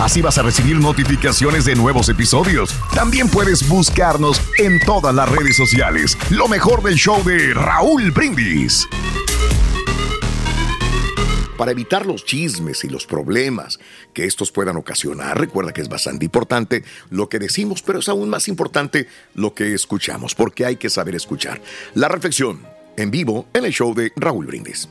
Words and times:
Así 0.00 0.22
vas 0.22 0.38
a 0.38 0.42
recibir 0.42 0.76
notificaciones 0.76 1.66
de 1.66 1.74
nuevos 1.74 2.08
episodios. 2.08 2.74
También 2.94 3.28
puedes 3.28 3.68
buscarnos 3.68 4.40
en 4.56 4.80
todas 4.80 5.14
las 5.14 5.28
redes 5.28 5.56
sociales. 5.56 6.16
Lo 6.30 6.48
mejor 6.48 6.82
del 6.82 6.94
show 6.94 7.22
de 7.22 7.52
Raúl 7.52 8.10
Brindis. 8.10 8.88
Para 11.58 11.72
evitar 11.72 12.06
los 12.06 12.24
chismes 12.24 12.82
y 12.84 12.88
los 12.88 13.04
problemas 13.04 13.78
que 14.14 14.24
estos 14.24 14.50
puedan 14.50 14.78
ocasionar, 14.78 15.38
recuerda 15.38 15.74
que 15.74 15.82
es 15.82 15.90
bastante 15.90 16.24
importante 16.24 16.82
lo 17.10 17.28
que 17.28 17.38
decimos, 17.38 17.82
pero 17.82 17.98
es 17.98 18.08
aún 18.08 18.30
más 18.30 18.48
importante 18.48 19.06
lo 19.34 19.52
que 19.52 19.74
escuchamos, 19.74 20.34
porque 20.34 20.64
hay 20.64 20.76
que 20.76 20.88
saber 20.88 21.14
escuchar. 21.14 21.60
La 21.92 22.08
reflexión 22.08 22.62
en 22.96 23.10
vivo 23.10 23.48
en 23.52 23.66
el 23.66 23.72
show 23.72 23.94
de 23.94 24.10
Raúl 24.16 24.46
Brindis. 24.46 24.88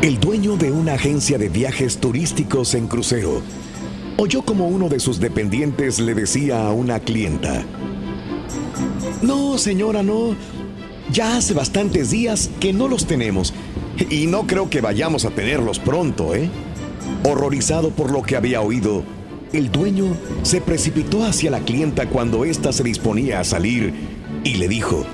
El 0.00 0.20
dueño 0.20 0.56
de 0.56 0.70
una 0.70 0.94
agencia 0.94 1.38
de 1.38 1.48
viajes 1.48 1.98
turísticos 1.98 2.74
en 2.74 2.86
crucero 2.86 3.42
oyó 4.16 4.42
como 4.42 4.68
uno 4.68 4.88
de 4.88 5.00
sus 5.00 5.18
dependientes 5.18 5.98
le 5.98 6.14
decía 6.14 6.68
a 6.68 6.72
una 6.72 7.00
clienta, 7.00 7.64
No, 9.22 9.58
señora, 9.58 10.04
no. 10.04 10.36
Ya 11.10 11.36
hace 11.36 11.52
bastantes 11.52 12.10
días 12.10 12.48
que 12.60 12.72
no 12.72 12.86
los 12.86 13.06
tenemos 13.06 13.52
y 14.08 14.28
no 14.28 14.46
creo 14.46 14.70
que 14.70 14.80
vayamos 14.80 15.24
a 15.24 15.30
tenerlos 15.30 15.80
pronto, 15.80 16.32
¿eh? 16.32 16.48
Horrorizado 17.24 17.90
por 17.90 18.12
lo 18.12 18.22
que 18.22 18.36
había 18.36 18.60
oído, 18.60 19.02
el 19.52 19.72
dueño 19.72 20.16
se 20.42 20.60
precipitó 20.60 21.24
hacia 21.24 21.50
la 21.50 21.60
clienta 21.60 22.08
cuando 22.08 22.44
ésta 22.44 22.72
se 22.72 22.84
disponía 22.84 23.40
a 23.40 23.44
salir 23.44 23.92
y 24.44 24.54
le 24.54 24.68
dijo, 24.68 25.04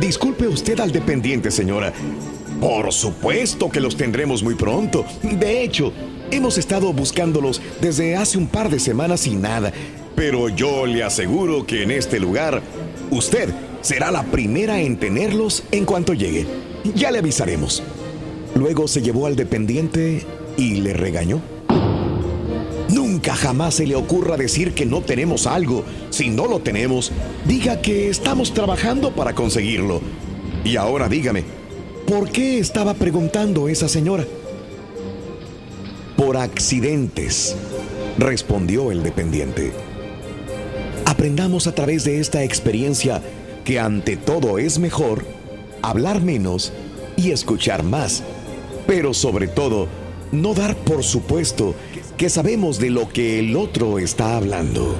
Disculpe 0.00 0.48
usted 0.48 0.80
al 0.80 0.90
dependiente, 0.90 1.52
señora. 1.52 1.92
Por 2.60 2.92
supuesto 2.92 3.68
que 3.68 3.80
los 3.80 3.96
tendremos 3.96 4.42
muy 4.42 4.54
pronto. 4.54 5.04
De 5.22 5.62
hecho, 5.62 5.92
hemos 6.30 6.58
estado 6.58 6.92
buscándolos 6.92 7.60
desde 7.80 8.16
hace 8.16 8.38
un 8.38 8.46
par 8.46 8.70
de 8.70 8.80
semanas 8.80 9.26
y 9.26 9.34
nada. 9.34 9.72
Pero 10.14 10.48
yo 10.48 10.86
le 10.86 11.02
aseguro 11.02 11.66
que 11.66 11.82
en 11.82 11.90
este 11.90 12.20
lugar, 12.20 12.62
usted 13.10 13.50
será 13.80 14.10
la 14.10 14.22
primera 14.24 14.80
en 14.80 14.96
tenerlos 14.96 15.64
en 15.72 15.84
cuanto 15.84 16.14
llegue. 16.14 16.46
Ya 16.94 17.10
le 17.10 17.18
avisaremos. 17.18 17.82
Luego 18.54 18.86
se 18.86 19.02
llevó 19.02 19.26
al 19.26 19.36
dependiente 19.36 20.22
y 20.56 20.76
le 20.76 20.92
regañó. 20.92 21.40
Nunca 22.88 23.34
jamás 23.34 23.74
se 23.74 23.86
le 23.86 23.96
ocurra 23.96 24.36
decir 24.36 24.74
que 24.74 24.86
no 24.86 25.00
tenemos 25.00 25.46
algo. 25.46 25.84
Si 26.10 26.30
no 26.30 26.46
lo 26.46 26.60
tenemos, 26.60 27.10
diga 27.46 27.82
que 27.82 28.08
estamos 28.08 28.54
trabajando 28.54 29.12
para 29.12 29.34
conseguirlo. 29.34 30.00
Y 30.64 30.76
ahora 30.76 31.08
dígame, 31.08 31.42
¿por 32.06 32.30
qué 32.30 32.58
estaba 32.58 32.94
preguntando 32.94 33.68
esa 33.68 33.88
señora? 33.88 34.24
Por 36.16 36.36
accidentes, 36.36 37.56
respondió 38.18 38.92
el 38.92 39.02
dependiente. 39.02 39.72
Aprendamos 41.06 41.66
a 41.66 41.74
través 41.74 42.04
de 42.04 42.20
esta 42.20 42.42
experiencia 42.42 43.22
que 43.64 43.80
ante 43.80 44.16
todo 44.16 44.58
es 44.58 44.78
mejor 44.78 45.24
hablar 45.82 46.20
menos 46.20 46.72
y 47.16 47.30
escuchar 47.30 47.82
más, 47.82 48.22
pero 48.86 49.14
sobre 49.14 49.48
todo 49.48 49.88
no 50.32 50.54
dar 50.54 50.76
por 50.76 51.02
supuesto 51.02 51.74
que 52.16 52.28
sabemos 52.28 52.78
de 52.78 52.90
lo 52.90 53.08
que 53.08 53.38
el 53.40 53.56
otro 53.56 53.98
está 53.98 54.36
hablando. 54.36 54.96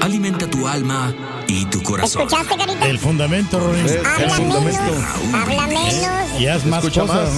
Alimenta 0.00 0.48
tu 0.48 0.66
alma 0.66 1.14
y 1.48 1.64
tu 1.66 1.82
corazón. 1.82 2.22
¿Escuchaste, 2.22 2.56
Carita? 2.56 2.86
El 2.86 2.98
fundamento, 2.98 3.58
Rorín. 3.58 3.86
Habla 3.88 4.14
El 4.14 4.20
menos, 4.20 4.36
fundamento. 4.36 5.36
habla 5.36 5.66
menos. 5.66 6.40
Y 6.40 6.46
haz 6.46 6.64
más 6.66 6.84
Escucha 6.84 7.00
cosas. 7.02 7.30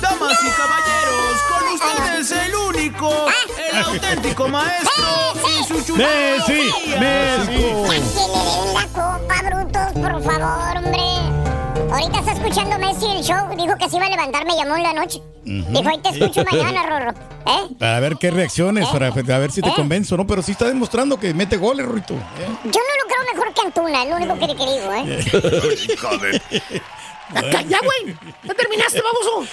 Damas 0.00 0.38
y 0.42 0.48
caballeros, 0.50 1.42
con 1.48 1.68
ustedes 1.74 2.30
el 2.46 2.54
único, 2.56 3.26
el 3.72 3.78
auténtico 3.78 4.48
maestro 4.48 5.04
y 5.60 5.64
su 5.64 5.82
chulada. 5.84 6.10
Messi, 6.10 6.72
Messi. 6.98 7.62
Pásenle 7.86 8.72
la 8.74 8.86
copa, 8.88 9.42
brutos, 9.42 9.92
por 9.92 10.22
favor, 10.22 10.76
hombre. 10.78 11.13
Ahorita 11.90 12.18
está 12.18 12.32
escuchando 12.32 12.78
Messi 12.78 13.06
el 13.06 13.22
show. 13.22 13.48
Dijo 13.56 13.76
que 13.76 13.88
se 13.88 13.96
iba 13.96 14.06
a 14.06 14.10
levantar, 14.10 14.44
me 14.46 14.56
llamó 14.56 14.76
en 14.76 14.82
la 14.82 14.92
noche. 14.92 15.20
Dijo, 15.44 15.88
ahí 15.88 15.98
te 15.98 16.08
escucho 16.10 16.44
mañana, 16.50 16.86
Rorro. 16.86 17.10
¿Eh? 17.46 17.74
Para 17.78 18.00
ver 18.00 18.16
qué 18.16 18.30
reacciones, 18.30 18.88
para 18.88 19.08
a 19.08 19.38
ver 19.38 19.52
si 19.52 19.60
te 19.60 19.72
convenzo, 19.74 20.16
¿no? 20.16 20.26
Pero 20.26 20.42
sí 20.42 20.52
está 20.52 20.66
demostrando 20.66 21.18
que 21.18 21.34
mete 21.34 21.56
goles, 21.56 21.86
Rito. 21.86 22.14
¿eh? 22.14 22.48
Yo 22.64 22.80
no 22.80 22.94
lo 23.02 23.06
creo 23.06 23.34
mejor 23.34 23.54
que 23.54 23.60
Antuna, 23.60 24.02
es 24.02 24.10
lo 24.10 24.16
único 24.16 24.38
que 24.38 24.46
te 24.46 24.54
digo, 24.54 24.94
¿eh? 24.94 25.96
Joder. 26.00 26.42
Acá, 27.34 27.62
ya, 27.62 27.78
güey. 27.80 28.16
¿Ya 28.44 28.54
terminaste, 28.54 29.00
baboso? 29.02 29.50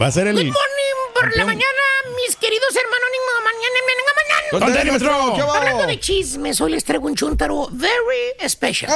Va 0.00 0.06
a 0.06 0.10
ser 0.10 0.26
el. 0.28 0.36
Good 0.36 0.44
morning 0.44 0.96
por 1.14 1.36
la 1.36 1.44
mañana, 1.44 1.82
mis 2.24 2.36
queridos 2.36 2.74
hermanos. 2.76 3.08
ni 3.12 3.16
Mañana, 3.46 3.78
mañana, 3.86 4.12
mañana. 4.16 5.52
Hablando 5.52 5.86
de 5.86 6.00
chismes, 6.00 6.60
hoy 6.60 6.72
les 6.72 6.84
traigo 6.84 7.06
un 7.06 7.14
chuntaro 7.14 7.68
very 7.72 8.48
special. 8.48 8.90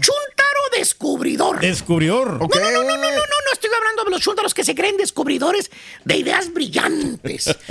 Chuntaro 0.00 0.60
descubridor. 0.76 1.60
Descubridor. 1.60 2.32
No, 2.38 2.48
no, 2.48 2.70
no, 2.70 2.82
no, 2.82 2.96
no, 2.96 3.08
no 3.08 3.43
estoy 3.54 3.70
hablando 3.76 4.04
de 4.04 4.10
los 4.10 4.20
chúntaros 4.20 4.52
que 4.54 4.62
se 4.64 4.74
creen 4.74 4.96
descubridores 4.96 5.70
de 6.04 6.16
ideas 6.16 6.52
brillantes. 6.52 7.54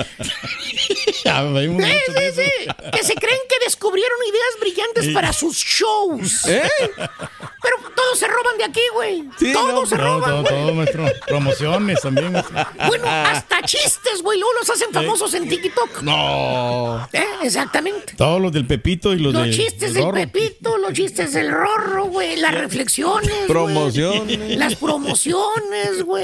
Ah, 1.26 1.40
hay 1.56 1.68
un- 1.68 1.82
Sí, 1.82 1.92
sí, 2.08 2.42
sí. 2.44 2.68
Que 2.92 3.04
se 3.04 3.14
creen 3.16 3.40
que 3.50 3.64
descubrieron 3.64 4.18
ideas 4.28 4.60
brillantes 4.60 5.10
para 5.14 5.32
sus 5.34 5.56
shows. 5.58 6.46
¿Eh? 6.48 6.64
Pero 6.98 7.76
todos 7.96 8.20
se 8.20 8.28
roban 8.28 8.58
de 8.58 8.64
aquí, 8.66 8.82
güey. 8.94 9.24
Sí, 9.40 9.54
todos 9.54 9.74
no, 9.74 9.86
se 9.86 9.96
roban, 9.98 10.44
todo, 10.44 10.86
todo. 10.86 11.12
Promociones 11.28 12.02
también. 12.02 12.34
Bueno, 12.88 13.06
hasta 13.08 13.62
chistes, 13.64 14.22
güey. 14.22 14.40
Luego 14.40 14.54
los 14.60 14.70
hacen 14.70 14.92
famosos 14.92 15.34
en 15.34 15.48
TikTok. 15.48 16.02
No. 16.02 17.08
¿Eh? 17.14 17.26
Exactamente. 17.44 18.14
Todos 18.18 18.42
los 18.42 18.52
del 18.52 18.68
Pepito 18.68 19.14
y 19.14 19.20
los, 19.20 19.34
Los 19.34 19.46
de- 19.46 19.52
chistes 19.52 19.94
del. 19.94 20.12
Pepito, 20.12 20.78
los 20.78 20.94
chistes 20.94 21.34
del 21.34 21.52
Rorro, 21.52 22.06
güey. 22.06 22.36
Las 22.38 22.54
reflexiones. 22.56 23.34
Promociones. 23.48 24.58
Las 24.58 24.76
promociones, 24.76 25.73
güey. 26.04 26.24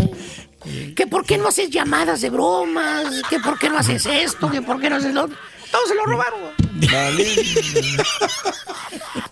Que 0.96 1.08
por 1.08 1.26
qué 1.26 1.38
no 1.38 1.48
haces 1.48 1.70
llamadas 1.70 2.22
de 2.22 2.30
bromas. 2.30 3.22
Que 3.30 3.40
por 3.40 3.58
qué 3.58 3.70
no 3.70 3.78
haces 3.80 4.06
esto. 4.06 4.50
Que 4.52 4.62
por 4.62 4.80
qué 4.82 4.90
no 4.90 4.98
haces 4.98 5.14
lo 5.14 5.26
otro. 5.26 5.38
Todos 5.72 5.88
se 5.88 5.96
lo 5.96 6.06
robaron. 6.06 6.40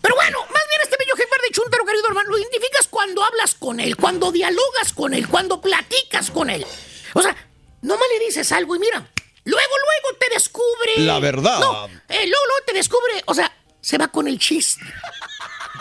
Pero 0.02 0.16
bueno, 0.16 0.40
más 0.42 0.64
bien 0.70 0.82
este 0.84 0.96
bello 1.00 1.14
ejemplar 1.16 1.42
de 1.42 1.52
Chuntaro, 1.52 1.86
querido 1.86 2.08
hermano, 2.08 2.30
lo 2.30 2.38
identificas 2.38 2.88
cuando 2.88 3.24
hablas 3.24 3.56
con 3.56 3.80
él, 3.80 3.96
cuando 3.96 4.32
dialogas 4.32 4.94
con 4.94 5.14
él, 5.14 5.28
cuando 5.28 5.60
platicas 5.62 6.30
con 6.32 6.50
él. 6.50 6.66
O 7.14 7.22
sea, 7.22 7.36
nomás 7.82 8.08
le 8.20 8.26
dices 8.26 8.52
algo 8.52 8.76
y 8.76 8.80
mira, 8.80 9.10
luego, 9.46 9.74
luego 9.86 10.18
te 10.20 10.34
descubre 10.34 10.92
La 10.98 11.20
verdad. 11.20 11.60
No, 11.60 11.86
eh, 11.88 12.28
luego, 12.28 12.46
luego 12.48 12.66
te 12.68 12.74
descubre, 12.74 13.24
o 13.26 13.34
sea, 13.34 13.52
se 13.82 13.98
va 13.98 14.08
con 14.10 14.28
el 14.28 14.38
chiste. 14.38 14.86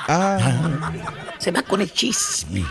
Ah, 0.09 0.39
Se 1.39 1.51
va 1.51 1.63
con 1.63 1.81
el 1.81 1.93
chisme. 1.93 2.65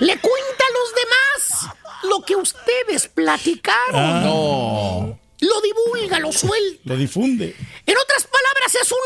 Le 0.00 0.18
cuenta 0.18 0.64
a 0.64 0.72
los 0.72 0.94
demás 0.94 1.76
lo 2.04 2.22
que 2.24 2.36
ustedes 2.36 3.08
platicaron. 3.08 3.94
Ah. 3.94 4.22
no. 4.24 5.18
Lo 5.40 5.60
divulga, 5.60 6.20
lo 6.20 6.32
suelta. 6.32 6.80
Lo 6.84 6.96
difunde. 6.96 7.54
En 7.84 7.94
otras 7.98 8.24
palabras, 8.26 8.74
es 8.80 8.90
un 8.90 8.98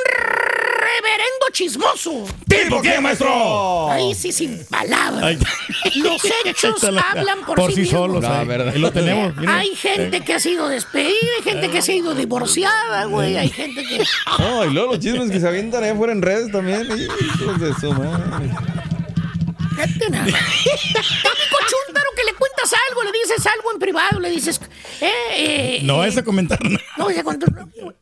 reverendo 0.78 1.46
chismoso. 1.50 2.26
¿Tipo 2.46 2.80
qué, 2.80 3.00
maestro? 3.00 3.90
Ahí 3.90 4.14
sí, 4.14 4.30
sin 4.30 4.64
palabras. 4.66 5.24
Ay. 5.24 5.38
Los 5.96 6.22
hechos 6.44 6.84
Ahí 6.84 6.96
hablan 7.10 7.44
por, 7.44 7.56
por 7.56 7.72
sí, 7.72 7.86
solos. 7.86 8.22
La 8.22 8.40
ahí. 8.40 8.46
verdad. 8.46 8.72
Ahí 8.72 8.78
lo 8.80 8.92
tenemos. 8.92 9.34
mira. 9.36 9.58
Hay 9.58 9.74
gente 9.74 10.20
que 10.20 10.34
ha 10.34 10.38
sido 10.38 10.68
despedida, 10.68 11.10
hay 11.38 11.42
gente 11.42 11.70
que 11.70 11.82
se 11.82 11.92
ha 11.92 11.96
ido 11.96 12.14
divorciada, 12.14 13.06
güey. 13.06 13.36
Hay 13.36 13.48
gente 13.48 13.82
que. 13.84 14.04
No, 14.38 14.64
y 14.64 14.70
luego 14.70 14.92
los 14.92 15.00
chismes 15.00 15.30
que 15.32 15.40
se 15.40 15.48
avientan 15.48 15.82
allá 15.82 15.94
afuera 15.94 16.12
en 16.12 16.22
redes 16.22 16.52
también. 16.52 16.86
Hijos 16.86 17.60
de 17.60 17.74
su 17.80 17.92
madre. 17.92 18.50
Fíjate 19.86 20.10
nada 20.10 20.26
chúntaro 21.68 22.10
que 22.16 22.24
le 22.24 22.32
cuentas 22.34 22.72
algo, 22.88 23.02
le 23.04 23.12
dices 23.12 23.46
algo 23.46 23.72
en 23.72 23.78
privado, 23.78 24.20
le 24.20 24.30
dices. 24.30 24.60
Eh, 25.00 25.10
eh, 25.32 25.80
No 25.82 26.02
eh, 26.02 26.08
vas 26.08 26.16
a 26.16 26.24
comentar 26.24 26.58
nada. 26.62 26.82
No, 26.96 27.10
ya 27.10 27.22
cuando- 27.22 27.46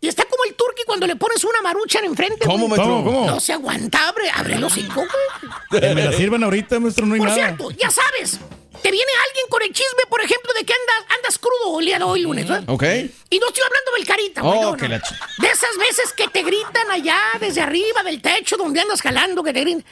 y 0.00 0.08
está 0.08 0.24
como 0.24 0.44
el 0.44 0.54
turqui 0.54 0.82
cuando 0.86 1.06
le 1.06 1.16
pones 1.16 1.42
una 1.44 1.60
marucha 1.62 1.98
en 1.98 2.06
enfrente. 2.06 2.44
¿Cómo, 2.46 2.66
güey. 2.66 2.78
maestro? 2.78 2.86
¿Cómo, 2.96 3.04
cómo? 3.04 3.26
No 3.26 3.40
se 3.40 3.52
aguanta, 3.52 4.08
abre, 4.08 4.30
abre 4.30 4.58
los 4.58 4.72
cinco, 4.72 5.04
güey. 5.04 5.80
Que 5.82 5.94
me 5.94 6.04
la 6.04 6.12
sirvan 6.12 6.44
ahorita, 6.44 6.78
maestro, 6.80 7.06
no 7.06 7.14
hay 7.14 7.20
Por 7.20 7.28
nada. 7.28 7.38
cierto, 7.46 7.70
ya 7.72 7.90
sabes, 7.90 8.38
te 8.82 8.90
viene 8.90 9.12
alguien 9.28 9.46
con 9.48 9.62
el 9.62 9.72
chisme, 9.72 10.02
por 10.08 10.20
ejemplo, 10.20 10.52
de 10.58 10.64
que 10.64 10.72
andas, 10.72 11.16
andas 11.16 11.38
crudo 11.38 11.80
el 11.80 11.86
día 11.86 11.98
de 11.98 12.04
hoy 12.04 12.22
lunes, 12.22 12.48
¿eh? 12.48 12.60
Ok. 12.66 12.82
Y 13.30 13.38
no 13.38 13.48
estoy 13.48 13.62
hablando 13.64 13.90
del 13.96 14.06
carita, 14.06 14.40
güey. 14.42 14.58
Oh, 14.58 14.62
no, 14.62 14.70
no. 14.72 14.76
que 14.76 14.88
la 14.88 15.00
ch- 15.00 15.18
De 15.38 15.48
esas 15.48 15.76
veces 15.78 16.12
que 16.12 16.28
te 16.28 16.42
gritan 16.42 16.90
allá 16.90 17.18
desde 17.40 17.60
arriba 17.62 18.02
del 18.04 18.22
techo 18.22 18.56
donde 18.56 18.80
andas 18.80 19.02
jalando, 19.02 19.42
que 19.42 19.52
te 19.52 19.60
gritan. 19.60 19.84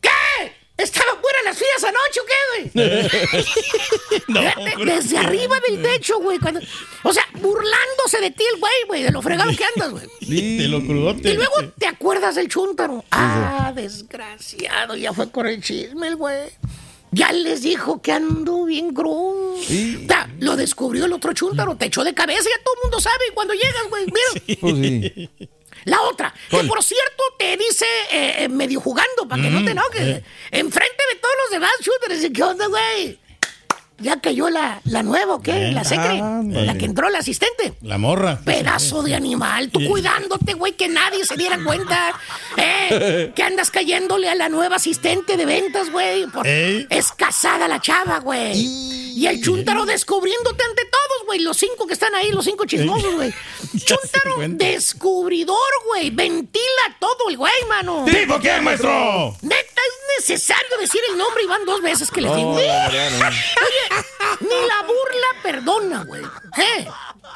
¿Qué? 0.00 0.63
¿Estaban 0.76 1.14
buenas 1.22 1.44
las 1.44 1.56
filas 1.56 1.84
anoche 1.84 2.20
o 2.20 2.24
qué, 2.26 2.34
güey? 2.72 3.44
Fíjate, 4.26 4.84
desde 4.84 5.18
arriba 5.18 5.56
del 5.68 5.82
techo, 5.82 6.18
güey. 6.20 6.38
cuando- 6.38 6.60
O 7.04 7.12
sea, 7.12 7.24
burlándose 7.34 8.20
de 8.20 8.30
ti 8.32 8.42
el 8.52 8.58
güey, 8.60 8.72
güey, 8.88 9.02
de 9.04 9.12
lo 9.12 9.22
fregado 9.22 9.52
que 9.56 9.64
andas, 9.64 9.90
güey. 9.90 10.06
De 10.58 10.66
lo 10.68 10.80
crudote. 10.84 11.30
Y 11.30 11.34
luego 11.36 11.54
te 11.78 11.86
acuerdas 11.86 12.34
del 12.34 12.48
chúntaro. 12.48 13.04
Ah, 13.12 13.72
desgraciado, 13.74 14.96
ya 14.96 15.12
fue 15.12 15.30
con 15.30 15.46
el 15.46 15.62
chisme 15.62 16.08
el 16.08 16.16
güey. 16.16 16.50
Ya 17.12 17.30
les 17.32 17.62
dijo 17.62 18.02
que 18.02 18.10
ando 18.10 18.64
bien 18.64 18.92
crudo. 18.92 19.54
Ta, 20.08 20.28
Lo 20.40 20.56
descubrió 20.56 21.04
el 21.04 21.12
otro 21.12 21.32
chúntaro, 21.32 21.76
te 21.76 21.86
echó 21.86 22.02
de 22.02 22.12
cabeza, 22.14 22.42
ya 22.42 22.64
todo 22.64 22.74
el 22.74 22.80
mundo 22.82 22.98
sabe 23.00 23.24
cuando 23.34 23.54
llegas, 23.54 23.88
güey. 23.88 24.06
Mira. 24.06 24.56
Pues 24.60 24.74
sí. 24.74 25.30
La 25.84 26.00
otra, 26.02 26.32
que 26.50 26.64
por 26.64 26.82
cierto 26.82 27.22
te 27.38 27.56
dice 27.56 27.86
eh, 28.10 28.44
eh, 28.44 28.48
medio 28.48 28.80
jugando 28.80 29.28
para 29.28 29.42
que 29.42 29.50
no 29.50 29.64
te 29.64 29.72
enojes. 29.72 30.22
Enfrente 30.50 31.02
de 31.12 31.16
todos 31.20 31.34
los 31.44 31.50
demás 31.50 31.70
dice, 32.08 32.32
¿qué 32.32 32.42
onda, 32.42 32.66
güey? 32.66 33.18
Ya 34.04 34.20
cayó 34.20 34.50
la, 34.50 34.82
la 34.84 35.02
nueva, 35.02 35.36
¿o 35.36 35.40
qué? 35.42 35.72
La 35.72 35.82
secre, 35.82 36.20
ándale. 36.20 36.66
la 36.66 36.74
que 36.76 36.84
entró 36.84 37.08
la 37.08 37.20
asistente. 37.20 37.72
La 37.80 37.96
morra. 37.96 38.38
Pedazo 38.44 39.02
de 39.02 39.14
animal, 39.14 39.70
tú 39.70 39.80
cuidándote, 39.88 40.52
güey, 40.52 40.72
que 40.74 40.88
nadie 40.88 41.24
se 41.24 41.36
diera 41.36 41.58
cuenta. 41.64 42.12
Eh, 42.58 43.32
que 43.34 43.42
andas 43.42 43.70
cayéndole 43.70 44.28
a 44.28 44.34
la 44.34 44.50
nueva 44.50 44.76
asistente 44.76 45.38
de 45.38 45.46
ventas, 45.46 45.90
güey. 45.90 46.26
Es 46.90 47.12
casada 47.12 47.66
la 47.66 47.80
chava, 47.80 48.18
güey. 48.18 48.52
Y 49.16 49.26
el 49.26 49.40
chúntaro 49.42 49.86
descubriéndote 49.86 50.62
ante 50.64 50.82
todos, 50.84 51.26
güey. 51.26 51.38
Los 51.40 51.56
cinco 51.56 51.86
que 51.86 51.94
están 51.94 52.14
ahí, 52.14 52.30
los 52.30 52.44
cinco 52.44 52.66
chismosos, 52.66 53.14
güey. 53.14 53.32
Chúntaro 53.84 54.34
cuenta. 54.36 54.66
descubridor, 54.66 55.56
güey. 55.86 56.10
Ventila 56.10 56.96
todo 57.00 57.30
el 57.30 57.36
güey, 57.38 57.52
mano. 57.68 58.04
¿Tipo 58.06 58.38
qué, 58.40 58.60
maestro? 58.60 59.34
Neta, 59.40 59.56
es 59.56 60.20
necesario 60.28 60.76
decir 60.80 61.00
el 61.10 61.16
nombre 61.18 61.42
y 61.42 61.46
van 61.46 61.64
dos 61.64 61.80
veces 61.80 62.10
que 62.10 62.20
le 62.20 62.28
digo. 62.34 62.52
No. 62.52 62.56
Oye, 62.58 63.93
ni 64.40 64.48
la 64.68 64.82
burla 64.82 65.42
perdona, 65.42 66.04
güey. 66.04 66.22
¿Eh? 66.22 66.86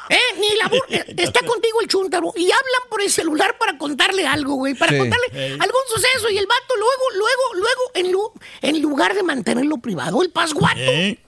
¿Eh? 0.09 0.17
Ni 0.39 0.55
la 0.57 0.67
burla. 0.67 1.05
Está 1.17 1.41
contigo 1.45 1.81
el 1.81 1.87
chúntaro 1.87 2.33
y 2.35 2.45
hablan 2.45 2.81
por 2.89 3.01
el 3.01 3.11
celular 3.11 3.57
para 3.57 3.77
contarle 3.77 4.25
algo, 4.27 4.55
güey. 4.55 4.73
Para 4.75 4.91
Sí. 4.91 4.97
contarle 4.97 5.27
algún 5.53 5.81
suceso. 5.87 6.29
Y 6.29 6.37
el 6.37 6.47
vato 6.47 6.75
luego, 6.75 7.03
luego, 7.15 7.53
luego, 7.55 7.81
en, 7.95 8.11
lu- 8.11 8.33
en 8.61 8.81
lugar 8.81 9.13
de 9.13 9.23
mantenerlo 9.23 9.77
privado, 9.77 10.21
el 10.21 10.31
pasguato 10.31 10.79
¿Eh? 10.79 11.19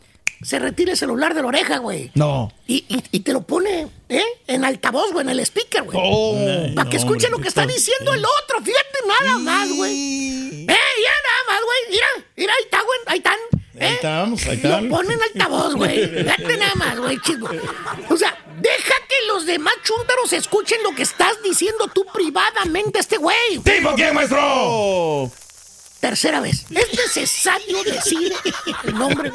se 0.42 0.58
retira 0.60 0.92
el 0.92 0.98
celular 0.98 1.34
de 1.36 1.42
la 1.42 1.48
oreja, 1.50 1.78
güey. 1.78 2.12
No. 2.16 2.52
Y, 2.68 2.86
y- 2.88 3.04
y 3.12 3.20
te 3.20 3.32
lo 3.34 3.42
pone, 3.42 3.88
¿eh? 4.10 4.24
En 4.48 4.66
altavoz, 4.66 5.12
güey, 5.12 5.24
en 5.26 5.30
el 5.32 5.40
speaker, 5.42 5.84
güey. 5.84 5.98
Oh. 6.02 6.36
Para 6.76 6.90
que 6.90 6.98
escuche 6.98 7.30
lo 7.30 7.38
que 7.40 7.48
está 7.50 7.66
diciendo 7.66 8.14
el 8.14 8.24
otro. 8.26 8.60
Fíjate 8.64 9.00
nada 9.08 9.38
más, 9.38 9.70
güey. 9.74 10.66
¡Eh, 10.68 10.78
ya 11.02 11.12
nada 11.30 11.44
más, 11.48 11.62
güey! 11.64 11.80
Mira, 11.90 12.08
mira, 12.38 12.54
ahí 12.54 12.64
está, 12.64 12.82
güey, 12.82 13.00
ahí 13.08 13.18
están. 13.18 13.40
¿eh? 13.76 13.86
Ahí 13.88 13.94
estamos, 13.96 14.42
ahí 14.46 14.58
Lo 14.58 14.70
están. 14.70 14.90
ponen 14.90 15.20
altavoz, 15.22 15.76
güey. 15.76 16.08
Fíjate 16.24 16.58
nada 16.58 16.76
más, 16.76 17.00
güey, 17.00 17.20
chismo. 17.22 17.50
O 18.10 18.18
sea, 18.18 18.38
deja 18.60 18.94
que 19.10 19.16
los 19.28 19.46
demás 19.46 19.74
chúntaros 19.84 20.34
escuchen 20.34 20.82
lo 20.84 20.94
que 20.96 21.04
estás 21.04 21.42
diciendo 21.44 21.88
tú 21.94 22.06
privadamente 22.14 23.00
a 23.00 23.02
este 23.02 23.18
güey. 23.18 23.60
¿Tipo 23.64 23.96
qué, 23.96 24.12
maestro? 24.12 25.32
Tercera 26.02 26.42
vez. 26.42 26.66
Es 26.72 27.00
necesario 27.00 27.84
decir 27.84 28.34
el 28.86 28.94
nombre. 28.98 29.32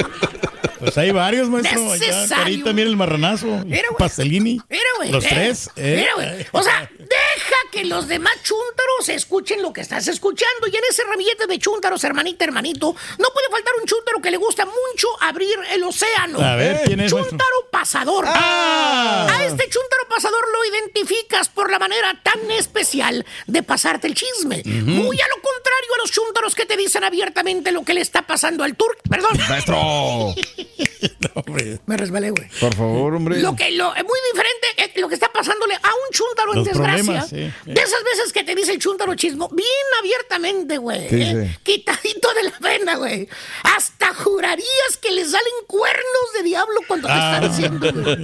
Pues 0.81 0.99
hay 0.99 1.13
varios, 1.13 1.49
maestro. 1.49 1.93
Allá, 1.93 2.07
Necesario. 2.07 2.45
Carita, 2.45 2.73
mira 2.73 2.89
el 2.89 2.97
marranazo. 2.97 3.47
Mira, 3.65 3.89
güey. 3.89 3.99
Pastelini. 3.99 4.61
Mira, 4.69 4.83
güey. 4.97 5.11
Los 5.11 5.25
eh, 5.25 5.29
tres. 5.31 5.71
¿eh? 5.77 5.97
Mira, 6.01 6.15
güey. 6.15 6.47
O 6.53 6.63
sea, 6.63 6.91
deja 6.99 7.57
que 7.71 7.85
los 7.85 8.09
demás 8.09 8.35
chúntaros 8.43 9.09
escuchen 9.09 9.63
lo 9.63 9.73
que 9.73 9.81
estás 9.81 10.09
escuchando. 10.09 10.67
Y 10.67 10.77
en 10.77 10.83
ese 10.91 11.05
ramillete 11.05 11.47
de 11.47 11.59
chúntaros, 11.59 12.03
hermanita, 12.05 12.45
hermanito, 12.45 12.95
no 13.19 13.29
puede 13.33 13.49
faltar 13.51 13.73
un 13.81 13.87
chúntaro 13.87 14.21
que 14.21 14.31
le 14.31 14.37
gusta 14.37 14.67
mucho 14.67 15.09
abrir 15.21 15.55
el 15.71 15.85
océano. 15.85 16.41
A 16.41 16.57
ver, 16.57 16.83
¿quién 16.85 17.01
es, 17.01 17.13
maestro? 17.13 17.31
Chúntaro 17.31 17.69
pasador. 17.71 18.25
¡Ah! 18.29 19.29
A 19.31 19.45
este 19.45 19.69
chúntaro 19.69 20.09
pasador 20.09 20.45
lo 20.53 20.77
identificas 20.77 21.49
por 21.49 21.71
la 21.71 21.79
manera 21.79 22.21
tan 22.23 22.51
especial 22.51 23.25
de 23.47 23.63
pasarte 23.63 24.09
el 24.09 24.15
chisme. 24.15 24.63
Muy 24.65 25.21
a 25.21 25.29
lo 25.29 25.43
contrario 25.43 25.66
los 26.07 26.13
chúntaros 26.13 26.55
que 26.55 26.67
te 26.67 26.77
dicen 26.77 27.03
abiertamente 27.03 27.73
lo 27.73 27.83
que 27.83 27.93
le 27.93 28.01
está 28.01 28.23
pasando 28.23 28.63
al 28.63 28.77
turco. 28.77 29.01
Perdón, 29.11 29.37
Maestro. 29.49 30.33
Hombre, 31.35 31.79
me 31.87 31.97
resbalé, 31.97 32.31
güey. 32.31 32.49
Por 32.61 32.75
favor, 32.75 33.15
hombre. 33.15 33.41
Lo 33.41 33.55
que 33.55 33.71
lo, 33.73 33.95
es 33.95 34.05
muy 34.05 34.19
diferente 34.33 34.67
lo 35.01 35.09
que 35.09 35.15
está 35.15 35.31
pasándole 35.33 35.75
a 35.75 35.89
un 35.89 36.13
chúntaro 36.13 36.55
en 36.55 36.65
desgracia. 36.65 36.97
problemas, 37.05 37.29
sí, 37.29 37.37
sí. 37.65 37.71
De 37.71 37.81
esas 37.81 38.03
veces 38.05 38.33
que 38.33 38.45
te 38.45 38.55
dice 38.55 38.73
el 38.73 38.79
chúntaro 38.79 39.15
chismo, 39.15 39.49
bien 39.51 39.69
abiertamente, 39.99 40.79
güey. 40.79 41.07
¿Qué 41.09 41.31
eh, 41.31 41.59
quitadito 41.63 42.33
de 42.35 42.43
la 42.45 42.59
vena, 42.61 42.97
güey. 42.97 43.29
Hasta 43.63 44.15
jurarías 44.15 44.97
que 45.01 45.11
le 45.13 45.25
salen 45.25 45.53
cuernos 45.67 46.33
de 46.37 46.43
diablo 46.43 46.81
cuando 46.87 47.09
te 47.09 47.15
Ah. 47.15 47.41
está 47.43 47.49
diciendo, 47.49 47.93
güey. 47.93 48.17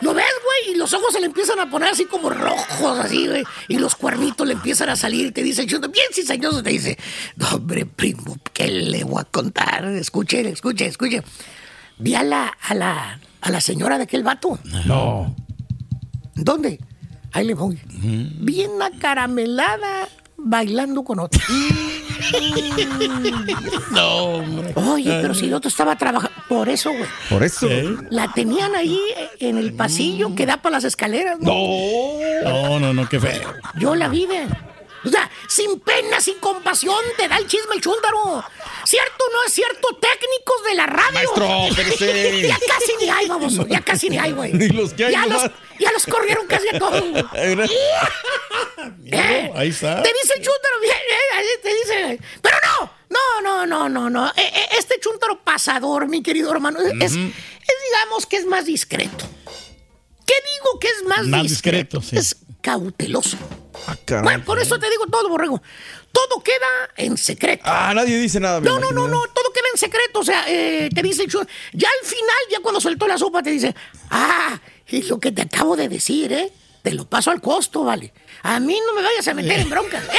Lo 0.00 0.14
ves, 0.14 0.26
güey, 0.44 0.74
y 0.74 0.74
los 0.76 0.92
ojos 0.92 1.12
se 1.12 1.20
le 1.20 1.26
empiezan 1.26 1.58
a 1.60 1.70
poner 1.70 1.90
así 1.90 2.04
como 2.06 2.30
rojos, 2.30 2.98
así, 2.98 3.26
güey. 3.26 3.44
Y 3.68 3.78
los 3.78 3.94
cuernitos 3.94 4.46
le 4.46 4.54
empiezan 4.54 4.88
a 4.88 4.96
salir. 4.96 5.32
Te 5.32 5.42
dice 5.42 5.62
el 5.62 5.68
chúntaro, 5.68 5.92
bien 5.92 6.06
cizañoso, 6.12 6.62
te 6.62 6.70
dice, 6.70 6.98
no, 7.36 7.48
hombre, 7.50 7.86
primo, 7.86 8.36
¿qué 8.52 8.68
le 8.68 9.04
voy 9.04 9.20
a 9.20 9.24
contar? 9.24 9.84
Escuche, 9.86 10.40
escuche, 10.48 10.86
escuche. 10.86 11.22
Vi 11.98 12.14
a 12.14 12.22
la, 12.22 12.46
a 12.68 12.74
la, 12.74 13.20
a 13.40 13.50
la 13.50 13.60
señora 13.60 13.98
de 13.98 14.04
aquel 14.04 14.22
vato. 14.22 14.58
No. 14.86 15.34
¿Dónde? 16.34 16.80
Ahí 17.32 17.46
le 17.46 17.54
voy. 17.54 17.80
Bien 17.90 18.70
acaramelada, 18.82 20.08
bailando 20.36 21.02
con 21.04 21.18
otro. 21.20 21.40
no, 23.92 24.16
hombre. 24.16 24.72
Oye, 24.76 25.18
pero 25.20 25.34
si 25.34 25.46
el 25.46 25.54
otro 25.54 25.68
estaba 25.68 25.96
trabajando. 25.96 26.36
Por 26.48 26.68
eso, 26.68 26.90
güey. 26.90 27.06
Por 27.28 27.42
eso. 27.42 27.66
¿Eh? 27.68 27.96
La 28.10 28.32
tenían 28.32 28.74
ahí 28.74 28.98
en 29.40 29.58
el 29.58 29.72
pasillo 29.74 30.34
que 30.34 30.46
da 30.46 30.58
para 30.58 30.74
las 30.76 30.84
escaleras. 30.84 31.38
¿no? 31.40 31.52
No, 32.44 32.80
no, 32.80 32.92
no, 32.94 33.08
qué 33.08 33.18
feo. 33.20 33.52
Yo 33.78 33.94
la 33.94 34.08
vi 34.08 34.26
de. 34.26 34.46
O 35.04 35.08
sea, 35.10 35.30
sin 35.48 35.80
pena, 35.80 36.20
sin 36.20 36.38
compasión, 36.38 36.96
te 37.16 37.28
da 37.28 37.36
el 37.36 37.46
chisme 37.46 37.74
el 37.74 37.80
chúndaro. 37.80 38.42
¿Cierto 38.84 39.24
o 39.28 39.32
no 39.32 39.44
es 39.44 39.52
cierto? 39.52 39.88
Técnicos 40.00 40.64
de 40.64 40.74
la 40.74 40.86
radio. 40.86 41.12
Maestro. 41.12 41.46
Ya 42.48 42.58
casi 42.66 42.92
ni 43.00 43.08
hay, 43.10 43.28
vamos. 43.28 43.58
Ya 43.68 43.80
casi 43.80 44.10
ni 44.10 44.18
hay, 44.18 44.32
güey. 44.32 44.52
Ni 44.54 44.68
los 44.68 44.92
que 44.94 45.06
hay 45.06 45.12
ya 45.12 45.26
los, 45.26 45.42
ya 45.78 45.92
los 45.92 46.06
corrieron 46.06 46.46
casi 46.46 46.68
a 46.74 46.78
todos. 46.78 47.02
¿Eh? 49.04 49.52
Ahí 49.54 49.68
está. 49.68 50.02
Te 50.02 50.08
dice 50.22 50.34
el 50.36 50.42
chúntaro, 50.42 50.80
bien, 50.80 50.96
eh, 50.96 51.34
ahí 51.36 51.46
te 51.62 51.74
dice. 51.74 52.20
Pero 52.42 52.56
no, 52.66 52.90
no, 53.10 53.40
no, 53.42 53.66
no, 53.66 53.88
no, 53.88 54.10
no. 54.10 54.28
Eh, 54.30 54.32
eh, 54.54 54.68
Este 54.78 54.98
chúntaro 55.00 55.42
pasador, 55.44 56.08
mi 56.08 56.22
querido 56.22 56.50
hermano, 56.50 56.80
es, 56.80 56.92
es, 57.02 57.12
digamos 57.12 58.26
que 58.28 58.36
es 58.36 58.46
más 58.46 58.64
discreto. 58.66 59.26
¿Qué 60.26 60.34
digo 60.34 60.78
que 60.80 60.88
es 60.88 61.04
más, 61.04 61.26
Más 61.26 61.42
discreto? 61.42 61.98
discreto, 61.98 62.02
sí. 62.02 62.16
Es 62.16 62.36
cauteloso. 62.62 63.36
Ah, 63.86 63.96
caray. 64.04 64.24
Bueno, 64.24 64.44
con 64.44 64.58
eso 64.58 64.78
te 64.78 64.88
digo 64.90 65.06
todo, 65.06 65.28
borrego. 65.28 65.60
Todo 66.12 66.42
queda 66.42 66.90
en 66.96 67.16
secreto. 67.16 67.62
Ah, 67.66 67.92
nadie 67.94 68.18
dice 68.18 68.40
nada. 68.40 68.60
No, 68.60 68.78
no, 68.78 68.92
no, 68.92 69.08
no, 69.08 69.22
todo 69.34 69.52
queda 69.52 69.66
en 69.72 69.78
secreto. 69.78 70.20
O 70.20 70.24
sea, 70.24 70.44
eh, 70.48 70.88
te 70.94 71.02
dice. 71.02 71.26
Ya 71.26 71.88
al 71.88 72.06
final, 72.06 72.36
ya 72.50 72.60
cuando 72.60 72.80
soltó 72.80 73.06
la 73.08 73.18
sopa, 73.18 73.42
te 73.42 73.50
dice, 73.50 73.74
ah, 74.10 74.60
lo 75.08 75.18
que 75.18 75.32
te 75.32 75.42
acabo 75.42 75.76
de 75.76 75.88
decir, 75.88 76.32
¿eh? 76.32 76.52
te 76.84 76.92
lo 76.92 77.06
paso 77.06 77.30
al 77.30 77.40
costo, 77.40 77.82
vale. 77.82 78.12
A 78.42 78.60
mí 78.60 78.78
no 78.86 78.92
me 78.94 79.02
vayas 79.02 79.26
a 79.26 79.32
meter 79.32 79.58
en 79.58 79.70
broncas. 79.70 80.04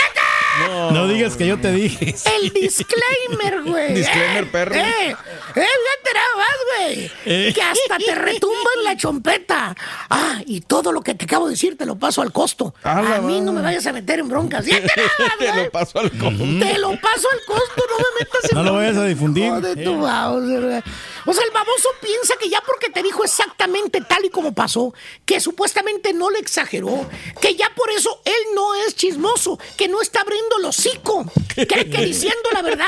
No. 0.59 0.91
no 0.91 1.07
digas 1.07 1.35
que 1.35 1.47
yo 1.47 1.59
te 1.59 1.71
dije. 1.71 2.15
El 2.41 2.49
disclaimer, 2.51 3.63
güey. 3.63 3.93
Disclaimer, 3.93 4.49
perro. 4.51 4.75
Eh, 4.75 5.15
eh, 5.55 5.67
nada 6.15 6.35
más, 6.37 6.55
güey. 6.77 7.11
Eh. 7.25 7.51
Que 7.53 7.61
hasta 7.61 7.97
te 7.97 8.15
retumba 8.15 8.69
en 8.77 8.83
la 8.83 8.97
chompeta. 8.97 9.75
Ah, 10.09 10.41
y 10.45 10.61
todo 10.61 10.91
lo 10.91 11.01
que 11.01 11.13
te 11.15 11.25
acabo 11.25 11.45
de 11.47 11.51
decir 11.51 11.77
te 11.77 11.85
lo 11.85 11.95
paso 11.95 12.21
al 12.21 12.31
costo. 12.31 12.73
A 12.83 13.01
la 13.01 13.15
A 13.17 13.21
mí 13.21 13.41
no 13.41 13.51
me 13.53 13.61
vayas 13.61 13.85
a 13.87 13.93
meter 13.93 14.19
en 14.19 14.29
broncas. 14.29 14.65
Más, 14.65 14.81
Te 15.39 15.51
güey. 15.51 15.65
lo 15.65 15.71
paso 15.71 15.99
al 15.99 16.11
costo. 16.11 16.43
Te 16.43 16.77
lo 16.79 16.89
paso 16.99 17.27
al 17.31 17.39
costo, 17.45 17.83
no 17.89 17.97
me 17.97 18.19
metas 18.19 18.51
en 18.51 18.55
No 18.57 18.63
lo 18.63 18.73
vayas 18.73 18.97
a 18.97 19.05
difundir. 19.05 19.45
Hijo 19.45 19.61
de 19.61 19.75
tu 19.83 19.95
güey. 19.97 20.81
O 21.25 21.33
sea, 21.33 21.43
el 21.43 21.51
baboso 21.51 21.89
piensa 22.01 22.35
que 22.39 22.49
ya 22.49 22.61
porque 22.61 22.89
te 22.89 23.01
dijo 23.01 23.23
exactamente 23.23 24.01
tal 24.01 24.25
y 24.25 24.29
como 24.29 24.53
pasó, 24.53 24.93
que 25.25 25.39
supuestamente 25.39 26.13
no 26.13 26.29
le 26.29 26.39
exageró, 26.39 27.09
que 27.41 27.55
ya 27.55 27.73
por 27.75 27.89
eso 27.91 28.21
él 28.25 28.53
no 28.53 28.75
es 28.75 28.95
chismoso, 28.95 29.59
que 29.77 29.87
no 29.87 30.01
está 30.01 30.21
abriendo 30.21 30.57
el 30.59 30.65
hocico, 30.65 31.25
cree 31.55 31.89
que 31.89 32.05
diciendo 32.05 32.49
la 32.53 32.61
verdad 32.61 32.87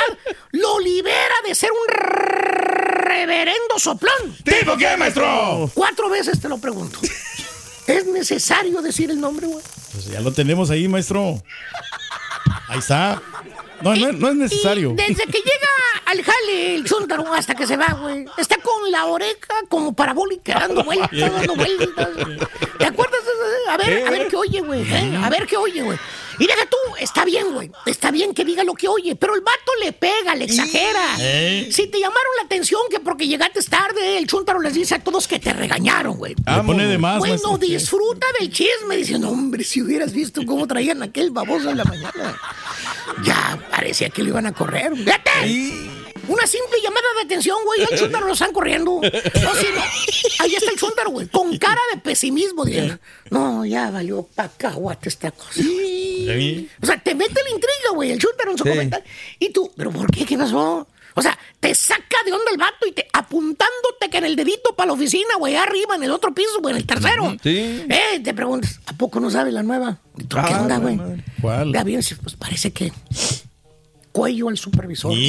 lo 0.52 0.80
libera 0.80 1.36
de 1.46 1.56
ser 1.56 1.72
un 1.72 1.88
reverendo 1.88 3.80
soplón. 3.80 4.38
¿Tipo 4.44 4.78
qué, 4.78 4.96
maestro? 4.98 5.72
Cuatro 5.74 6.10
veces 6.10 6.40
te 6.40 6.48
lo 6.48 6.58
pregunto. 6.58 7.00
¿Es 7.88 8.06
necesario 8.06 8.82
decir 8.82 9.10
el 9.10 9.20
nombre, 9.20 9.48
güey? 9.48 9.64
Pues 9.94 10.06
ya 10.08 10.20
lo 10.20 10.34
tenemos 10.34 10.70
ahí, 10.70 10.88
maestro. 10.88 11.42
Ahí 12.68 12.80
está. 12.80 13.22
No, 13.82 13.96
no, 13.96 14.12
no 14.12 14.30
es 14.30 14.36
necesario. 14.36 14.92
Y 14.92 14.96
desde 14.96 15.24
que 15.26 15.38
llega 15.40 15.68
al 16.06 16.24
jale 16.24 16.76
el 16.76 16.84
chúntaro 16.86 17.32
hasta 17.34 17.54
que 17.56 17.68
se 17.68 17.78
va, 17.78 17.88
güey, 18.02 18.26
está 18.38 18.58
con 18.58 18.92
la 18.92 19.06
oreja 19.06 19.54
como 19.70 19.94
parabólica, 19.94 20.60
dando 20.60 20.84
vueltas, 20.84 21.10
dando 21.12 21.56
vueltas. 21.56 22.08
¿Te 22.80 22.86
acuerdas? 22.86 23.20
A 23.70 23.78
ver, 23.78 24.08
a 24.08 24.12
ver 24.12 24.28
qué 24.28 24.36
oye, 24.36 24.62
güey. 24.62 24.82
¿eh? 24.82 25.20
A 25.22 25.30
ver 25.30 25.46
qué 25.46 25.58
oye, 25.58 25.82
güey. 25.82 25.98
Y 26.40 26.46
deja 26.46 26.66
tú, 26.68 26.78
está 27.00 27.26
bien, 27.26 27.52
güey. 27.52 27.72
Está 27.88 28.12
bien 28.12 28.34
que 28.36 28.46
diga 28.46 28.64
lo 28.64 28.76
que 28.76 28.88
oye, 28.88 29.16
pero 29.16 29.34
el 29.34 29.42
vato 29.42 29.72
le 29.84 29.92
pega, 29.92 30.36
le 30.36 30.46
exagera. 30.46 31.16
¿Eh? 31.20 31.68
Si 31.72 31.88
te 31.88 32.00
llamaron 32.00 32.32
la 32.40 32.44
atención 32.46 32.80
que 32.92 33.00
porque 33.00 33.28
llegaste 33.28 33.60
tarde, 33.64 34.20
el 34.20 34.28
chúntaro 34.28 34.60
les 34.62 34.76
dice 34.76 34.96
a 34.96 35.00
todos 35.00 35.28
que 35.28 35.40
te 35.40 35.52
regañaron, 35.52 36.16
güey. 36.16 36.36
Le 36.36 36.64
pone 36.64 36.86
de 36.86 36.98
más, 37.00 37.18
Bueno, 37.20 37.34
maestro. 37.34 37.58
disfruta 37.58 38.28
del 38.40 38.52
chisme. 38.52 38.98
Diciendo, 38.98 39.30
hombre, 39.30 39.64
si 39.64 39.82
hubieras 39.82 40.14
visto 40.14 40.42
cómo 40.46 40.68
traían 40.68 41.02
aquel 41.02 41.32
baboso 41.32 41.72
en 41.72 41.78
la 41.78 41.86
mañana. 41.86 42.40
Ya 43.24 43.60
parecía 43.72 44.10
que 44.10 44.22
lo 44.24 44.30
iban 44.30 44.46
a 44.46 44.54
correr. 44.54 44.92
¡Vete! 44.94 45.92
Una 46.28 46.46
simple 46.46 46.78
llamada 46.84 47.06
de 47.16 47.22
atención, 47.26 47.58
güey. 47.64 47.82
El 47.90 47.98
chúntaro 47.98 48.28
lo 48.28 48.34
están 48.34 48.52
corriendo. 48.52 49.00
No, 49.02 49.10
sí, 49.56 49.68
no. 49.74 49.82
Ahí 50.40 50.56
está 50.56 50.72
el 50.72 50.78
chúntaro, 50.78 51.12
güey. 51.12 51.28
Con 51.28 51.58
cara 51.58 51.80
de 51.94 52.02
pesimismo. 52.02 52.66
Diciendo, 52.66 52.98
no, 53.30 53.66
ya 53.66 53.90
valió 53.92 54.24
pa' 54.36 54.50
caguate 54.58 55.08
esta 55.08 55.32
cosa. 55.32 55.62
O 55.62 56.86
sea, 56.86 56.98
te 57.02 57.16
mete 57.16 57.42
la 57.44 57.50
intriga, 57.50 57.92
güey, 57.94 58.12
el 58.12 58.20
chúntaro 58.20 58.52
en 58.52 58.58
su 58.58 58.64
Sí. 58.66 58.70
comentario. 58.70 59.06
Y 59.40 59.50
tú, 59.52 59.72
¿pero 59.78 59.90
por 59.92 60.12
qué? 60.12 60.26
¿Qué 60.26 60.38
pasó? 60.38 60.86
O 61.18 61.22
sea, 61.24 61.36
te 61.60 61.74
saca 61.74 62.18
de 62.26 62.32
onda 62.32 62.52
el 62.52 62.58
vato 62.58 62.86
y 62.88 62.92
te 62.92 63.08
apuntándote 63.12 64.08
que 64.12 64.18
en 64.20 64.26
el 64.26 64.36
dedito 64.36 64.76
para 64.76 64.88
la 64.88 64.94
oficina, 64.94 65.36
güey, 65.40 65.56
arriba, 65.56 65.96
en 65.96 66.04
el 66.04 66.12
otro 66.12 66.32
piso, 66.32 66.60
güey, 66.62 66.74
en 66.76 66.78
el 66.82 66.86
tercero. 66.86 67.36
Sí. 67.42 67.84
Eh, 67.90 68.20
te 68.24 68.36
preguntas, 68.36 68.80
¿a 68.86 68.94
poco 68.94 69.20
no 69.20 69.32
sabe 69.32 69.52
la 69.52 69.64
nueva? 69.64 69.98
¿Y 70.16 70.26
tú, 70.26 70.36
¿Qué 70.38 70.44
Ah, 70.54 70.62
onda, 70.62 70.78
la 70.78 70.80
güey? 70.80 71.00
¿Cuál? 71.42 71.74
Ya 71.74 71.84
bien, 71.84 72.02
pues 72.22 72.36
parece 72.36 72.72
que 72.72 72.94
cuello 74.12 74.50
al 74.50 74.58
supervisor. 74.60 75.12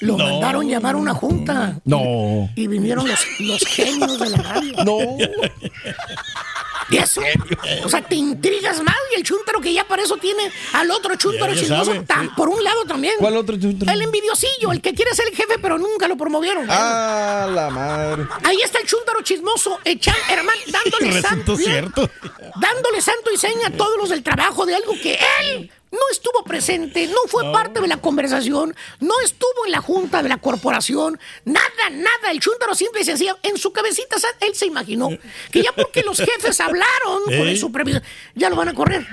Lo 0.00 0.16
mandaron 0.16 0.66
llamar 0.68 0.94
a 0.94 0.98
una 0.98 1.12
junta. 1.12 1.78
No. 1.84 2.48
Y 2.54 2.66
vinieron 2.66 3.06
los, 3.06 3.20
los 3.40 3.60
genios 3.66 4.18
de 4.18 4.30
la 4.30 4.38
radio. 4.38 4.72
No. 4.84 4.96
¿Y 6.90 6.96
eso? 6.96 7.20
O 7.84 7.88
sea, 7.88 8.02
te 8.02 8.14
intrigas 8.14 8.82
más 8.82 8.94
y 9.12 9.18
el 9.18 9.22
chúntaro 9.24 9.60
que 9.60 9.72
ya 9.72 9.84
para 9.86 10.02
eso 10.02 10.16
tiene 10.16 10.50
al 10.72 10.90
otro 10.90 11.12
ya 11.14 11.18
chismoso. 11.54 12.02
tan- 12.06 12.34
Por 12.34 12.48
un 12.48 12.62
lado 12.64 12.84
también. 12.84 13.14
¿Cuál 13.18 13.36
otro 13.36 13.56
chúntaro? 13.58 13.92
El 13.92 14.02
envidiosillo, 14.02 14.72
el 14.72 14.80
que 14.80 14.94
quiere 14.94 15.14
ser 15.14 15.28
el 15.28 15.36
jefe, 15.36 15.58
pero 15.60 15.76
nunca 15.78 16.08
lo 16.08 16.16
promovieron. 16.16 16.66
Ah, 16.70 17.48
la 17.52 17.70
madre. 17.70 18.26
Ahí 18.44 18.60
está 18.62 18.78
el 18.78 18.86
chúntaro 18.86 19.22
chismoso, 19.22 19.78
echan, 19.84 20.16
hermano, 20.30 20.60
dándole 20.66 21.20
santo, 21.22 21.56
cierto. 21.56 22.08
dándole 22.60 23.00
santo 23.02 23.30
y 23.32 23.36
seña 23.36 23.68
a 23.68 23.70
todos 23.70 23.96
los 23.98 24.08
del 24.08 24.22
trabajo 24.22 24.64
de 24.66 24.74
algo 24.74 24.92
que 25.02 25.18
él 25.42 25.70
no 25.90 25.98
estuvo 26.12 26.44
presente, 26.44 27.06
no 27.06 27.16
fue 27.28 27.50
parte 27.52 27.80
de 27.80 27.88
la 27.88 27.96
conversación, 27.96 28.74
no 29.00 29.14
estuvo 29.24 29.66
en 29.66 29.72
la 29.72 29.80
junta 29.80 30.22
de 30.22 30.28
la 30.28 30.36
corporación, 30.38 31.18
nada, 31.44 31.90
nada. 31.90 32.30
El 32.30 32.40
chúntaro 32.40 32.74
simple 32.74 33.00
y 33.00 33.04
sencillo, 33.04 33.38
en 33.42 33.56
su 33.56 33.72
cabecita 33.72 34.16
él 34.40 34.54
se 34.54 34.66
imaginó 34.66 35.08
que 35.50 35.62
ya 35.62 35.72
porque 35.72 36.02
los 36.02 36.18
jefes 36.18 36.60
hablaron 36.60 37.22
con 37.24 37.48
el 37.48 37.58
supervisor, 37.58 38.02
ya 38.34 38.50
lo 38.50 38.56
van 38.56 38.68
a 38.68 38.74
correr. 38.74 39.06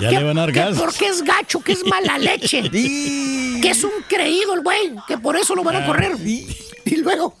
Ya 0.00 0.08
Que- 0.08 0.18
le 0.18 0.24
van 0.24 0.38
a 0.38 0.46
dar 0.46 0.52
que. 0.52 0.76
Porque 0.78 1.06
es 1.06 1.22
gacho, 1.22 1.60
que 1.62 1.72
es 1.72 1.84
mala 1.86 2.18
leche, 2.18 2.62
que 2.70 3.70
es 3.70 3.84
un 3.84 3.92
creído 4.08 4.54
el 4.54 4.60
güey, 4.62 4.92
que 5.06 5.18
por 5.18 5.36
eso 5.36 5.54
lo 5.54 5.62
van 5.62 5.76
a 5.76 5.86
correr. 5.86 6.16
Y 6.26 6.96
luego. 6.96 7.36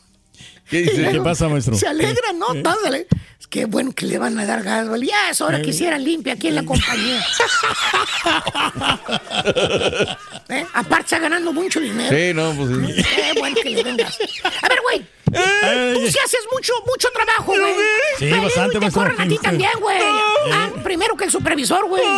¿Qué 0.68 0.78
dice? 0.82 0.96
luego 0.98 1.12
¿Qué 1.12 1.20
pasa, 1.20 1.48
maestro? 1.48 1.74
Se 1.76 1.86
alegra, 1.86 2.32
¿no? 2.32 2.48
Ándale. 2.48 3.06
Es 3.38 3.46
que 3.46 3.66
bueno 3.66 3.92
que 3.92 4.06
le 4.06 4.18
van 4.18 4.38
a 4.38 4.46
dar 4.46 4.62
gas, 4.62 4.88
¿vale? 4.88 5.06
Ya 5.06 5.28
es 5.30 5.40
hora 5.40 5.60
que 5.60 5.70
hicieran 5.70 6.02
limpia 6.02 6.32
aquí 6.34 6.48
en 6.48 6.54
la 6.56 6.64
compañía. 6.64 7.22
¿Eh? 10.48 10.66
Aparte 10.74 11.04
está 11.04 11.18
ganando 11.18 11.52
mucho 11.52 11.80
dinero. 11.80 12.14
Sí, 12.16 12.32
no, 12.34 12.52
pues 12.54 12.68
sí. 12.70 13.02
Qué 13.32 13.38
bueno 13.38 13.56
que 13.62 13.70
le 13.70 13.82
den 13.84 13.96
gas. 13.96 14.18
A 14.62 14.68
ver, 14.68 14.78
güey. 14.82 15.06
Tú 15.94 16.06
sí 16.06 16.18
haces 16.24 16.40
mucho, 16.52 16.72
mucho 16.86 17.08
trabajo, 17.12 17.46
güey. 17.58 17.74
Sí, 18.18 18.26
Pero 18.30 18.42
bastante, 18.42 18.74
te 18.74 18.80
maestro. 18.80 19.02
corren 19.02 19.20
a 19.20 19.28
ti 19.28 19.38
también, 19.38 19.70
güey. 19.80 19.98
Ah, 20.52 20.70
primero 20.84 21.16
que 21.16 21.24
el 21.24 21.30
supervisor, 21.30 21.86
güey. 21.88 22.04
Al 22.04 22.10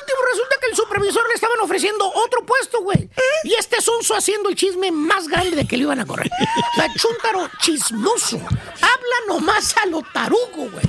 último 0.00 0.18
resulta 0.30 0.56
que 0.60 0.66
el 0.70 0.76
supervisor 0.76 1.28
le 1.28 1.34
estaban 1.34 1.60
ofreciendo 1.60 2.10
otro 2.12 2.44
puesto, 2.44 2.82
güey. 2.82 3.08
Y 3.44 3.54
este 3.54 3.80
sonso 3.80 4.14
haciendo 4.16 4.48
el 4.48 4.56
chisme 4.56 4.90
más 4.90 5.28
grande 5.28 5.54
de 5.56 5.66
que 5.66 5.76
le 5.76 5.84
iban 5.84 6.00
a 6.00 6.06
correr. 6.06 6.30
O 6.70 6.82
sea, 6.82 6.86
chúntaro 6.96 7.50
chismoso. 7.70 8.36
Habla 8.38 9.18
nomás 9.28 9.74
a 9.76 9.86
lo 9.86 10.02
tarugo, 10.12 10.68
güey. 10.70 10.84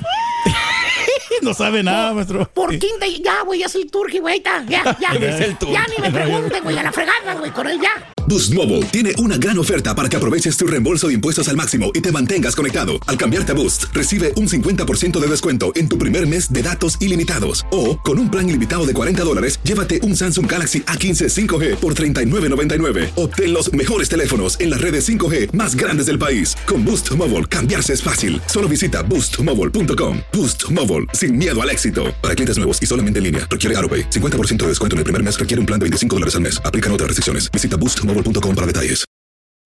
No 1.42 1.54
sabe 1.54 1.82
nada, 1.82 2.12
maestro. 2.14 2.48
Por 2.52 2.70
quinta 2.78 3.06
y 3.06 3.22
ya, 3.22 3.42
güey, 3.42 3.60
ya 3.60 3.66
es 3.66 3.74
el 3.74 3.90
turqui, 3.90 4.18
güey. 4.18 4.42
Ya, 4.44 4.64
ya, 4.68 4.96
ya. 5.00 5.10
Es 5.32 5.40
el 5.40 5.58
turqui. 5.58 5.74
Ya 5.74 5.86
ni 5.88 6.02
me 6.02 6.10
pregunten, 6.10 6.62
güey, 6.62 6.78
a 6.78 6.82
la 6.82 6.92
fregada, 6.92 7.34
güey, 7.34 7.50
con 7.50 7.66
él 7.66 7.80
ya. 7.80 8.12
Boost 8.28 8.54
Mobile 8.54 8.82
tiene 8.86 9.12
una 9.18 9.36
gran 9.36 9.58
oferta 9.58 9.94
para 9.96 10.08
que 10.08 10.16
aproveches 10.16 10.56
tu 10.56 10.66
reembolso 10.66 11.08
de 11.08 11.14
impuestos 11.14 11.48
al 11.48 11.56
máximo 11.56 11.90
y 11.92 12.00
te 12.00 12.12
mantengas 12.12 12.54
conectado. 12.54 12.92
Al 13.06 13.18
cambiarte 13.18 13.52
a 13.52 13.54
Boost, 13.54 13.86
recibe 13.92 14.32
un 14.36 14.48
50% 14.48 15.18
de 15.18 15.26
descuento 15.26 15.72
en 15.74 15.88
tu 15.88 15.98
primer 15.98 16.26
mes 16.28 16.52
de 16.52 16.62
datos 16.62 16.98
ilimitados. 17.00 17.66
O, 17.72 17.98
con 18.00 18.18
un 18.20 18.30
plan 18.30 18.48
ilimitado 18.48 18.86
de 18.86 18.94
40 18.94 19.24
dólares, 19.24 19.58
llévate 19.64 20.00
un 20.02 20.16
Samsung 20.16 20.50
Galaxy 20.50 20.82
A15 20.82 21.28
5G 21.28 21.76
por 21.76 21.94
$39.99. 21.94 23.10
Obtén 23.16 23.52
los 23.52 23.72
mejores 23.72 24.08
teléfonos 24.08 24.58
en 24.60 24.70
las 24.70 24.80
redes 24.80 25.08
5G 25.08 25.52
más 25.52 25.74
grandes 25.74 26.06
del 26.06 26.18
país. 26.18 26.56
Con 26.66 26.84
Boost 26.84 27.10
Mobile, 27.16 27.46
cambiarse 27.46 27.92
es 27.92 28.02
fácil. 28.02 28.40
Solo 28.46 28.68
visita 28.68 29.02
boostmobile.com. 29.02 30.18
Boost 30.32 30.70
Mobile, 30.70 31.06
sin 31.12 31.38
miedo 31.38 31.60
al 31.60 31.68
éxito. 31.70 32.14
Para 32.22 32.36
clientes 32.36 32.56
nuevos 32.56 32.80
y 32.80 32.86
solamente 32.86 33.18
en 33.18 33.24
línea, 33.24 33.48
requiere 33.50 33.76
AroPay. 33.78 34.10
50% 34.10 34.58
de 34.58 34.68
descuento 34.68 34.94
en 34.94 34.98
el 34.98 35.04
primer 35.04 35.22
mes 35.24 35.36
requiere 35.36 35.58
un 35.58 35.66
plan 35.66 35.80
de 35.80 35.84
25 35.86 36.16
dólares 36.16 36.36
al 36.36 36.42
mes. 36.42 36.62
Aplican 36.64 36.92
otras 36.92 37.08
restricciones. 37.08 37.50
Visita 37.50 37.76
boostmobile.com 37.76 38.54
para 38.54 38.66
detalles. 38.66 39.04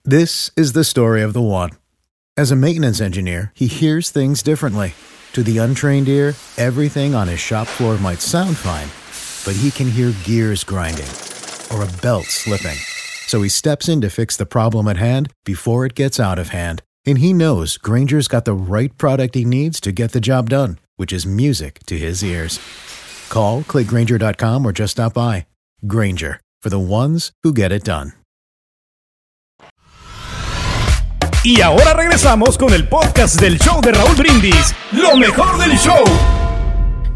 This 0.09 0.53
is 0.57 0.73
the 0.73 0.85
story 0.85 1.21
of 1.21 1.33
the 1.33 1.43
one. 1.43 1.71
As 2.37 2.53
a 2.53 2.55
maintenance 2.55 3.01
engineer, 3.01 3.51
he 3.57 3.67
hears 3.67 4.11
things 4.11 4.41
differently. 4.41 4.95
To 5.33 5.43
the 5.43 5.59
untrained 5.59 6.09
ear, 6.09 6.35
everything 6.57 7.13
on 7.13 7.27
his 7.27 7.41
shop 7.41 7.67
floor 7.67 7.99
might 7.99 8.21
sound 8.21 8.57
fine, 8.57 8.89
but 9.45 9.61
he 9.61 9.73
can 9.73 9.91
hear 9.91 10.13
gears 10.23 10.63
grinding 10.63 11.09
or 11.75 11.83
a 11.83 11.91
belt 12.03 12.27
slipping. 12.27 12.79
So 13.27 13.43
he 13.43 13.49
steps 13.49 13.89
in 13.89 14.01
to 14.03 14.09
fix 14.09 14.37
the 14.37 14.47
problem 14.47 14.87
at 14.87 14.97
hand 14.97 15.33
before 15.45 15.85
it 15.85 15.97
gets 15.97 16.21
out 16.21 16.39
of 16.39 16.51
hand. 16.51 16.83
And 17.07 17.19
he 17.19 17.33
knows 17.33 17.79
Granger's 17.79 18.29
got 18.29 18.45
the 18.45 18.53
right 18.53 18.97
product 18.99 19.35
he 19.35 19.45
needs 19.45 19.81
to 19.81 19.93
get 19.93 20.13
the 20.13 20.21
job 20.21 20.51
done, 20.51 20.79
which 20.97 21.13
is 21.13 21.25
music 21.25 21.81
to 21.87 21.97
his 21.97 22.25
ears. 22.25 22.59
Call, 23.29 23.63
clickgranger.com, 23.63 24.67
or 24.67 24.73
just 24.73 24.93
stop 24.93 25.15
by. 25.15 25.47
Granger, 25.87 26.41
for 26.63 26.71
the 26.71 26.79
ones 26.81 27.31
who 27.43 27.53
get 27.53 27.71
it 27.73 27.85
done. 27.85 28.13
Y 31.45 31.61
ahora 31.61 31.95
regresamos 31.95 32.59
con 32.59 32.73
el 32.73 32.89
podcast 32.89 33.41
del 33.41 33.57
show 33.61 33.81
de 33.81 33.93
Raúl 33.93 34.17
Brindis. 34.17 34.75
Lo 34.93 35.17
mejor 35.17 35.57
del 35.59 35.79
show. 35.79 36.03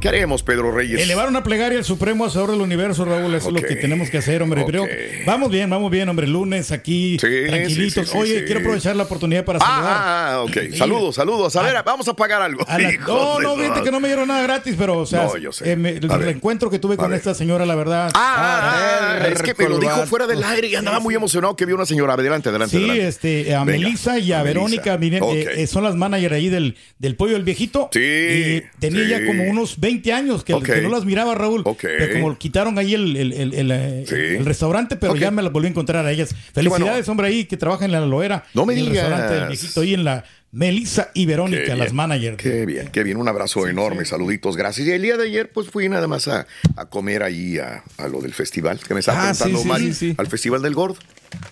¿Qué 0.00 0.08
haremos, 0.08 0.42
Pedro 0.42 0.72
Reyes? 0.72 0.98
Elevar 1.00 1.28
una 1.28 1.42
plegaria 1.42 1.76
al 1.78 1.84
Supremo 1.84 2.24
Hacedor 2.24 2.50
del 2.52 2.62
Universo, 2.62 3.04
Raúl, 3.04 3.34
eso 3.34 3.48
es 3.48 3.54
lo 3.54 3.60
que 3.60 3.76
tenemos 3.76 4.08
que 4.08 4.16
hacer, 4.18 4.42
hombre. 4.42 4.64
Pero 4.64 4.86
vamos 5.26 5.50
bien, 5.50 5.68
vamos 5.68 5.90
bien, 5.90 6.08
hombre. 6.08 6.26
Lunes 6.26 6.72
aquí, 6.72 7.18
tranquilitos. 7.18 8.06
sí, 8.06 8.12
sí, 8.12 8.18
Oye, 8.18 8.44
quiero 8.44 8.60
aprovechar 8.60 8.96
la 8.96 9.02
oportunidad 9.02 9.44
para 9.44 9.58
saludar. 9.60 9.92
Ah, 9.94 10.28
ah, 10.36 10.40
ok. 10.42 10.56
Saludos, 10.74 11.16
saludos. 11.16 11.54
A 11.56 11.62
ver, 11.62 11.74
vamos 11.84 12.08
a 12.08 12.14
pagar 12.14 12.40
algo. 12.40 12.64
A 12.66 12.78
la- 12.78 12.90
Hijos 13.00 13.42
no, 13.42 13.56
no, 13.56 13.56
viste 13.62 13.82
que 13.82 13.90
no 13.90 14.00
me 14.00 14.08
dieron 14.08 14.26
nada 14.28 14.42
gratis, 14.42 14.74
pero, 14.78 14.98
o 14.98 15.06
sea, 15.06 15.24
No, 15.24 15.36
yo 15.36 15.52
sé. 15.52 15.72
eh, 15.72 15.76
me- 15.76 15.90
el 15.90 16.00
ver. 16.08 16.18
reencuentro 16.18 16.70
que 16.70 16.78
tuve 16.78 16.96
con 16.96 17.12
esta 17.12 17.34
señora, 17.34 17.66
la 17.66 17.74
verdad. 17.74 18.10
Ah, 18.14 18.34
ah, 18.36 19.18
ah, 19.22 19.28
es 19.28 19.42
que 19.42 19.54
me 19.62 19.68
lo 19.68 19.78
dijo 19.78 20.06
fuera 20.06 20.26
del 20.26 20.42
aire 20.42 20.68
y 20.68 20.74
andaba 20.76 21.00
muy 21.00 21.14
emocionado 21.14 21.56
que 21.56 21.66
vio 21.66 21.74
una 21.76 21.84
señora. 21.84 22.14
Adelante, 22.14 22.48
adelante. 22.48 22.76
Sí, 22.78 22.84
adelante. 22.84 23.06
este, 23.08 23.54
a 23.54 23.64
Venga, 23.64 23.78
Melissa 23.88 24.18
y 24.18 24.32
a. 24.32 24.42
Verónica, 24.42 24.96
miren, 24.96 25.22
eh, 25.26 25.66
son 25.66 25.84
las 25.84 25.94
managers 25.94 26.34
ahí 26.34 26.48
del, 26.48 26.76
del 26.98 27.16
pollo 27.16 27.34
del 27.34 27.44
viejito. 27.44 27.90
Sí, 27.92 28.00
Y 28.00 28.62
tenía 28.80 29.04
ya 29.20 29.26
como 29.26 29.44
unos 29.44 29.78
20 29.78 29.89
años 30.12 30.44
que, 30.44 30.52
no 30.52 30.88
las 30.88 31.04
miraba, 31.04 31.34
Raúl. 31.34 31.62
Ok. 31.64 31.80
Pero 31.82 32.12
como 32.20 32.38
quitaron 32.38 32.78
ahí 32.78 32.94
el, 32.94 33.16
el, 33.16 33.32
el- 33.32 33.54
el, 33.54 33.70
eh, 33.70 34.04
Sí. 34.08 34.14
el 34.14 34.44
restaurante, 34.44 34.96
pero 34.96 35.16
ya 35.16 35.30
me 35.30 35.42
las 35.42 35.52
volví 35.52 35.66
a 35.66 35.70
encontrar 35.70 36.06
a 36.06 36.12
ellas. 36.12 36.34
Felicidades, 36.54 37.08
hombre, 37.08 37.28
ahí 37.28 37.44
que 37.44 37.56
trabaja 37.56 37.84
en 37.84 37.92
la 37.92 38.00
loera. 38.00 38.44
No 38.54 38.66
me 38.66 38.74
en 38.74 38.80
el 38.80 38.86
digas. 38.90 39.04
restaurante 39.08 39.34
del 39.34 39.48
viejito, 39.48 39.80
ahí 39.80 39.94
en 39.94 40.04
la 40.04 40.24
Melissa 40.52 41.10
y 41.14 41.26
Verónica, 41.26 41.76
las 41.76 41.92
managers. 41.92 42.36
Qué 42.36 42.66
bien, 42.66 42.88
qué 42.92 43.02
bien. 43.04 43.16
Un 43.18 43.28
abrazo 43.28 43.68
enorme, 43.68 44.04
saluditos, 44.04 44.56
gracias. 44.56 44.86
Y 44.88 44.90
el 44.90 45.02
día 45.02 45.16
de 45.16 45.24
ayer, 45.26 45.50
pues 45.52 45.68
fui 45.68 45.88
nada 45.88 46.08
más 46.08 46.26
a, 46.28 46.46
a 46.76 46.86
comer 46.86 47.22
ahí 47.22 47.58
a, 47.58 47.84
a 47.98 48.08
lo 48.08 48.20
del 48.20 48.32
festival, 48.34 48.80
que 48.86 48.94
me 48.94 49.00
estaba 49.00 49.28
Ah, 49.30 49.34
sí, 49.34 49.44
preguntando 49.44 49.78
sí, 49.88 49.94
sí. 49.94 50.14
al 50.18 50.26
Festival 50.26 50.62
del 50.62 50.74
Gordo. 50.74 50.96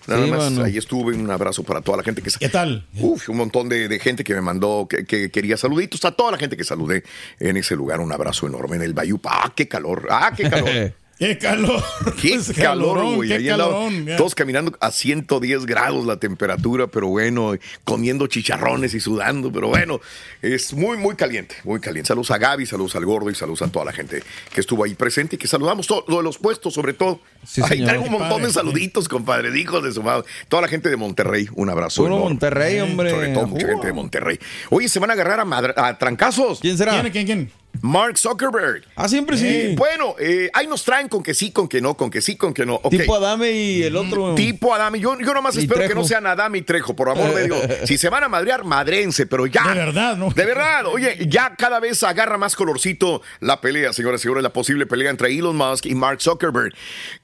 Nada 0.06 0.24
Sí, 0.24 0.30
más, 0.30 0.58
ahí 0.58 0.76
estuve, 0.76 1.14
un 1.14 1.30
abrazo 1.30 1.62
para 1.62 1.80
toda 1.80 1.98
la 1.98 2.04
gente 2.04 2.22
que... 2.22 2.30
¿Qué 2.38 2.48
tal? 2.48 2.86
Uf, 2.98 3.28
un 3.28 3.36
montón 3.36 3.68
de, 3.68 3.88
de 3.88 3.98
gente 3.98 4.24
que 4.24 4.34
me 4.34 4.40
mandó, 4.40 4.86
que, 4.88 5.04
que 5.04 5.30
quería 5.30 5.56
saluditos, 5.56 6.04
a 6.04 6.12
toda 6.12 6.32
la 6.32 6.38
gente 6.38 6.56
que 6.56 6.64
saludé 6.64 7.04
en 7.40 7.56
ese 7.56 7.76
lugar, 7.76 8.00
un 8.00 8.12
abrazo 8.12 8.46
enorme 8.46 8.76
en 8.76 8.82
el 8.82 8.94
Bayou. 8.94 9.20
¡Ah, 9.24 9.52
qué 9.54 9.68
calor! 9.68 10.06
¡Ah, 10.10 10.32
qué 10.36 10.48
calor! 10.48 10.68
¡Qué 11.18 11.36
calor! 11.36 11.82
¡Qué 12.20 12.28
Pues, 12.38 12.52
calor, 12.56 12.94
calorón, 12.96 13.16
güey! 13.16 13.28
qué 13.28 13.44
calorón, 13.46 14.06
todos 14.16 14.34
caminando 14.34 14.76
a 14.80 14.90
110 14.92 15.66
grados 15.66 16.06
la 16.06 16.18
temperatura, 16.18 16.86
pero 16.86 17.08
bueno, 17.08 17.54
comiendo 17.84 18.26
chicharrones 18.28 18.94
y 18.94 19.00
sudando, 19.00 19.50
pero 19.50 19.68
bueno, 19.68 20.00
es 20.42 20.72
muy, 20.72 20.96
muy 20.96 21.16
caliente, 21.16 21.56
muy 21.64 21.80
caliente. 21.80 22.08
Saludos 22.08 22.30
a 22.30 22.38
Gaby, 22.38 22.66
saludos 22.66 22.94
al 22.94 23.04
gordo 23.04 23.30
y 23.30 23.34
saludos 23.34 23.62
a 23.62 23.68
toda 23.68 23.84
la 23.86 23.92
gente 23.92 24.22
que 24.54 24.60
estuvo 24.60 24.84
ahí 24.84 24.94
presente 24.94 25.34
y 25.36 25.38
que 25.38 25.48
saludamos 25.48 25.86
todos 25.88 26.04
lo 26.08 26.18
de 26.18 26.22
los 26.22 26.38
puestos, 26.38 26.74
sobre 26.74 26.92
todo. 26.92 27.20
Sí, 27.44 27.62
Ahí 27.68 27.84
traigo 27.84 28.04
un 28.04 28.12
montón 28.12 28.42
de 28.42 28.52
saluditos, 28.52 29.08
compadre, 29.08 29.50
de 29.50 29.58
hijos 29.60 29.82
de 29.82 29.92
su 29.92 30.02
madre. 30.02 30.24
Toda 30.48 30.62
la 30.62 30.68
gente 30.68 30.88
de 30.88 30.96
Monterrey, 30.96 31.48
un 31.54 31.68
abrazo. 31.70 32.02
Puro 32.02 32.14
enorme. 32.14 32.30
Monterrey, 32.30 32.80
hombre. 32.80 33.10
Sobre 33.10 33.28
todo 33.34 33.46
mucha 33.48 33.66
gente 33.66 33.86
de 33.88 33.92
Monterrey. 33.92 34.38
Oye, 34.70 34.88
se 34.88 34.98
van 35.00 35.10
a 35.10 35.14
agarrar 35.14 35.40
a, 35.40 35.44
madra- 35.44 35.74
a 35.76 35.98
trancazos. 35.98 36.60
¿Quién 36.60 36.76
será? 36.78 37.00
¿Quién, 37.00 37.12
quién, 37.12 37.26
quién? 37.26 37.50
Mark 37.82 38.18
Zuckerberg. 38.18 38.84
Ah, 38.96 39.08
siempre 39.08 39.36
sí. 39.36 39.74
Bueno, 39.76 40.14
eh, 40.18 40.50
ahí 40.52 40.66
nos 40.66 40.84
traen 40.84 41.08
con 41.08 41.22
que 41.22 41.34
sí, 41.34 41.50
con 41.52 41.68
que 41.68 41.80
no, 41.80 41.96
con 41.96 42.10
que 42.10 42.20
sí, 42.20 42.36
con 42.36 42.52
que 42.54 42.66
no. 42.66 42.80
Tipo 42.90 43.16
Adame 43.16 43.50
y 43.52 43.82
el 43.82 43.96
otro. 43.96 44.34
Tipo 44.34 44.74
Adame. 44.74 45.00
Yo, 45.00 45.18
yo 45.18 45.34
nomás 45.34 45.56
Y 45.56 45.60
espero 45.60 45.86
que 45.86 45.94
no 45.94 46.04
sean 46.04 46.26
Adame 46.26 46.58
y 46.58 46.62
Trejo, 46.62 46.94
por 46.96 47.08
amor 47.10 47.34
de 47.34 47.44
Dios. 47.44 47.58
Si 47.84 47.96
se 47.96 48.08
van 48.08 48.24
a 48.24 48.28
madrear, 48.28 48.64
madrense, 48.64 49.26
pero 49.26 49.46
ya. 49.46 49.62
De 49.68 49.74
verdad, 49.74 50.16
¿no? 50.16 50.30
De 50.30 50.44
verdad. 50.44 50.86
Oye, 50.86 51.26
ya 51.28 51.54
cada 51.56 51.80
vez 51.80 52.02
agarra 52.02 52.36
más 52.38 52.56
colorcito 52.56 53.22
la 53.40 53.60
pelea, 53.60 53.92
señoras 53.92 54.20
y 54.20 54.22
señores, 54.22 54.42
la 54.42 54.52
posible 54.52 54.86
pelea 54.86 55.10
entre 55.10 55.32
Elon 55.36 55.56
Musk 55.56 55.86
y 55.86 55.94
Mark 55.94 56.20
Zuckerberg. 56.20 56.74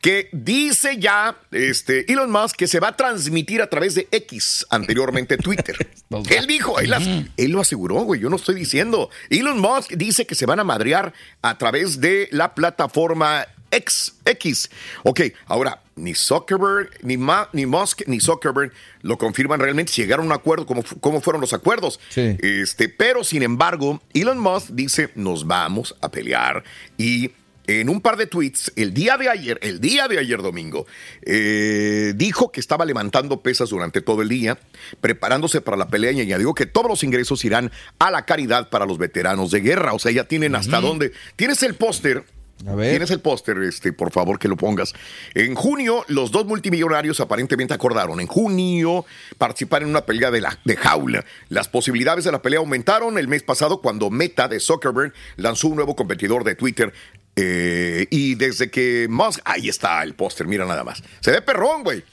Que 0.00 0.28
dice 0.32 0.96
ya 0.98 1.36
este, 1.50 2.10
Elon 2.12 2.30
Musk 2.30 2.56
que 2.56 2.66
se 2.66 2.80
va 2.80 2.88
a 2.88 2.96
transmitir 2.96 3.60
a 3.62 3.68
través 3.68 3.94
de 3.94 4.08
X, 4.10 4.66
anteriormente 4.70 5.36
Twitter. 5.36 5.76
él 6.30 6.46
dijo, 6.46 6.78
él, 6.80 6.92
as- 6.94 7.08
él 7.36 7.50
lo 7.50 7.60
aseguró, 7.60 7.96
güey. 8.02 8.20
Yo 8.20 8.30
no 8.30 8.36
estoy 8.36 8.54
diciendo. 8.54 9.10
Elon 9.30 9.58
Musk 9.60 9.92
dice 9.92 10.26
que 10.26 10.34
se 10.34 10.43
van 10.46 10.60
a 10.60 10.64
madrear 10.64 11.12
a 11.42 11.56
través 11.58 12.00
de 12.00 12.28
la 12.32 12.54
plataforma 12.54 13.46
X. 13.70 14.14
X. 14.24 14.70
Ok, 15.02 15.20
ahora, 15.46 15.82
ni 15.96 16.14
Zuckerberg, 16.14 16.90
ni, 17.02 17.16
Ma- 17.16 17.48
ni 17.52 17.66
Musk, 17.66 18.02
ni 18.06 18.20
Zuckerberg 18.20 18.72
lo 19.02 19.18
confirman 19.18 19.58
realmente 19.60 19.92
si 19.92 20.02
llegaron 20.02 20.26
a 20.26 20.28
un 20.28 20.32
acuerdo, 20.32 20.66
cómo, 20.66 20.84
cómo 21.00 21.20
fueron 21.20 21.40
los 21.40 21.52
acuerdos. 21.52 21.98
Sí. 22.08 22.36
Este, 22.40 22.88
pero, 22.88 23.24
sin 23.24 23.42
embargo, 23.42 24.00
Elon 24.12 24.38
Musk 24.38 24.68
dice, 24.70 25.10
nos 25.14 25.46
vamos 25.46 25.94
a 26.00 26.10
pelear 26.10 26.62
y... 26.96 27.32
En 27.66 27.88
un 27.88 28.00
par 28.02 28.16
de 28.16 28.26
tweets, 28.26 28.72
el 28.76 28.92
día 28.92 29.16
de 29.16 29.30
ayer, 29.30 29.58
el 29.62 29.80
día 29.80 30.06
de 30.06 30.18
ayer 30.18 30.42
domingo, 30.42 30.86
eh, 31.22 32.12
dijo 32.14 32.52
que 32.52 32.60
estaba 32.60 32.84
levantando 32.84 33.40
pesas 33.40 33.70
durante 33.70 34.02
todo 34.02 34.20
el 34.20 34.28
día, 34.28 34.58
preparándose 35.00 35.62
para 35.62 35.78
la 35.78 35.88
pelea 35.88 36.12
y 36.12 36.20
añadió 36.20 36.52
que 36.52 36.66
todos 36.66 36.88
los 36.88 37.02
ingresos 37.02 37.42
irán 37.44 37.72
a 37.98 38.10
la 38.10 38.26
caridad 38.26 38.68
para 38.68 38.84
los 38.84 38.98
veteranos 38.98 39.50
de 39.50 39.60
guerra. 39.60 39.94
O 39.94 39.98
sea, 39.98 40.12
ya 40.12 40.24
tienen 40.24 40.54
hasta 40.54 40.80
dónde. 40.80 41.12
Tienes 41.36 41.62
el 41.62 41.74
póster. 41.74 42.24
A 42.66 42.74
ver. 42.74 42.90
Tienes 42.90 43.10
el 43.10 43.20
póster, 43.20 43.58
este, 43.58 43.92
por 43.92 44.12
favor 44.12 44.38
que 44.38 44.46
lo 44.46 44.56
pongas. 44.56 44.94
En 45.34 45.54
junio, 45.54 46.04
los 46.08 46.30
dos 46.30 46.46
multimillonarios 46.46 47.18
aparentemente 47.20 47.74
acordaron 47.74 48.20
en 48.20 48.26
junio 48.26 49.04
participar 49.38 49.82
en 49.82 49.88
una 49.88 50.06
pelea 50.06 50.30
de, 50.30 50.40
la, 50.40 50.58
de 50.64 50.76
jaula. 50.76 51.24
Las 51.48 51.68
posibilidades 51.68 52.24
de 52.24 52.32
la 52.32 52.42
pelea 52.42 52.60
aumentaron 52.60 53.18
el 53.18 53.26
mes 53.26 53.42
pasado 53.42 53.80
cuando 53.80 54.08
Meta 54.08 54.48
de 54.48 54.60
Zuckerberg 54.60 55.12
lanzó 55.36 55.68
un 55.68 55.76
nuevo 55.76 55.96
competidor 55.96 56.44
de 56.44 56.54
Twitter. 56.54 56.92
Eh, 57.36 58.06
y 58.10 58.34
desde 58.36 58.70
que 58.70 59.06
Musk, 59.10 59.40
ahí 59.44 59.68
está 59.68 60.02
el 60.02 60.14
póster, 60.14 60.46
mira 60.46 60.64
nada 60.64 60.84
más. 60.84 61.02
Se 61.20 61.30
ve 61.30 61.42
perrón, 61.42 61.82
güey. 61.82 62.04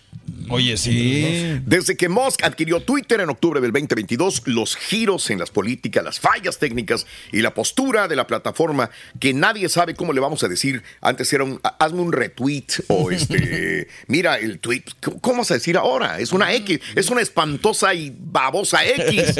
Oye, 0.49 0.75
sí. 0.77 1.59
Desde 1.65 1.95
que 1.95 2.09
Musk 2.09 2.43
adquirió 2.43 2.81
Twitter 2.81 3.21
en 3.21 3.29
octubre 3.29 3.61
del 3.61 3.71
2022, 3.71 4.43
los 4.45 4.75
giros 4.75 5.29
en 5.29 5.39
las 5.39 5.49
políticas, 5.49 6.03
las 6.03 6.19
fallas 6.19 6.59
técnicas 6.59 7.05
y 7.31 7.41
la 7.41 7.53
postura 7.53 8.07
de 8.07 8.15
la 8.15 8.27
plataforma 8.27 8.89
que 9.19 9.33
nadie 9.33 9.69
sabe 9.69 9.95
cómo 9.95 10.13
le 10.13 10.19
vamos 10.19 10.43
a 10.43 10.47
decir. 10.47 10.83
Antes 11.01 11.31
era 11.33 11.43
un 11.43 11.59
"Ha- 11.63 11.77
hazme 11.79 12.01
un 12.01 12.11
retweet 12.11 12.65
o 12.87 13.11
este, 13.11 13.87
mira 14.07 14.37
el 14.37 14.59
tweet. 14.59 14.83
¿Cómo- 15.01 15.21
¿Cómo 15.21 15.37
vas 15.39 15.51
a 15.51 15.55
decir 15.55 15.77
ahora? 15.77 16.19
Es 16.19 16.31
una 16.33 16.53
X, 16.53 16.79
es 16.95 17.09
una 17.09 17.21
espantosa 17.21 17.93
y 17.93 18.13
babosa 18.17 18.85
X. 18.85 19.35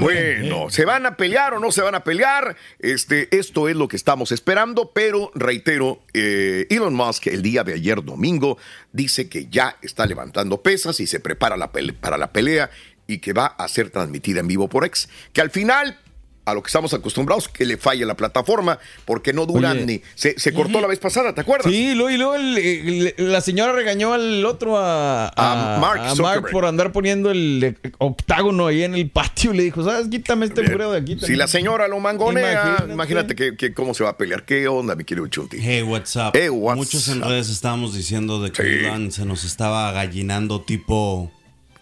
bueno, 0.00 0.70
¿se 0.70 0.84
van 0.84 1.06
a 1.06 1.16
pelear 1.16 1.54
o 1.54 1.60
no 1.60 1.70
se 1.72 1.82
van 1.82 1.94
a 1.94 2.04
pelear? 2.04 2.56
Este, 2.78 3.28
esto 3.36 3.68
es 3.68 3.76
lo 3.76 3.88
que 3.88 3.96
estamos 3.96 4.32
esperando, 4.32 4.90
pero 4.94 5.30
reitero, 5.34 6.02
eh, 6.14 6.66
Elon 6.70 6.94
Musk 6.94 7.26
el 7.28 7.42
día 7.42 7.64
de 7.64 7.74
ayer 7.74 8.02
domingo 8.02 8.58
dice 8.92 9.28
que 9.28 9.46
ya 9.50 9.76
está 9.82 10.06
levantando 10.10 10.62
pesas 10.62 11.00
y 11.00 11.06
se 11.06 11.20
prepara 11.20 11.56
la 11.56 11.72
para 11.72 12.18
la 12.18 12.32
pelea 12.32 12.70
y 13.06 13.18
que 13.18 13.32
va 13.32 13.46
a 13.46 13.66
ser 13.68 13.90
transmitida 13.90 14.40
en 14.40 14.48
vivo 14.48 14.68
por 14.68 14.84
X. 14.84 15.08
Que 15.32 15.40
al 15.40 15.50
final, 15.50 15.98
a 16.46 16.54
lo 16.54 16.62
que 16.62 16.68
estamos 16.68 16.92
acostumbrados, 16.94 17.48
que 17.48 17.64
le 17.64 17.76
falle 17.76 18.04
la 18.06 18.14
plataforma 18.16 18.78
porque 19.04 19.32
no 19.32 19.46
duran 19.46 19.76
Oye. 19.76 19.86
ni... 19.86 20.02
Se, 20.14 20.38
se 20.38 20.52
cortó 20.52 20.80
la 20.80 20.86
vez 20.88 20.98
pasada, 20.98 21.34
¿te 21.34 21.42
acuerdas? 21.42 21.70
Sí, 21.70 21.94
luego, 21.94 22.10
y 22.10 22.16
luego 22.16 22.34
el- 22.34 22.58
el- 22.58 23.14
la 23.32 23.40
señora 23.40 23.72
regañó 23.72 24.12
al 24.14 24.44
otro 24.44 24.76
a, 24.78 25.28
A 25.28 25.78
Mark 25.78 26.16
Zuckerberg. 26.16 26.50
por 26.50 26.64
andar 26.66 26.92
poniendo 26.92 27.30
el 27.30 27.62
eh, 27.82 27.90
octágono 27.98 28.66
ahí 28.66 28.82
en 28.82 28.94
el 28.94 29.08
patio. 29.10 29.52
Le 29.52 29.62
dijo, 29.64 29.84
¿sabes? 29.84 30.08
Quítame 30.08 30.46
este 30.46 30.62
mureo 30.62 30.92
de 30.92 30.98
aquí. 30.98 31.18
Si 31.20 31.36
la 31.36 31.46
señora 31.46 31.86
lo 31.88 32.00
mangonea, 32.00 32.52
Imagínate. 32.52 32.92
imagínate, 32.92 33.34
que, 33.36 33.56
que 33.56 33.72
cómo 33.74 33.94
se 33.94 34.02
va 34.04 34.10
a 34.10 34.16
pelear. 34.16 34.44
¿Qué 34.44 34.66
onda, 34.66 34.94
mi 34.96 35.04
querido 35.04 35.26
Chunti? 35.28 35.58
Hey, 35.60 35.82
what's 35.82 36.16
up? 36.16 36.30
Hey, 36.34 36.48
what's 36.48 36.76
Muchos 36.78 37.06
en 37.08 37.20
redes 37.22 37.48
estábamos 37.50 37.94
diciendo 37.94 38.42
de 38.42 38.50
que 38.50 38.62
Sí. 38.62 38.68
Elon 38.86 39.12
se 39.12 39.24
nos 39.24 39.44
estaba 39.44 39.92
gallinando 39.92 40.62
tipo... 40.62 41.30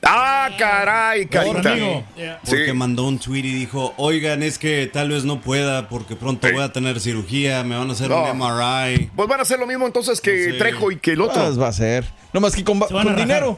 ¡Ah, 0.03 0.49
caray, 0.59 1.27
carita! 1.27 1.73
amigo. 1.73 2.05
Sí. 2.17 2.23
Porque 2.51 2.73
mandó 2.73 3.05
un 3.07 3.19
tweet 3.19 3.41
y 3.41 3.53
dijo, 3.53 3.95
oigan, 3.97 4.43
es 4.43 4.59
que 4.59 4.89
tal 4.93 5.11
vez 5.11 5.25
no 5.25 5.41
pueda 5.41 5.89
porque 5.89 6.15
pronto 6.17 6.47
Sí. 6.47 6.53
voy 6.55 6.63
a 6.63 6.73
tener 6.73 7.01
cirugía, 7.01 7.65
me 7.65 7.77
van 7.77 7.91
a 7.91 7.93
hacer 7.93 8.09
No. 8.09 8.23
un 8.23 8.39
MRI. 8.39 9.11
Pues 9.17 9.29
van 9.29 9.41
a 9.41 9.43
hacer 9.43 9.59
lo 9.59 9.67
mismo 9.67 9.87
entonces 9.87 10.21
que. 10.21 10.55
Trejo 10.59 10.93
y 10.93 10.97
que 10.99 11.13
el 11.13 11.21
otro. 11.21 11.43
Pues 11.43 11.61
va 11.61 11.69
a 11.69 11.73
ser. 11.73 12.05
No 12.33 12.41
más 12.41 12.55
que 12.55 12.63
con, 12.65 12.81
rajar. 12.81 13.57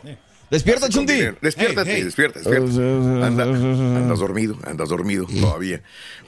Despierta, 0.50 0.88
dinero. 0.88 1.36
Despiértate, 1.40 1.90
Hey, 1.90 1.96
hey. 1.98 2.02
despierta, 2.04 2.40
despierta. 2.40 2.66
Anda- 3.26 3.44
andas 3.44 4.18
dormido, 4.18 4.56
andas 4.66 4.88
dormido 4.88 5.26
todavía. 5.26 5.80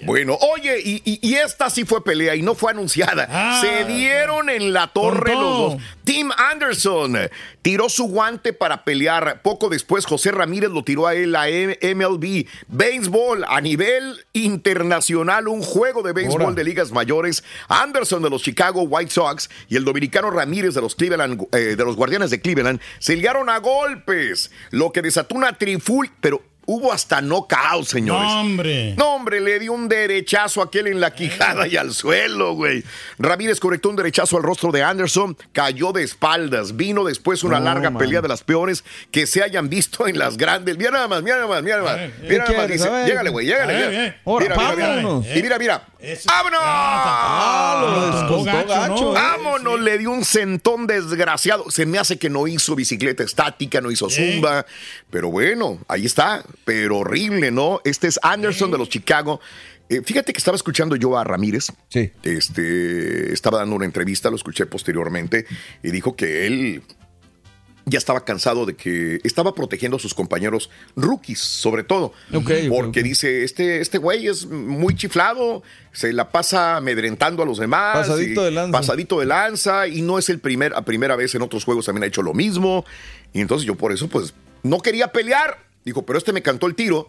Bueno, 0.04 0.38
oye, 0.54 0.80
y, 0.84 1.02
y- 1.04 1.18
y 1.22 1.34
esta 1.34 1.70
sí 1.70 1.84
fue 1.84 2.04
pelea 2.04 2.36
y 2.36 2.42
no 2.42 2.54
fue 2.54 2.70
anunciada. 2.70 3.26
Ah. 3.30 3.60
Se 3.60 3.84
dieron 3.84 4.48
en 4.48 4.72
la 4.72 4.86
torre 4.88 5.32
los 5.34 5.58
dos. 5.58 5.76
Tim 6.04 6.30
Anderson 6.36 7.16
tiró 7.62 7.88
su 7.88 8.04
guante 8.08 8.52
para 8.52 8.84
pelear. 8.84 9.40
Poco 9.42 9.68
después, 9.68 10.06
José 10.06 10.30
Ramírez 10.32 10.70
lo 10.70 10.82
tiró 10.84 11.06
a 11.06 11.14
él 11.14 11.34
a 11.36 11.48
MLB. 11.48 12.46
Béisbol 12.68 13.44
a 13.48 13.60
nivel 13.60 14.24
internacional, 14.32 15.48
un 15.48 15.62
juego 15.62 16.02
de 16.02 16.12
béisbol 16.12 16.54
de 16.54 16.64
ligas 16.64 16.90
mayores. 16.92 17.44
Anderson 17.68 18.22
de 18.22 18.30
los 18.30 18.42
Chicago 18.42 18.82
White 18.82 19.10
Sox 19.10 19.48
y 19.68 19.76
el 19.76 19.84
dominicano 19.84 20.30
Ramírez 20.30 20.74
de 20.74 20.80
los 20.80 20.94
Cleveland, 20.94 21.42
eh, 21.52 21.74
de 21.76 21.84
los 21.84 21.96
Guardianes 21.96 22.30
de 22.30 22.40
Cleveland 22.40 22.80
se 22.98 23.14
ligaron 23.16 23.48
a 23.50 23.58
lo 24.70 24.92
que 24.92 25.02
desató 25.02 25.34
una 25.34 25.58
triful, 25.58 26.10
pero 26.20 26.42
Hubo 26.64 26.92
hasta 26.92 27.20
knockout, 27.20 27.84
señores. 27.86 28.22
No, 28.22 28.40
hombre. 28.40 28.94
No, 28.96 29.14
hombre, 29.16 29.40
le 29.40 29.58
dio 29.58 29.72
un 29.72 29.88
derechazo 29.88 30.60
a 30.62 30.66
aquel 30.66 30.86
en 30.86 31.00
la 31.00 31.12
quijada 31.12 31.66
y 31.66 31.76
al 31.76 31.92
suelo, 31.92 32.54
güey. 32.54 32.84
Ramírez 33.18 33.58
conectó 33.58 33.88
un 33.90 33.96
derechazo 33.96 34.36
al 34.36 34.44
rostro 34.44 34.70
de 34.70 34.82
Anderson, 34.82 35.36
cayó 35.52 35.90
de 35.92 36.04
espaldas. 36.04 36.76
Vino 36.76 37.02
después 37.04 37.42
una 37.42 37.58
No, 37.58 37.64
larga 37.64 37.90
man. 37.90 37.98
pelea 37.98 38.20
de 38.20 38.28
las 38.28 38.44
peores 38.44 38.84
que 39.10 39.26
se 39.26 39.42
hayan 39.42 39.68
visto 39.68 40.06
en 40.06 40.18
las 40.18 40.36
grandes. 40.36 40.78
Mira 40.78 40.92
nada 40.92 41.08
más, 41.08 41.22
mira 41.24 41.36
nada 41.36 41.48
más, 41.48 41.62
mira 41.64 41.78
nada 41.78 41.88
más. 41.88 41.96
ver, 41.98 42.14
Mira 42.30 42.44
nada 42.44 42.56
más, 42.58 42.68
dice, 42.68 42.88
llégale, 43.06 43.30
güey, 43.30 43.46
llégale. 43.46 43.72
Ver. 43.88 44.20
Ahora, 44.24 44.44
Mira, 44.44 44.56
mira, 44.56 44.74
mira. 44.76 44.86
vámonos. 44.96 45.26
Y 45.36 45.42
mira, 45.42 45.58
mira. 45.58 45.86
Eso- 45.98 46.28
¡Vámonos! 46.28 46.60
Ah, 46.64 47.78
lo 47.80 47.94
Tocó 47.94 48.16
descontó 48.44 48.44
gacho, 48.44 48.68
gacho, 48.68 49.04
¿no? 49.04 49.12
Vámonos, 49.12 49.80
le 49.80 49.98
dio 49.98 50.10
un 50.10 50.24
sentón 50.24 50.86
desgraciado. 50.86 51.70
Se 51.70 51.86
me 51.86 51.98
hace 51.98 52.18
que 52.18 52.28
no 52.30 52.46
hizo 52.48 52.74
bicicleta 52.74 53.22
estática, 53.22 53.80
no 53.80 53.90
hizo 53.90 54.08
zumba. 54.10 54.64
Pero 55.10 55.30
bueno, 55.30 55.78
ahí 55.88 56.06
está. 56.06 56.42
Pero 56.64 56.98
horrible, 56.98 57.50
¿no? 57.50 57.80
Este 57.84 58.08
es 58.08 58.18
Anderson 58.22 58.70
de 58.70 58.78
los 58.78 58.88
Chicago. 58.88 59.40
Eh, 59.88 60.02
fíjate 60.04 60.32
que 60.32 60.38
estaba 60.38 60.56
escuchando 60.56 60.96
yo 60.96 61.18
a 61.18 61.24
Ramírez. 61.24 61.66
Sí. 61.88 62.10
Este, 62.22 63.32
estaba 63.32 63.58
dando 63.58 63.76
una 63.76 63.84
entrevista, 63.84 64.30
lo 64.30 64.36
escuché 64.36 64.66
posteriormente, 64.66 65.46
y 65.82 65.90
dijo 65.90 66.16
que 66.16 66.46
él 66.46 66.82
ya 67.84 67.98
estaba 67.98 68.24
cansado 68.24 68.64
de 68.64 68.74
que 68.74 69.20
estaba 69.24 69.54
protegiendo 69.54 69.96
a 69.96 70.00
sus 70.00 70.14
compañeros 70.14 70.70
rookies, 70.96 71.40
sobre 71.40 71.84
todo. 71.84 72.12
Porque 72.68 73.02
dice, 73.02 73.44
este, 73.44 73.80
este 73.80 73.98
güey 73.98 74.28
es 74.28 74.46
muy 74.46 74.94
chiflado, 74.94 75.62
se 75.92 76.12
la 76.12 76.30
pasa 76.30 76.76
amedrentando 76.76 77.42
a 77.42 77.46
los 77.46 77.58
demás. 77.58 78.06
Pasadito 78.06 78.44
de 78.44 78.50
lanza. 78.50 78.78
Pasadito 78.78 79.20
de 79.20 79.26
lanza, 79.26 79.88
y 79.88 80.02
no 80.02 80.18
es 80.18 80.28
el 80.28 80.38
primer, 80.38 80.74
a 80.74 80.82
primera 80.84 81.16
vez 81.16 81.34
en 81.34 81.42
otros 81.42 81.64
juegos 81.64 81.86
también 81.86 82.04
ha 82.04 82.06
hecho 82.06 82.22
lo 82.22 82.34
mismo. 82.34 82.84
Y 83.32 83.40
entonces 83.40 83.66
yo 83.66 83.74
por 83.74 83.92
eso, 83.92 84.08
pues, 84.08 84.32
no 84.62 84.78
quería 84.78 85.08
pelear. 85.08 85.71
Dijo, 85.84 86.06
pero 86.06 86.18
este 86.18 86.32
me 86.32 86.42
cantó 86.42 86.66
el 86.66 86.74
tiro 86.76 87.08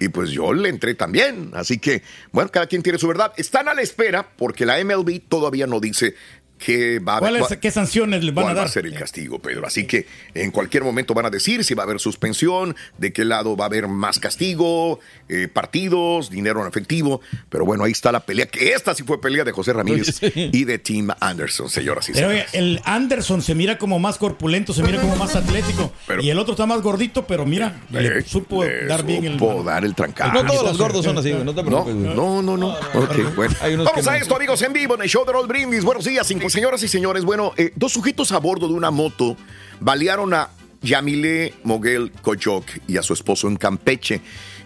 y 0.00 0.08
pues 0.08 0.30
yo 0.30 0.52
le 0.52 0.68
entré 0.68 0.94
también. 0.94 1.50
Así 1.54 1.78
que, 1.78 2.02
bueno, 2.32 2.50
cada 2.50 2.66
quien 2.66 2.82
tiene 2.82 2.98
su 2.98 3.06
verdad. 3.06 3.32
Están 3.36 3.68
a 3.68 3.74
la 3.74 3.82
espera 3.82 4.34
porque 4.36 4.66
la 4.66 4.82
MLB 4.82 5.20
todavía 5.28 5.66
no 5.66 5.78
dice 5.78 6.14
que 6.58 6.98
va 6.98 7.14
a 7.14 7.16
haber. 7.18 7.38
¿Cuáles- 7.40 7.58
¿Qué 7.58 7.70
sanciones 7.70 8.24
les 8.24 8.34
van 8.34 8.42
a 8.42 8.46
¿Cuál 8.48 8.56
va 8.56 8.60
a 8.60 8.64
dar? 8.64 8.72
ser 8.72 8.86
el 8.86 8.94
castigo, 8.94 9.38
Pedro? 9.38 9.66
Así 9.66 9.86
que 9.86 10.06
en 10.34 10.50
cualquier 10.50 10.82
momento 10.84 11.14
van 11.14 11.26
a 11.26 11.30
decir 11.30 11.64
si 11.64 11.74
va 11.74 11.84
a 11.84 11.86
haber 11.86 12.00
suspensión, 12.00 12.76
de 12.98 13.12
qué 13.12 13.24
lado 13.24 13.56
va 13.56 13.64
a 13.64 13.68
haber 13.68 13.88
más 13.88 14.18
castigo, 14.18 15.00
eh, 15.28 15.48
partidos, 15.52 16.30
dinero 16.30 16.60
en 16.62 16.68
efectivo. 16.68 17.20
Pero 17.48 17.64
bueno, 17.64 17.84
ahí 17.84 17.92
está 17.92 18.12
la 18.12 18.20
pelea, 18.20 18.46
que 18.46 18.72
esta 18.72 18.94
sí 18.94 19.02
fue 19.04 19.20
pelea 19.20 19.44
de 19.44 19.52
José 19.52 19.72
Ramírez 19.72 20.20
y 20.34 20.64
de 20.64 20.78
Tim 20.78 21.08
Anderson, 21.20 21.68
señoras 21.70 22.08
y 22.08 22.12
Pero 22.12 22.28
señores. 22.28 22.48
oye, 22.50 22.58
el 22.58 22.80
Anderson 22.84 23.40
se 23.42 23.54
mira 23.54 23.78
como 23.78 23.98
más 23.98 24.18
corpulento, 24.18 24.72
se 24.72 24.82
mira 24.82 25.00
como 25.00 25.16
más 25.16 25.36
atlético. 25.36 25.92
Pero- 26.06 26.22
y 26.22 26.30
el 26.30 26.38
otro 26.38 26.52
está 26.54 26.66
más 26.66 26.82
gordito, 26.82 27.26
pero 27.26 27.46
mira, 27.46 27.80
le 27.90 28.18
Eh, 28.18 28.22
supo 28.22 28.64
le 28.64 28.86
dar 28.86 29.04
bien 29.04 29.24
el. 29.24 29.32
supo 29.38 29.62
dar 29.62 29.84
el 29.84 29.94
trancado. 29.94 30.32
No 30.32 30.44
todos 30.44 30.64
los 30.64 30.78
gordos 30.78 31.04
son 31.04 31.18
así. 31.18 31.32
No 31.32 31.54
te 31.54 31.62
No, 31.62 31.84
preocupes, 31.84 31.94
no, 31.94 32.42
no, 32.42 32.56
no. 32.56 32.76
Bueno. 33.36 33.54
Vamos 33.84 34.06
a 34.08 34.16
esto, 34.16 34.34
amigos, 34.36 34.60
en 34.62 34.72
vivo 34.72 34.94
en 34.94 35.02
el 35.02 35.08
show 35.08 35.24
de 35.24 35.32
Roll 35.32 35.46
Brindis. 35.46 35.84
Buenos 35.84 36.04
días, 36.04 36.26
señoras 36.50 36.82
y 36.82 36.88
señores. 36.88 37.24
Bueno, 37.24 37.52
eh, 37.56 37.72
dos 37.76 37.92
sujetos 37.92 38.32
a 38.32 38.38
bordo 38.38 38.68
de 38.68 38.74
una 38.74 38.90
moto 38.90 39.36
balearon 39.80 40.34
a 40.34 40.50
Yamile 40.82 41.54
Moguel 41.64 42.12
Coyoc 42.22 42.64
y 42.86 42.96
a 42.96 43.02
su 43.02 43.12
esposo 43.12 43.48
en 43.48 43.56
Campeche, 43.56 44.20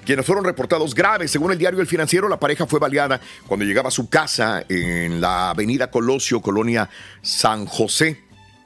quienes 0.05 0.27
fueron 0.27 0.45
reportados 0.45 0.95
graves. 0.95 1.31
Según 1.31 1.53
el 1.53 1.59
diario 1.59 1.81
El 1.81 1.87
Financiero, 1.87 2.29
la 2.29 2.39
pareja 2.39 2.67
fue 2.67 2.79
baleada 2.79 3.21
cuando 3.47 3.65
llegaba 3.65 3.89
a 3.89 3.93
su 3.93 4.09
casa 4.09 4.65
en 4.69 5.21
la 5.21 5.51
avenida 5.51 5.91
Colosio, 5.91 6.41
colonia 6.41 6.89
San 7.23 7.67
José, 7.67 8.21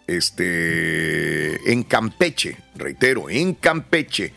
este, 0.07 1.73
en 1.73 1.85
Campeche, 1.85 2.57
reitero, 2.75 3.31
en 3.31 3.55
Campeche. 3.55 4.33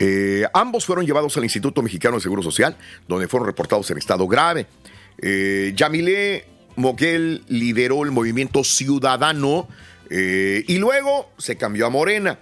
Eh, 0.00 0.46
ambos 0.54 0.86
fueron 0.86 1.04
llevados 1.04 1.36
al 1.36 1.44
Instituto 1.44 1.82
Mexicano 1.82 2.16
de 2.16 2.22
Seguro 2.22 2.42
Social, 2.42 2.76
donde 3.08 3.26
fueron 3.26 3.46
reportados 3.46 3.90
en 3.90 3.98
estado 3.98 4.26
grave. 4.28 4.66
Eh, 5.20 5.72
Yamile 5.74 6.57
Moguel 6.78 7.42
lideró 7.48 8.04
el 8.04 8.12
movimiento 8.12 8.62
ciudadano 8.62 9.68
eh, 10.10 10.64
y 10.68 10.78
luego 10.78 11.32
se 11.36 11.56
cambió 11.56 11.86
a 11.86 11.90
Morena, 11.90 12.38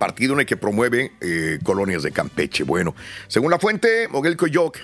partido 0.00 0.34
en 0.34 0.40
el 0.40 0.46
que 0.46 0.56
promueve 0.56 1.12
eh, 1.20 1.60
colonias 1.62 2.02
de 2.02 2.10
Campeche. 2.10 2.64
Bueno, 2.64 2.96
según 3.28 3.52
la 3.52 3.60
fuente, 3.60 4.08
Moguel 4.08 4.36
Coyoc 4.36 4.78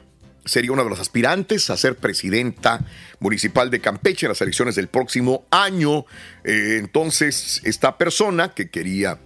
sería 0.44 0.70
una 0.70 0.84
de 0.84 0.90
las 0.90 1.00
aspirantes 1.00 1.70
a 1.70 1.76
ser 1.76 1.96
presidenta 1.96 2.84
municipal 3.18 3.68
de 3.68 3.80
Campeche 3.80 4.26
en 4.26 4.30
las 4.30 4.40
elecciones 4.40 4.76
del 4.76 4.86
próximo 4.86 5.44
año. 5.50 6.06
Eh, 6.44 6.76
entonces, 6.78 7.62
esta 7.64 7.98
persona 7.98 8.54
que 8.54 8.70
quería 8.70 9.18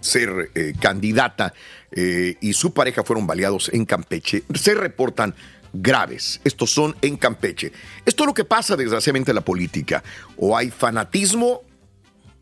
ser 0.00 0.50
candidata 0.80 1.52
y 1.92 2.54
su 2.54 2.72
pareja 2.72 3.04
fueron 3.04 3.26
baleados 3.26 3.68
en 3.74 3.84
Campeche. 3.84 4.44
Se 4.54 4.74
reportan 4.74 5.34
graves. 5.72 6.40
Estos 6.44 6.70
son 6.70 6.96
en 7.02 7.16
Campeche. 7.16 7.72
Esto 8.04 8.24
es 8.24 8.26
lo 8.26 8.34
que 8.34 8.44
pasa 8.44 8.76
desgraciadamente 8.76 9.30
en 9.30 9.36
la 9.36 9.44
política. 9.44 10.02
O 10.36 10.56
hay 10.56 10.70
fanatismo 10.70 11.62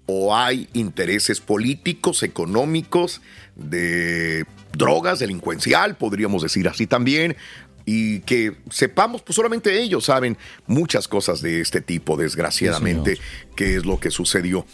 o 0.07 0.35
hay 0.35 0.69
intereses 0.73 1.41
políticos, 1.41 2.23
económicos, 2.23 3.21
de 3.57 4.47
drogas, 4.73 5.19
delincuencial, 5.19 5.97
podríamos 5.97 6.43
decir 6.43 6.67
así 6.69 6.87
también. 6.87 7.37
Y 7.85 8.21
que 8.21 8.57
sepamos, 8.71 9.23
pues 9.23 9.37
solamente 9.37 9.81
ellos 9.81 10.05
saben 10.07 10.37
muchas 10.67 11.09
cosas 11.09 11.41
de 11.41 11.61
este 11.61 11.81
tipo, 11.81 12.17
desgraciadamente, 12.17 13.19
qué 13.57 13.77
es 13.77 13.87
lo 13.87 13.99
que 13.99 14.11
sucedió. 14.11 14.67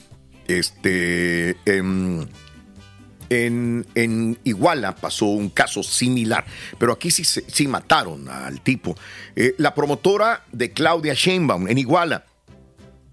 Este. 0.47 1.57
em, 1.64 2.27
en, 3.35 4.38
Iguala 4.44 4.94
pasó 4.94 5.27
un 5.27 5.51
caso 5.51 5.83
similar, 5.83 6.44
pero 6.79 6.92
aquí 6.92 7.11
sí, 7.11 7.25
sí 7.25 7.68
mataron 7.68 8.29
al 8.29 8.61
tipo. 8.61 8.97
Eh, 9.37 9.55
la 9.59 9.75
promotora 9.75 10.44
de 10.53 10.73
Claudia 10.73 11.14
Sheinbaum 11.14 11.68
en 11.68 11.79
Iguala, 11.79 12.25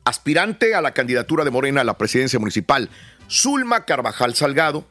aspirante 0.06 0.76
a 0.76 0.82
la 0.82 0.94
candidatura 0.94 1.44
de 1.44 1.52
Morena 1.52 1.82
a 1.82 1.86
la 1.86 1.98
presidencia 1.98 2.40
municipal, 2.40 2.90
Zulma 3.30 3.86
Carvajal 3.86 4.36
Salgado, 4.36 4.86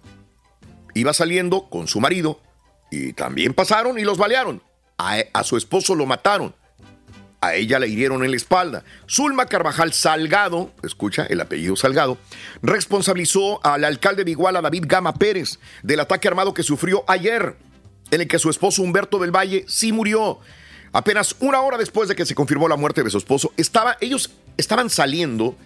iba 0.94 1.12
saliendo 1.12 1.68
con 1.68 1.88
su 1.88 2.00
marido 2.00 2.40
y 2.90 3.12
también 3.12 3.54
pasaron 3.54 3.98
y 3.98 4.02
los 4.02 4.18
balearon. 4.18 4.62
A 4.98 5.44
su 5.44 5.56
esposo 5.56 5.94
lo 5.94 6.04
mataron. 6.04 6.54
A 7.42 7.54
ella 7.54 7.78
le 7.78 7.88
hirieron 7.88 8.22
en 8.22 8.30
la 8.32 8.36
espalda. 8.36 8.84
Zulma 9.08 9.46
Carvajal 9.46 9.92
Salgado, 9.94 10.72
escucha 10.82 11.24
el 11.24 11.40
apellido 11.40 11.74
Salgado, 11.74 12.18
responsabilizó 12.74 13.64
al 13.64 13.84
alcalde 13.84 14.24
de 14.24 14.30
Iguala, 14.30 14.60
David 14.60 14.84
Gama 14.86 15.14
Pérez, 15.14 15.58
del 15.82 16.00
ataque 16.00 16.28
armado 16.28 16.54
que 16.54 16.62
sufrió 16.62 17.04
ayer, 17.08 17.56
en 18.10 18.20
el 18.22 18.28
que 18.28 18.38
su 18.38 18.50
esposo 18.50 18.82
Humberto 18.82 19.18
del 19.18 19.30
Valle 19.34 19.64
sí 19.68 19.92
murió. 19.92 20.38
Apenas 20.92 21.36
una 21.40 21.60
hora 21.60 21.78
después 21.78 22.08
de 22.08 22.14
que 22.16 22.26
se 22.26 22.34
confirmó 22.34 22.68
la 22.68 22.76
muerte 22.76 23.02
de 23.02 23.10
su 23.10 23.18
esposo, 23.18 23.52
estaba, 23.56 23.96
ellos 24.00 24.32
estaban 24.56 24.90
saliendo, 24.90 25.56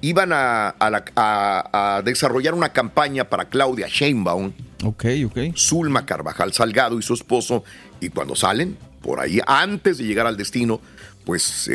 iban 0.00 0.32
a, 0.32 0.68
a 0.70 0.90
la- 0.90 1.04
a- 1.16 1.96
a 1.98 2.02
desarrollar 2.02 2.54
una 2.54 2.70
campaña 2.72 3.24
para 3.28 3.44
Claudia 3.46 3.86
Sheinbaum, 3.88 4.52
Ok, 4.84 5.04
ok. 5.26 5.38
Zulma 5.56 6.04
Carvajal 6.06 6.52
Salgado 6.52 6.98
y 6.98 7.02
su 7.02 7.14
esposo, 7.14 7.64
y 8.00 8.08
cuando 8.10 8.34
salen 8.36 8.76
por 9.04 9.20
ahí, 9.20 9.38
antes 9.46 9.98
de 9.98 10.04
llegar 10.04 10.26
al 10.26 10.36
destino, 10.36 10.80
pues 11.24 11.70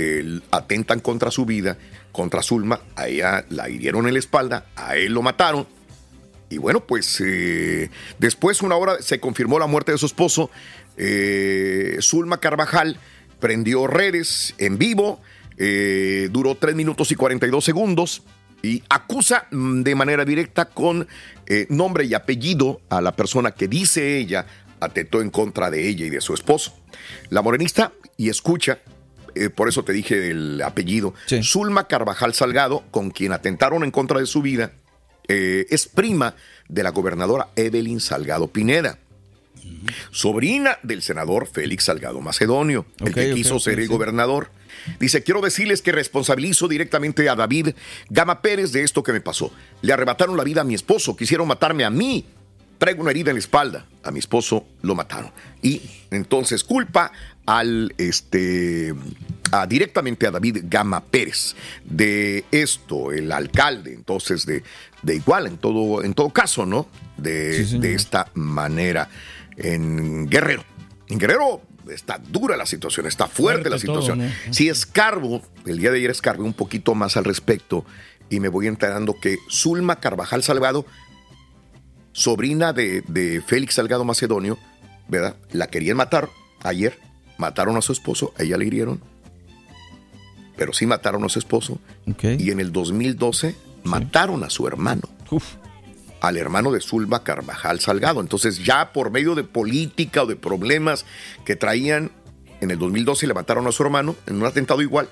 atentan 0.52 1.00
contra 1.00 1.32
su 1.32 1.46
vida, 1.46 1.78
contra 2.12 2.42
Zulma, 2.42 2.82
a 2.96 3.08
ella 3.08 3.46
la 3.50 3.70
hirieron 3.70 4.08
en 4.08 4.14
la 4.14 4.20
espalda, 4.20 4.66
a 4.76 4.96
él 4.96 5.14
lo 5.14 5.22
mataron, 5.22 5.68
y 6.50 6.58
bueno, 6.58 6.82
pues 6.82 7.22
eh, 7.26 7.90
después, 8.18 8.62
una 8.62 8.76
hora, 8.76 9.02
se 9.02 9.20
confirmó 9.20 9.60
la 9.60 9.68
muerte 9.68 9.92
de 9.92 9.98
su 9.98 10.08
esposo. 10.08 10.50
Eh, 10.98 11.98
Zulma 12.02 12.40
Carvajal 12.40 13.00
prendió 13.40 13.88
redes 13.88 14.56
en 14.58 14.78
vivo, 14.78 15.22
eh, 15.58 16.28
duró 16.32 16.56
3 16.56 16.76
minutos 16.76 17.12
y 17.12 17.16
42 17.16 17.64
segundos 17.64 18.24
y 18.62 18.84
acusa 18.90 19.48
mm, 19.52 19.84
de 19.84 19.96
manera 19.96 20.26
directa 20.26 20.66
con 20.66 21.08
eh, 21.46 21.68
nombre 21.70 22.06
y 22.06 22.14
apellido 22.14 22.82
a 22.90 23.00
la 23.00 23.16
persona 23.16 23.52
que 23.52 23.68
dice 23.68 24.18
ella 24.18 24.46
atentó 24.80 25.22
en 25.22 25.30
contra 25.30 25.70
de 25.70 25.88
ella 25.88 26.06
y 26.06 26.10
de 26.10 26.22
su 26.22 26.34
esposo. 26.34 26.74
La 27.30 27.42
morenista, 27.42 27.94
y 28.18 28.30
escucha, 28.30 28.80
eh, 29.36 29.50
por 29.50 29.70
eso 29.70 29.84
te 29.84 29.94
dije 29.94 30.32
el 30.32 30.62
apellido, 30.62 31.14
Zulma 31.44 31.88
Carvajal 31.88 32.34
Salgado, 32.34 32.84
con 32.92 33.12
quien 33.12 33.32
atentaron 33.32 33.84
en 33.84 33.92
contra 33.92 34.20
de 34.20 34.26
su 34.26 34.42
vida, 34.42 34.74
eh, 35.28 35.68
es 35.70 35.88
prima 35.88 36.36
de 36.68 36.84
la 36.84 36.90
gobernadora 36.90 37.50
Evelyn 37.56 38.00
Salgado 38.00 38.48
Pineda. 38.48 39.00
Sobrina 40.12 40.80
del 40.84 41.02
senador 41.02 41.48
Félix 41.48 41.86
Salgado 41.86 42.22
Macedonio, 42.22 42.86
el 43.00 43.14
que 43.14 43.34
quiso 43.34 43.60
ser 43.60 43.80
el 43.80 43.86
sí. 43.86 43.92
gobernador. 43.92 44.50
Dice, 45.00 45.24
quiero 45.24 45.42
decirles 45.42 45.82
que 45.82 45.92
responsabilizo 45.92 46.68
directamente 46.68 47.30
a 47.30 47.36
David 47.36 47.70
Gama 48.10 48.42
Pérez 48.42 48.72
de 48.72 48.84
esto 48.84 49.04
que 49.04 49.14
me 49.14 49.22
pasó. 49.22 49.52
Le 49.82 49.94
arrebataron 49.94 50.38
la 50.38 50.44
vida 50.44 50.62
a 50.62 50.64
mi 50.64 50.74
esposo, 50.74 51.16
quisieron 51.16 51.48
matarme 51.48 51.84
a 51.84 51.90
mí. 51.90 52.26
Traigo 52.80 53.02
una 53.02 53.12
herida 53.12 53.30
en 53.30 53.36
la 53.36 53.40
espalda. 53.40 53.86
A 54.04 54.10
mi 54.12 54.18
esposo 54.20 54.66
lo 54.82 54.96
mataron. 54.96 55.32
Y 55.62 55.82
entonces 56.10 56.64
culpa 56.64 57.12
al 57.46 57.94
este 57.98 58.94
a- 59.52 59.68
directamente 59.68 60.26
a 60.28 60.32
David 60.32 60.60
Gama 60.64 61.04
Pérez 61.04 61.56
de 61.84 62.46
esto, 62.52 63.12
el 63.12 63.32
alcalde, 63.32 63.94
entonces 63.94 64.46
de, 64.46 64.64
de 65.02 65.16
igual 65.16 65.48
en 65.48 65.58
todo, 65.58 66.04
en 66.04 66.14
todo 66.14 66.30
caso, 66.30 66.66
¿no? 66.66 66.88
De, 67.18 67.66
Sí, 67.66 67.78
de 67.80 67.94
esta 67.94 68.28
manera. 68.34 69.10
en 69.58 70.28
Guerrero. 70.30 70.64
En 71.10 71.18
Guerrero 71.20 71.62
está 71.90 72.18
dura 72.20 72.56
la 72.56 72.66
situación, 72.66 73.08
está 73.08 73.28
fuerte, 73.28 73.70
la 73.70 73.80
situación. 73.80 74.32
Si 74.52 74.70
escarbo, 74.70 75.42
el 75.66 75.80
día 75.80 75.92
de 75.92 75.98
ayer 75.98 76.12
escarbé 76.12 76.44
un 76.44 76.54
poquito 76.54 76.96
más 76.96 77.18
al 77.18 77.26
respecto 77.26 77.84
y 78.30 78.40
me 78.40 78.48
voy 78.48 78.68
enterando 78.68 79.16
que 79.20 79.38
Zulma 79.50 80.00
Carvajal 80.00 80.44
Salgado, 80.44 80.86
sobrina 82.12 82.74
de, 82.74 83.02
de 83.08 83.42
Félix 83.42 83.76
Salgado 83.76 84.04
Macedonio, 84.04 84.58
¿verdad? 85.08 85.36
La 85.52 85.68
querían 85.68 85.98
matar 85.98 86.30
ayer, 86.64 87.00
mataron 87.38 87.78
a 87.78 87.82
su 87.82 87.92
esposo, 87.92 88.34
a 88.38 88.44
ella 88.44 88.58
le 88.58 88.66
hirieron, 88.66 89.02
pero 90.60 90.74
sí 90.74 90.86
mataron 90.86 91.24
a 91.24 91.30
su 91.30 91.40
esposo. 91.40 91.80
Y 92.22 92.52
en 92.52 92.60
el 92.60 92.74
2012 92.74 93.56
mataron 93.84 94.44
a 94.44 94.50
su 94.50 94.68
hermano. 94.68 95.04
Al 96.20 96.36
hermano 96.36 96.74
de 96.74 96.82
Zulma 96.82 97.24
Carvajal 97.24 97.80
Salgado. 97.80 98.20
Entonces, 98.20 98.66
ya 98.66 98.92
por 98.92 99.10
medio 99.10 99.36
de 99.36 99.46
política 99.46 100.24
o 100.24 100.26
de 100.26 100.36
problemas 100.36 101.06
que 101.46 101.56
traían, 101.56 102.12
en 102.60 102.72
el 102.72 102.78
2012 102.78 103.28
le 103.28 103.34
mataron 103.34 103.68
a 103.68 103.72
su 103.72 103.84
hermano 103.84 104.18
en 104.28 104.36
un 104.36 104.46
atentado 104.46 104.82
igual. 104.82 105.08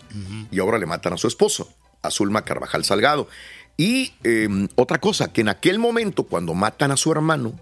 Y 0.51 0.59
ahora 0.59 0.79
le 0.79 0.85
matan 0.85 1.13
a 1.13 1.17
su 1.17 1.27
esposo, 1.27 1.73
a 2.01 2.11
Zulma 2.11 2.43
Carvajal 2.43 2.83
Salgado. 2.83 3.29
Y 3.77 4.11
em, 4.23 4.67
otra 4.75 4.99
cosa, 4.99 5.31
que 5.31 5.41
en 5.41 5.49
aquel 5.49 5.77
momento, 5.77 6.23
cuando 6.23 6.53
matan 6.55 6.91
a 6.91 6.97
su 6.97 7.11
hermano, 7.11 7.53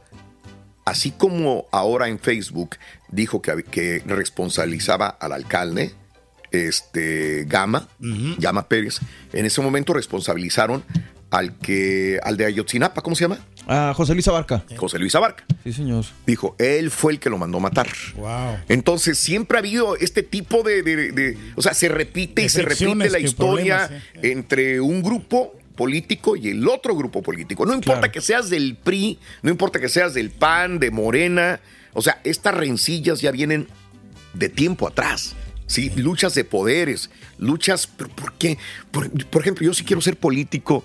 así 0.86 1.12
como 1.12 1.66
ahora 1.72 2.08
en 2.08 2.20
Facebook 2.20 2.78
dijo 3.10 3.42
que, 3.42 3.64
que 3.64 4.02
responsabilizaba 4.06 5.08
al 5.08 5.34
alcalde, 5.34 5.94
este, 6.52 7.46
Gama, 7.48 7.90
Gama 8.00 8.68
Pérez, 8.68 9.00
en 9.34 9.46
ese 9.46 9.62
momento 9.62 9.94
responsabilizaron 9.94 10.84
al 11.32 11.58
que 11.58 12.20
al 12.24 12.38
de 12.38 12.46
Ayotzinapa, 12.46 13.02
¿cómo 13.02 13.16
se 13.16 13.26
llama? 13.26 13.40
A 13.68 13.94
José 13.94 14.14
Luis 14.14 14.28
Abarca. 14.28 14.64
José 14.78 15.00
Luis 15.00 15.16
Abarca. 15.16 15.44
Sí, 15.64 15.74
señor. 15.74 16.06
Dijo, 16.26 16.56
él 16.60 16.92
fue 16.92 17.14
el 17.14 17.20
que 17.20 17.30
lo 17.30 17.38
mandó 17.38 17.60
matar. 17.60 17.88
Wow. 18.16 18.60
Entonces, 18.70 19.18
siempre 19.18 19.58
ha 19.58 19.60
habido 19.60 19.98
este 19.98 20.24
tipo 20.24 20.64
de. 20.64 21.38
o 21.56 21.62
sea, 21.62 21.74
se 21.74 21.90
repite 21.90 22.44
y 22.44 22.50
se 22.50 22.62
repite 22.62 23.10
la 23.10 23.20
historia 23.20 23.90
entre 24.22 24.80
un 24.80 25.02
grupo 25.02 25.56
político 25.76 26.36
y 26.36 26.50
el 26.50 26.68
otro 26.68 26.96
grupo 26.96 27.22
político. 27.22 27.66
No 27.66 27.74
importa 27.74 28.12
que 28.12 28.22
seas 28.22 28.50
del 28.50 28.76
PRI, 28.76 29.20
no 29.42 29.52
importa 29.52 29.80
que 29.80 29.90
seas 29.90 30.14
del 30.14 30.32
PAN, 30.32 30.80
de 30.80 30.92
Morena. 30.92 31.60
O 31.94 32.02
sea, 32.02 32.20
estas 32.24 32.56
rencillas 32.56 33.22
ya 33.22 33.32
vienen 33.32 33.68
de 34.34 34.50
tiempo 34.50 34.88
atrás. 34.88 35.36
Sí, 35.68 35.92
luchas 35.96 36.36
de 36.36 36.44
poderes, 36.44 37.10
luchas, 37.40 37.88
¿por, 37.88 38.10
por 38.10 38.34
qué? 38.34 38.58
Por, 38.92 39.42
ejemplo, 39.42 39.66
yo 39.66 39.74
sí 39.74 39.84
quiero 39.84 40.02
ser 40.02 40.18
político. 40.18 40.84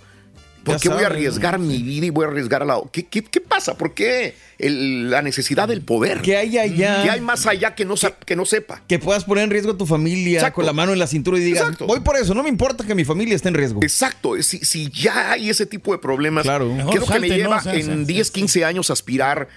¿Por 0.64 0.80
qué 0.80 0.88
voy 0.88 1.04
a 1.04 1.06
arriesgar 1.06 1.58
mi 1.58 1.82
vida 1.82 2.06
y 2.06 2.10
voy 2.10 2.24
a 2.24 2.28
arriesgar 2.28 2.62
a 2.62 2.64
la... 2.64 2.80
¿Qué, 2.92 3.06
qué, 3.06 3.22
qué 3.22 3.40
pasa? 3.40 3.76
¿Por 3.76 3.94
qué 3.94 4.34
la 4.58 5.22
necesidad 5.22 5.68
del 5.68 5.82
poder? 5.82 6.20
¿Qué 6.20 6.36
hay 6.36 6.58
allá? 6.58 7.02
¿Qué 7.02 7.10
hay 7.10 7.20
más 7.20 7.46
allá 7.46 7.74
que 7.74 7.84
no, 7.84 7.94
que 8.26 8.36
no 8.36 8.44
sepa? 8.44 8.82
Que 8.86 8.98
puedas 8.98 9.24
poner 9.24 9.44
en 9.44 9.50
riesgo 9.50 9.72
a 9.72 9.78
tu 9.78 9.86
familia 9.86 10.50
con 10.52 10.66
la 10.66 10.72
mano 10.72 10.92
en 10.92 10.98
la 10.98 11.06
cintura 11.06 11.38
y 11.38 11.42
digas, 11.42 11.78
voy 11.78 12.00
por 12.00 12.16
eso, 12.16 12.34
no 12.34 12.42
me 12.42 12.48
importa 12.48 12.84
que 12.84 12.94
mi 12.94 13.04
familia 13.04 13.34
esté 13.34 13.48
en 13.48 13.54
riesgo. 13.54 13.80
Exacto, 13.82 14.40
si, 14.42 14.58
si 14.58 14.90
ya 14.90 15.32
hay 15.32 15.50
ese 15.50 15.66
tipo 15.66 15.92
de 15.92 15.98
problemas, 15.98 16.44
claro. 16.44 16.76
creo 16.90 17.06
que 17.06 17.20
me 17.20 17.28
lleva 17.28 17.62
en 17.66 18.06
10, 18.06 18.30
15 18.30 18.64
años 18.64 18.90
aspirar 18.90 19.48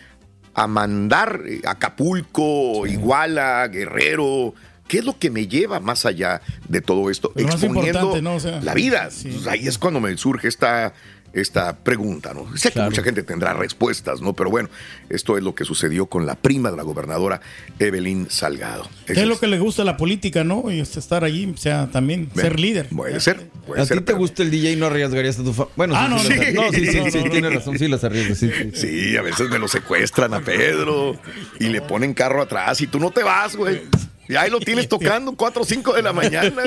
a 0.54 0.68
mandar 0.68 1.42
a 1.66 1.72
Acapulco, 1.72 2.86
Iguala, 2.86 3.68
Guerrero, 3.68 4.54
¿Qué 4.88 5.00
es 5.00 5.06
lo 5.06 5.18
que 5.18 5.30
me 5.30 5.48
lleva 5.48 5.80
más 5.80 6.06
allá 6.06 6.42
de 6.68 6.82
todo 6.82 7.10
esto? 7.10 7.32
Exponiendo 7.36 8.20
la 8.62 8.74
vida. 8.74 9.10
Pues 9.10 9.48
ahí 9.48 9.68
es 9.68 9.78
cuando 9.78 10.00
me 10.00 10.16
surge 10.18 10.48
esta 10.48 10.94
esta 11.34 11.76
pregunta, 11.78 12.34
¿no? 12.34 12.56
Sé 12.56 12.72
que 12.72 12.80
mucha 12.80 13.02
gente 13.02 13.24
tendrá 13.24 13.54
respuestas, 13.54 14.22
¿no? 14.22 14.34
Pero 14.34 14.52
bueno, 14.52 14.70
esto 15.10 15.36
es 15.36 15.44
lo 15.44 15.56
que 15.56 15.66
sucedió 15.66 16.06
con 16.06 16.26
la 16.28 16.36
prima 16.36 16.70
de 16.70 16.78
la 16.78 16.84
gobernadora 16.84 17.42
Evelyn 17.80 18.30
Salgado. 18.30 18.88
¿Qué 19.08 19.14
es 19.14 19.28
lo 19.28 19.40
que 19.40 19.48
le 19.48 19.58
gusta 19.58 19.82
a 19.82 19.86
la 19.86 19.98
política, 19.98 20.44
no? 20.44 20.72
Y 20.72 20.80
estar 20.80 21.24
allí, 21.24 21.52
o 21.54 21.58
sea, 21.58 21.90
también 21.92 22.30
ser 22.36 22.60
líder. 22.60 22.88
Puede 22.90 23.20
ser, 23.20 23.50
puede 23.66 23.82
¿A 23.82 23.86
ti 23.86 24.00
te 24.02 24.14
gusta 24.14 24.44
el 24.44 24.52
DJ 24.52 24.74
y 24.74 24.76
no 24.76 24.86
arriesgarías 24.86 25.40
a 25.40 25.44
tu 25.44 25.54
familia? 25.54 25.74
Bueno, 25.76 25.96
ah, 25.98 26.20
sí, 26.20 26.34
no, 26.54 26.72
sí, 26.72 26.86
sí, 26.86 27.00
sí, 27.12 27.30
tiene 27.32 27.50
razón, 27.50 27.80
sí 27.80 27.88
las 27.88 28.04
arriesgas. 28.04 28.38
Sí, 28.38 28.52
sí, 28.74 29.18
a 29.18 29.24
veces 29.24 29.50
me 29.50 29.58
lo 29.58 29.68
secuestran 29.68 30.36
a 30.36 30.42
Pedro 30.42 31.18
y 31.60 31.70
le 31.70 31.82
ponen 31.82 32.14
carro 32.14 32.44
atrás 32.44 32.80
y 32.82 32.88
tú 32.88 33.00
no 33.00 33.10
te 33.10 33.24
vas, 33.24 33.56
güey. 33.56 33.82
Y 34.28 34.36
ahí 34.36 34.50
lo 34.50 34.60
tienes 34.60 34.88
tocando 34.90 35.34
4 35.34 35.62
o 35.62 35.66
5 35.66 35.94
de 35.94 36.02
la 36.02 36.14
mañana. 36.14 36.64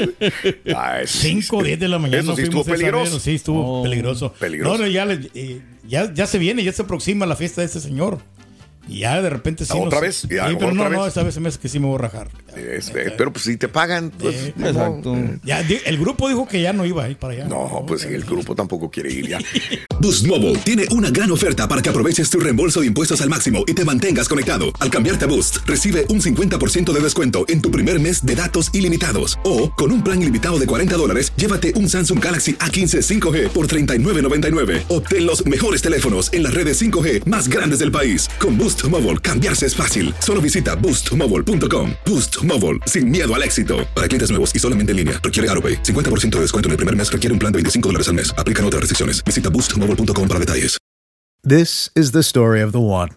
5 1.07 1.57
o 1.57 1.62
10 1.62 1.81
de 1.81 1.88
la 1.88 1.99
mañana. 1.99 2.23
Eso 2.23 2.37
sí 2.37 2.42
estuvo 2.42 2.64
peligroso. 2.64 3.21
sí, 3.21 3.35
estuvo 3.35 3.83
peligroso. 3.83 4.33
peligroso. 4.33 4.79
No, 4.79 4.87
ya, 4.87 5.07
eh, 5.35 5.62
ya, 5.87 6.12
ya 6.12 6.27
se 6.27 6.38
viene, 6.38 6.62
ya 6.62 6.73
se 6.73 6.83
aproxima 6.83 7.27
la 7.27 7.37
fiesta 7.37 7.61
de 7.61 7.66
este 7.66 7.81
señor. 7.81 8.19
Y 8.88 9.01
ya 9.01 9.21
de 9.21 9.31
repente 9.31 9.64
sí. 9.64 9.73
¿Otra 9.77 10.01
vez? 10.01 10.16
sí, 10.16 10.29
pero 10.29 10.73
no, 10.73 10.88
no, 10.88 11.07
esta 11.07 11.23
vez 11.23 11.35
se 11.35 11.40
me 11.40 11.49
hace 11.49 11.59
que 11.59 11.69
sí 11.69 11.79
me 11.79 11.87
voy 11.87 11.97
a 11.97 12.03
rajar. 12.03 12.29
Pero 13.16 13.33
pues 13.33 13.45
si 13.45 13.57
te 13.57 13.69
pagan, 13.69 14.11
pues. 14.11 14.53
exacto. 14.59 15.16
Ya, 15.45 15.61
el 15.61 15.99
grupo 15.99 16.29
dijo 16.29 16.47
que 16.47 16.61
ya 16.61 16.73
no 16.73 16.85
iba 16.85 17.05
a 17.05 17.11
ir 17.11 17.16
para 17.16 17.35
allá. 17.35 17.45
No, 17.47 17.85
pues 17.87 18.05
el 18.05 18.25
grupo 18.25 18.55
tampoco 18.55 18.90
quiere 18.90 19.12
ir 19.12 19.29
ya. 19.29 19.38
Boost 20.01 20.27
Mobile 20.27 20.57
tiene 20.59 20.85
una 20.90 21.11
gran 21.11 21.31
oferta 21.31 21.66
para 21.66 21.83
que 21.83 21.88
aproveches 21.88 22.29
tu 22.31 22.38
reembolso 22.38 22.81
de 22.81 22.87
impuestos 22.87 23.21
al 23.23 23.29
máximo 23.29 23.64
y 23.66 23.75
te 23.75 23.85
mantengas 23.85 24.29
conectado. 24.29 24.66
Al 24.79 24.90
cambiarte 24.90 25.25
a 25.25 25.29
Boost, 25.29 25.59
recibe 25.66 26.07
un 26.11 26.21
50% 26.21 26.92
de 26.92 27.01
descuento 27.01 27.45
en 27.49 27.62
tu 27.62 27.71
primer 27.71 28.01
mes 28.01 28.25
de 28.25 28.37
datos 28.37 28.71
ilimitados. 28.75 29.38
O, 29.45 29.71
con 29.73 29.90
un 29.92 30.05
plan 30.05 30.21
ilimitado 30.21 30.59
de 30.59 30.66
40 30.66 30.97
dólares, 30.97 31.33
llévate 31.37 31.73
un 31.77 31.88
Samsung 31.88 32.23
Galaxy 32.23 32.55
A15 32.55 33.03
5G 33.03 33.49
por 33.49 33.69
$39.99. 33.69 34.85
Obtén 34.88 35.27
los 35.27 35.45
mejores 35.47 35.81
teléfonos 35.81 36.31
en 36.33 36.42
las 36.42 36.53
redes 36.53 36.81
5G 36.81 37.25
más 37.25 37.49
grandes 37.49 37.79
del 37.79 37.90
país. 37.90 38.29
Con 38.38 38.59
Boost 38.59 38.85
Mobile, 38.88 39.19
cambiarse 39.19 39.66
es 39.66 39.75
fácil. 39.75 40.14
Solo 40.19 40.42
visita 40.42 40.75
boostmobile.com. 40.75 41.92
Boost 42.05 42.45
Mobile, 42.47 42.79
sin 42.87 43.11
miedo 43.11 43.35
al 43.35 43.43
éxito. 43.43 43.79
Para 43.95 44.07
clientes 44.07 44.31
nuevos 44.31 44.55
y 44.55 44.59
solamente 44.59 44.93
en 44.93 44.99
línea, 44.99 45.21
requiere 45.23 45.49
AroPay. 45.51 45.83
50% 45.83 46.37
de 46.37 46.41
descuento 46.43 46.69
en 46.69 46.73
el 46.73 46.77
primer 46.77 46.95
mes 46.95 47.11
requiere 47.11 47.33
un 47.33 47.39
plan 47.39 47.51
de 47.51 47.57
25 47.57 47.89
dólares 47.89 48.09
al 48.09 48.15
mes. 48.15 48.35
Aplican 48.37 48.65
otras 48.65 48.83
restricciones. 48.83 49.25
Visita 49.25 49.49
boostmobile.com 49.49 50.29
para 50.29 50.39
detalles. 50.39 50.79
This 51.43 51.91
is 51.95 52.11
the 52.11 52.25
story 52.25 52.61
of 52.61 52.73
the 52.73 52.81
one. 52.81 53.11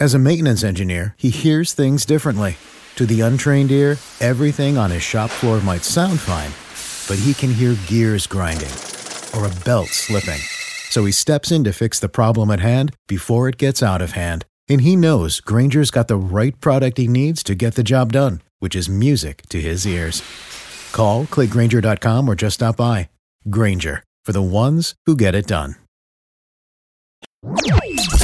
As 0.00 0.14
a 0.14 0.18
maintenance 0.18 0.64
engineer, 0.64 1.14
he 1.16 1.30
hears 1.30 1.72
things 1.72 2.04
differently. 2.04 2.56
To 2.96 3.06
the 3.06 3.20
untrained 3.20 3.70
ear, 3.70 3.96
everything 4.20 4.76
on 4.76 4.90
his 4.90 5.02
shop 5.02 5.30
floor 5.30 5.60
might 5.60 5.84
sound 5.84 6.18
fine, 6.18 6.50
but 7.06 7.22
he 7.22 7.32
can 7.32 7.54
hear 7.54 7.76
gears 7.86 8.26
grinding 8.26 8.72
or 9.36 9.46
a 9.46 9.64
belt 9.64 9.88
slipping. 9.88 10.40
So 10.90 11.04
he 11.04 11.12
steps 11.12 11.52
in 11.52 11.62
to 11.64 11.72
fix 11.72 12.00
the 12.00 12.08
problem 12.08 12.50
at 12.50 12.60
hand 12.60 12.92
before 13.06 13.48
it 13.48 13.56
gets 13.56 13.82
out 13.82 14.02
of 14.02 14.12
hand 14.12 14.44
and 14.70 14.82
he 14.82 14.94
knows 14.94 15.40
Granger's 15.40 15.90
got 15.90 16.06
the 16.06 16.16
right 16.16 16.58
product 16.60 16.96
he 16.96 17.08
needs 17.08 17.42
to 17.42 17.56
get 17.56 17.74
the 17.74 17.82
job 17.82 18.12
done, 18.12 18.40
which 18.60 18.76
is 18.76 18.88
music 18.88 19.42
to 19.48 19.60
his 19.60 19.84
ears. 19.84 20.22
Call, 20.92 21.24
clickgranger.com, 21.24 22.28
or 22.28 22.36
just 22.36 22.54
stop 22.54 22.76
by. 22.76 23.10
Granger, 23.50 24.04
for 24.24 24.32
the 24.32 24.42
ones 24.42 24.94
who 25.06 25.16
get 25.16 25.34
it 25.34 25.48
done. 25.48 25.74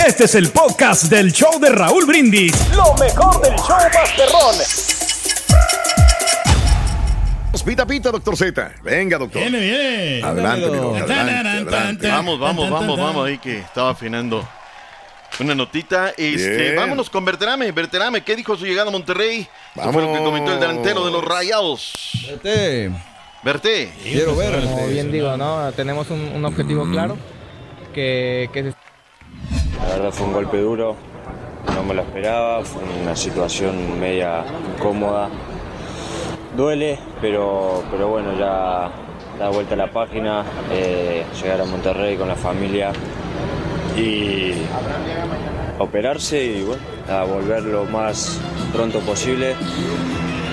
Este 0.06 0.24
es 0.24 0.34
el 0.34 0.50
podcast 0.50 1.10
del 1.10 1.32
show 1.32 1.58
de 1.58 1.70
Raúl 1.70 2.06
Brindis. 2.06 2.52
Lo 2.76 2.94
mejor 2.94 3.40
del 3.42 3.56
show 3.56 3.78
Masterrón. 3.92 4.86
Pita, 7.66 7.84
pita, 7.84 8.12
doctor 8.12 8.36
Z. 8.36 8.74
Venga, 8.84 9.18
doctor. 9.18 9.42
Viene, 9.42 9.58
viene. 9.58 10.22
Adelante, 10.22 10.70
mi. 10.70 10.76
Adelante, 10.76 11.48
adelante. 11.48 12.08
Vamos, 12.08 12.38
vamos, 12.38 12.70
vamos, 12.70 12.96
vamos. 12.96 13.26
Ahí 13.26 13.38
que 13.38 13.58
estaba 13.58 13.90
afinando 13.90 14.46
una 15.40 15.54
notita. 15.54 16.10
Este, 16.16 16.74
vámonos 16.74 17.10
con 17.10 17.24
Berterame. 17.24 17.70
Berterame, 17.72 18.22
¿qué 18.22 18.36
dijo 18.36 18.56
su 18.56 18.64
llegada 18.64 18.88
a 18.88 18.92
Monterrey? 18.92 19.46
Vamos. 19.74 19.92
fue 19.92 20.02
lo 20.02 20.12
que 20.12 20.18
comentó 20.18 20.52
el 20.52 20.60
delantero 20.60 21.04
de 21.04 21.10
los 21.10 21.24
Rayados. 21.24 22.26
Verte. 22.28 22.90
Verte. 23.42 23.92
Quiero 24.02 24.36
ver. 24.36 24.60
Como 24.62 24.86
bien 24.88 25.12
digo, 25.12 25.36
¿no? 25.36 25.72
Tenemos 25.72 26.10
un, 26.10 26.44
objetivo 26.44 26.88
claro. 26.90 27.16
Que, 27.94 28.50
que 28.52 28.62
La 29.82 29.94
verdad 29.96 30.10
fue 30.10 30.26
un 30.26 30.32
golpe 30.32 30.58
duro. 30.58 30.96
No 31.74 31.82
me 31.82 31.94
lo 31.94 32.02
esperaba. 32.02 32.64
Fue 32.64 32.82
una 33.02 33.14
situación 33.14 34.00
media 34.00 34.44
incómoda. 34.74 35.28
Duele, 36.56 36.98
pero, 37.20 37.84
pero 37.90 38.08
bueno, 38.08 38.38
ya 38.38 38.90
da 39.38 39.50
vuelta 39.50 39.74
a 39.74 39.76
la 39.76 39.90
página. 39.90 40.44
Eh, 40.72 41.24
llegar 41.40 41.60
a 41.60 41.64
Monterrey 41.64 42.16
con 42.16 42.28
la 42.28 42.36
familia 42.36 42.92
y 43.96 44.52
operarse 45.78 46.44
y 46.44 46.62
bueno, 46.62 46.82
a 47.08 47.24
volver 47.24 47.62
lo 47.62 47.84
más 47.84 48.38
pronto 48.72 49.00
posible 49.00 49.54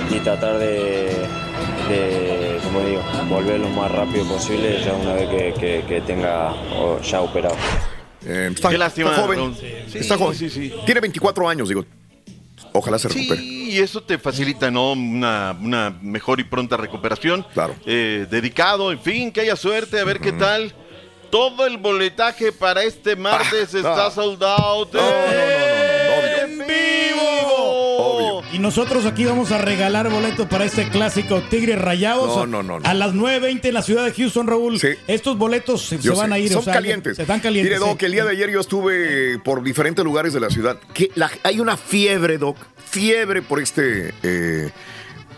y 0.10 0.20
tratar 0.20 0.58
de, 0.60 1.28
como 2.64 2.82
digo, 2.82 3.02
volver 3.30 3.60
lo 3.60 3.70
más 3.70 3.92
rápido 3.92 4.26
posible 4.26 4.82
ya 4.84 4.94
una 4.94 5.14
vez 5.14 5.54
que, 5.56 6.04
tenga 6.06 6.54
ya 7.04 7.22
operado. 7.22 7.56
Eh, 8.26 8.50
está, 8.56 8.70
Qué 8.70 8.78
lástima, 8.78 9.14
joven. 9.14 9.56
está 9.94 10.18
joven. 10.18 10.38
Sí, 10.38 10.50
sí. 10.50 10.74
Tiene 10.86 11.02
24 11.02 11.50
años, 11.50 11.68
digo. 11.68 11.86
Ojalá 12.72 12.98
se 12.98 13.08
recupere. 13.08 13.40
Sí, 13.40 13.72
y 13.72 13.78
eso 13.80 14.02
te 14.02 14.18
facilita, 14.18 14.72
¿no? 14.72 14.94
Una, 14.94 15.96
mejor 16.02 16.40
y 16.40 16.44
pronta 16.44 16.76
recuperación. 16.78 17.46
Claro. 17.54 17.76
Eh, 17.86 18.26
dedicado, 18.30 18.92
en 18.92 19.00
fin, 19.00 19.32
que 19.32 19.42
haya 19.42 19.56
suerte, 19.56 20.00
a 20.00 20.04
ver 20.06 20.20
qué 20.20 20.32
tal. 20.32 20.74
Todo 21.34 21.66
el 21.66 21.80
boletaje 21.80 22.52
para 22.52 22.84
este 22.84 23.16
martes 23.16 23.74
ah, 23.74 23.78
está 23.80 24.12
soldado. 24.12 24.88
No, 24.94 25.02
no, 25.02 25.08
no, 25.10 25.32
no, 26.12 26.44
En 26.44 26.60
vivo 26.60 28.44
Y 28.54 28.60
nosotros 28.60 29.08
aquí 29.08 29.26
vamos 29.26 29.52
a 29.52 29.58
regalar 29.58 30.12
boletos 30.12 30.48
para 30.48 30.66
este 30.66 30.90
clásico 30.90 31.42
Tigres 31.42 31.82
Rayados. 31.82 32.38
No, 32.38 32.46
no, 32.46 32.62
no, 32.62 32.80
no. 32.80 32.88
A 32.88 32.94
las 32.94 33.16
9.20 33.16 33.66
en 33.66 33.74
la 33.74 33.82
ciudad 33.82 34.06
de 34.06 34.12
Houston, 34.12 34.46
Raúl. 34.46 34.80
Sí. 34.80 34.90
Estos 35.08 35.36
boletos 35.36 35.82
se, 35.82 36.00
se 36.00 36.12
van 36.12 36.30
sé, 36.30 36.36
a 36.36 36.38
ir. 36.38 36.50
Son 36.50 36.60
o 36.60 36.64
sea, 36.66 36.74
calientes. 36.74 37.18
Están 37.18 37.40
calientes. 37.40 37.80
Mire, 37.80 37.84
Doc, 37.84 38.00
sí. 38.00 38.06
el 38.06 38.12
día 38.12 38.26
de 38.26 38.30
ayer 38.30 38.52
yo 38.52 38.60
estuve 38.60 39.40
por 39.40 39.64
diferentes 39.64 40.06
lugares 40.06 40.34
de 40.34 40.40
la 40.40 40.52
ciudad. 40.52 40.78
Que 40.94 41.10
la- 41.16 41.32
hay 41.42 41.60
una 41.60 41.78
fiebre, 41.78 42.38
Doc. 42.38 42.58
Fiebre 42.86 43.42
por 43.42 43.60
este 43.60 44.14
eh, 44.22 44.70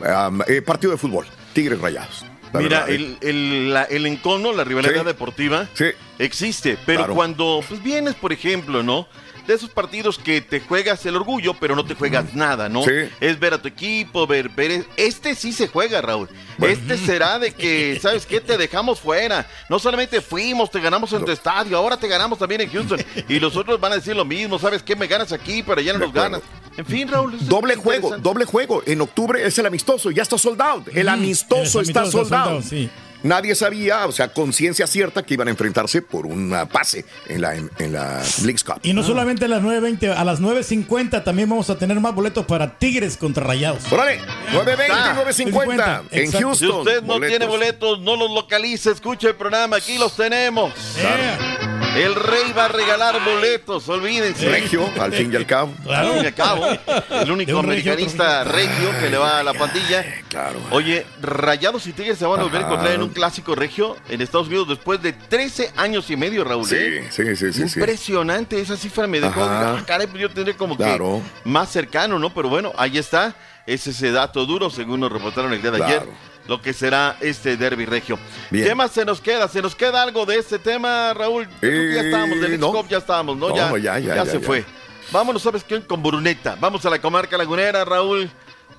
am, 0.05 0.41
eh, 0.45 0.61
partido 0.61 0.91
de 0.91 0.97
fútbol. 0.97 1.25
Tigres 1.53 1.79
Rayados. 1.79 2.25
La 2.55 2.61
Mira, 2.61 2.79
verdad, 2.85 2.95
el, 2.95 3.17
el, 3.21 3.73
la- 3.73 3.83
el 3.83 4.05
encono, 4.05 4.51
la 4.53 4.63
rivalidad 4.63 5.01
Sí. 5.01 5.05
deportiva, 5.07 5.67
Sí. 5.73 5.85
existe. 6.19 6.77
Pero 6.85 6.99
Claro. 7.01 7.15
cuando 7.15 7.61
pues, 7.67 7.81
vienes, 7.83 8.15
por 8.15 8.33
ejemplo, 8.33 8.83
¿no? 8.83 9.07
De 9.47 9.53
esos 9.53 9.69
partidos 9.69 10.17
que 10.17 10.41
te 10.41 10.59
juegas 10.59 11.05
el 11.05 11.15
orgullo, 11.15 11.53
pero 11.53 11.75
no 11.75 11.85
te 11.85 11.93
juegas 11.93 12.33
nada, 12.33 12.67
¿no? 12.67 12.83
Sí. 12.83 12.91
Es 13.19 13.39
ver 13.39 13.53
a 13.53 13.61
tu 13.61 13.67
equipo, 13.67 14.25
ver, 14.25 14.49
ver. 14.49 14.85
Este 14.97 15.35
sí 15.35 15.53
se 15.53 15.67
juega, 15.67 16.01
Raúl. 16.01 16.27
Este 16.59 16.97
será 17.05 17.37
de 17.37 17.51
que, 17.53 17.99
¿sabes 18.01 18.25
qué? 18.25 18.41
Te 18.41 18.57
dejamos 18.57 18.99
fuera. 18.99 19.45
No 19.69 19.77
solamente 19.77 20.21
fuimos, 20.21 20.71
te 20.71 20.79
ganamos 20.79 21.13
en 21.13 21.23
tu 21.23 21.31
estadio, 21.31 21.77
ahora 21.77 21.97
te 21.97 22.07
ganamos 22.07 22.39
también 22.39 22.61
en 22.61 22.71
Houston. 22.71 22.99
Y 23.29 23.39
los 23.39 23.55
otros 23.55 23.79
van 23.79 23.91
a 23.91 23.95
decir 23.95 24.15
lo 24.15 24.25
mismo, 24.25 24.57
¿sabes 24.59 24.81
qué? 24.83 24.95
Me 24.95 25.07
ganas 25.07 25.31
aquí, 25.31 25.61
pero 25.63 25.79
ya 25.81 25.93
no 25.93 25.99
nos 25.99 26.13
ganas. 26.13 26.41
En 26.77 26.85
fin, 26.85 27.07
Raúl. 27.07 27.37
Doble 27.47 27.75
juego, 27.75 28.17
doble 28.17 28.45
juego. 28.45 28.83
En 28.85 28.99
octubre 29.01 29.45
es 29.45 29.57
el 29.59 29.65
amistoso, 29.65 30.11
ya 30.11 30.23
está 30.23 30.37
sold 30.37 30.61
out. 30.61 30.87
El 30.93 31.05
Mm, 31.05 31.09
amistoso 31.09 31.79
el 31.79 31.87
está 31.87 32.01
amistoso 32.01 32.25
sold 32.25 32.33
está 32.33 32.39
out. 32.43 32.47
sold 32.47 32.63
out, 32.63 32.69
sí. 32.69 32.89
Nadie 33.23 33.55
sabía, 33.55 34.05
o 34.05 34.11
sea, 34.11 34.27
conciencia 34.29 34.85
cierta 34.87 35.23
que 35.23 35.33
iban 35.33 35.47
a 35.47 35.51
enfrentarse 35.51 36.01
por 36.01 36.25
un 36.25 36.55
pase 36.71 37.05
en 37.27 37.41
la, 37.41 37.55
en, 37.55 37.71
en 37.79 37.93
la 37.93 38.21
Leagues 38.43 38.63
Cup. 38.63 38.79
Y 38.83 38.93
no 38.93 39.03
solamente 39.03 39.45
a 39.45 39.47
las 39.47 39.61
9.20, 39.63 40.15
a 40.15 40.23
las 40.23 40.41
9.50 40.41 41.23
también 41.23 41.49
vamos 41.49 41.69
a 41.69 41.77
tener 41.77 41.99
más 41.99 42.13
boletos 42.13 42.45
para 42.45 42.77
Tigres 42.77 43.17
contra 43.17 43.43
Rayados. 43.43 43.91
Órale, 43.91 44.19
920, 44.53 44.93
Ah, 44.93 45.13
950 45.15 46.03
en 46.11 46.23
exacto. 46.23 46.37
Si 46.55 46.65
Houston. 46.65 46.79
usted 46.81 47.01
no 47.01 47.07
boletos. 47.13 47.29
tiene 47.29 47.45
boletos, 47.45 47.99
no 48.01 48.15
los 48.15 48.29
localice, 48.31 48.91
escuche 48.91 49.29
el 49.29 49.35
programa, 49.35 49.77
aquí 49.77 49.97
los 49.97 50.15
tenemos. 50.15 50.71
Yeah. 50.95 51.74
El 51.95 52.15
rey 52.15 52.51
va 52.57 52.65
a 52.65 52.67
regalar 52.67 53.23
boletos, 53.23 53.87
olvídense. 53.89 54.49
Regio, 54.49 54.89
al 54.99 55.13
fin 55.13 55.31
y 55.31 55.35
al 55.35 55.45
cabo. 55.45 55.73
Al 55.89 56.13
fin 56.13 56.23
y 56.23 56.25
al 56.27 56.33
cabo, 56.33 56.65
el 56.67 57.31
único 57.31 57.61
regio 57.61 57.93
americanista 57.93 58.43
regio 58.43 58.91
que 58.99 59.09
le 59.09 59.17
va 59.17 59.39
a 59.39 59.43
la 59.43 59.53
pandilla. 59.53 60.03
Claro. 60.27 60.59
Oye, 60.71 61.05
Rayados 61.21 61.87
y 61.87 61.93
Tigres 61.93 62.17
se 62.17 62.25
van 62.25 62.39
a 62.39 62.43
volver 62.43 62.63
a 62.63 62.65
encontrar 62.65 62.93
en 62.93 63.01
un 63.01 63.09
clásico 63.09 63.55
regio 63.55 63.95
en 64.09 64.21
Estados 64.21 64.47
Unidos 64.47 64.67
después 64.67 65.01
de 65.01 65.13
13 65.13 65.71
años 65.77 66.09
y 66.09 66.17
medio, 66.17 66.43
Raúl. 66.43 66.65
Sí, 66.67 66.75
¿eh? 66.77 67.07
sí, 67.09 67.23
sí, 67.35 67.53
sí. 67.53 67.69
sí. 67.69 67.79
Impresionante, 67.79 68.59
esa 68.59 68.75
cifra 68.75 69.07
me 69.07 69.19
dejó. 69.21 69.43
Ajá. 69.43 69.77
ah, 69.79 69.83
caray, 69.85 70.07
pues 70.07 70.21
yo 70.21 70.29
tendré 70.29 70.55
como 70.55 70.75
Claro. 70.75 71.21
que 71.43 71.49
más 71.49 71.71
cercano, 71.71 72.19
¿no? 72.19 72.33
Pero 72.33 72.49
bueno, 72.49 72.73
ahí 72.77 72.97
está. 72.97 73.35
Es 73.65 73.87
ese 73.87 74.11
dato 74.11 74.45
duro, 74.45 74.69
según 74.69 74.99
nos 74.99 75.11
reportaron 75.11 75.51
el 75.53 75.61
día 75.61 75.71
de 75.71 75.77
Claro. 75.77 75.93
ayer, 76.01 76.09
lo 76.47 76.61
que 76.61 76.73
será 76.73 77.17
este 77.21 77.57
derby 77.57 77.85
regio. 77.85 78.17
Bien. 78.51 78.67
¿Qué 78.67 78.75
más 78.75 78.91
se 78.91 79.03
nos 79.05 79.19
queda? 79.21 79.47
¿Se 79.47 79.61
nos 79.61 79.75
queda 79.75 80.01
algo 80.03 80.25
de 80.25 80.37
este 80.37 80.59
tema, 80.59 81.13
Raúl? 81.13 81.47
Ya 81.61 81.67
Eh, 81.67 81.99
estábamos, 82.05 82.39
del 82.41 82.59
no. 82.59 82.67
X-Cop 82.67 82.87
ya 82.87 82.97
estábamos, 82.99 83.37
¿no? 83.37 83.49
No, 83.49 83.55
ya, 83.77 83.97
ya, 83.97 83.99
ya, 83.99 84.15
ya, 84.15 84.25
se 84.25 84.39
ya. 84.39 84.45
fue. 84.45 84.63
Vámonos, 85.11 85.41
¿sabes 85.41 85.63
qué? 85.63 85.81
Con 85.81 86.01
Buruneta. 86.01 86.57
Vamos 86.59 86.85
a 86.85 86.89
la 86.89 86.99
comarca 86.99 87.37
lagunera, 87.37 87.83
Raúl. 87.85 88.29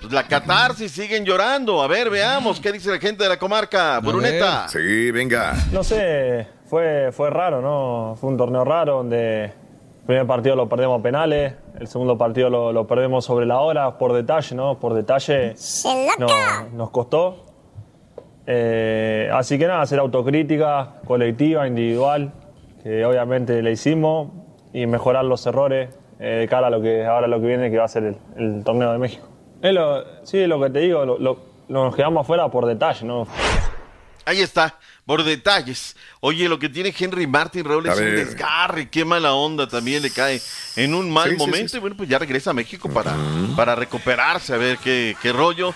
Pues 0.01 0.13
la 0.13 0.27
catarsis 0.27 0.93
siguen 0.93 1.25
llorando. 1.25 1.83
A 1.83 1.87
ver, 1.87 2.11
veamos 2.11 2.61
qué 2.61 2.71
dice 2.71 2.91
la 2.91 2.99
gente 2.99 3.23
de 3.23 3.29
la 3.31 3.39
comarca. 3.39 3.99
Buruneta. 4.01 4.69
Sí, 4.69 5.11
venga. 5.11 5.55
No 5.73 5.83
sé, 5.83 6.47
fue, 6.69 7.11
fue 7.13 7.31
raro, 7.31 7.63
¿no? 7.63 8.15
Fue 8.21 8.29
un 8.31 8.37
torneo 8.37 8.63
raro 8.65 8.97
donde 8.99 9.45
el 9.45 9.53
primer 10.07 10.27
partido 10.27 10.55
lo 10.55 10.69
perdemos 10.69 11.01
a 11.01 11.03
penales, 11.03 11.55
el 11.81 11.87
segundo 11.89 12.19
partido 12.19 12.51
lo, 12.51 12.73
lo 12.73 12.87
perdemos 12.87 13.25
sobre 13.25 13.47
la 13.47 13.59
hora, 13.61 13.97
por 13.97 14.13
detalle, 14.13 14.55
¿no? 14.55 14.79
Por 14.79 14.93
detalle 14.95 15.57
¡Se 15.57 15.89
no, 16.19 16.27
nos 16.75 16.91
costó. 16.91 17.46
Eh, 18.47 19.29
así 19.33 19.59
que 19.59 19.67
nada, 19.67 19.83
hacer 19.83 19.99
autocrítica 19.99 20.95
colectiva, 21.07 21.67
individual, 21.67 22.33
que 22.83 23.05
obviamente 23.05 23.61
le 23.63 23.73
hicimos, 23.73 24.31
y 24.73 24.87
mejorar 24.87 25.25
los 25.25 25.45
errores 25.47 25.91
eh, 26.21 26.25
de 26.41 26.49
cara 26.49 26.67
a 26.67 26.71
lo 26.71 26.81
que 26.83 27.05
ahora 27.07 27.27
lo 27.27 27.41
que 27.41 27.47
viene, 27.47 27.71
que 27.71 27.79
va 27.79 27.85
a 27.85 27.89
ser 27.89 28.05
el, 28.05 28.17
el 28.37 28.63
torneo 28.65 28.93
de 28.93 28.99
México. 28.99 29.27
Es 29.63 29.73
lo, 29.73 30.05
sí, 30.25 30.47
lo 30.47 30.61
que 30.61 30.71
te 30.71 30.81
digo, 30.81 31.05
lo- 31.05 31.19
lo- 31.19 31.41
nos 31.69 31.97
quedamos 31.97 32.21
afuera 32.25 32.49
por 32.51 32.67
detalle, 32.67 33.05
¿no? 33.07 33.27
Ahí 34.25 34.41
está, 34.41 34.75
por 35.05 35.23
detalles. 35.25 35.97
Oye, 36.21 36.49
lo 36.49 36.59
que 36.59 36.69
tiene 36.69 36.93
Henry 36.97 37.27
Martin, 37.27 37.65
Raúl, 37.65 37.89
A 37.89 37.93
es 37.93 37.99
un 37.99 38.05
ver. 38.07 38.17
desgarre. 38.27 38.91
Qué 38.91 39.05
mala 39.05 39.35
onda 39.35 39.67
también 39.69 40.03
le 40.03 40.11
cae 40.11 40.41
en 40.77 40.95
un 40.95 41.11
mal 41.11 41.31
Sí, 41.31 41.37
momento. 41.37 41.59
sí, 41.59 41.69
sí. 41.69 41.77
Y 41.77 41.81
bueno, 41.81 41.97
pues 41.97 42.09
ya 42.09 42.19
regresa 42.19 42.51
a 42.51 42.53
México 42.55 42.89
para, 42.89 43.15
para 43.57 43.75
recuperarse, 43.77 44.53
a 44.53 44.57
ver 44.59 44.79
qué, 44.79 45.17
qué 45.23 45.33
rollo. 45.33 45.73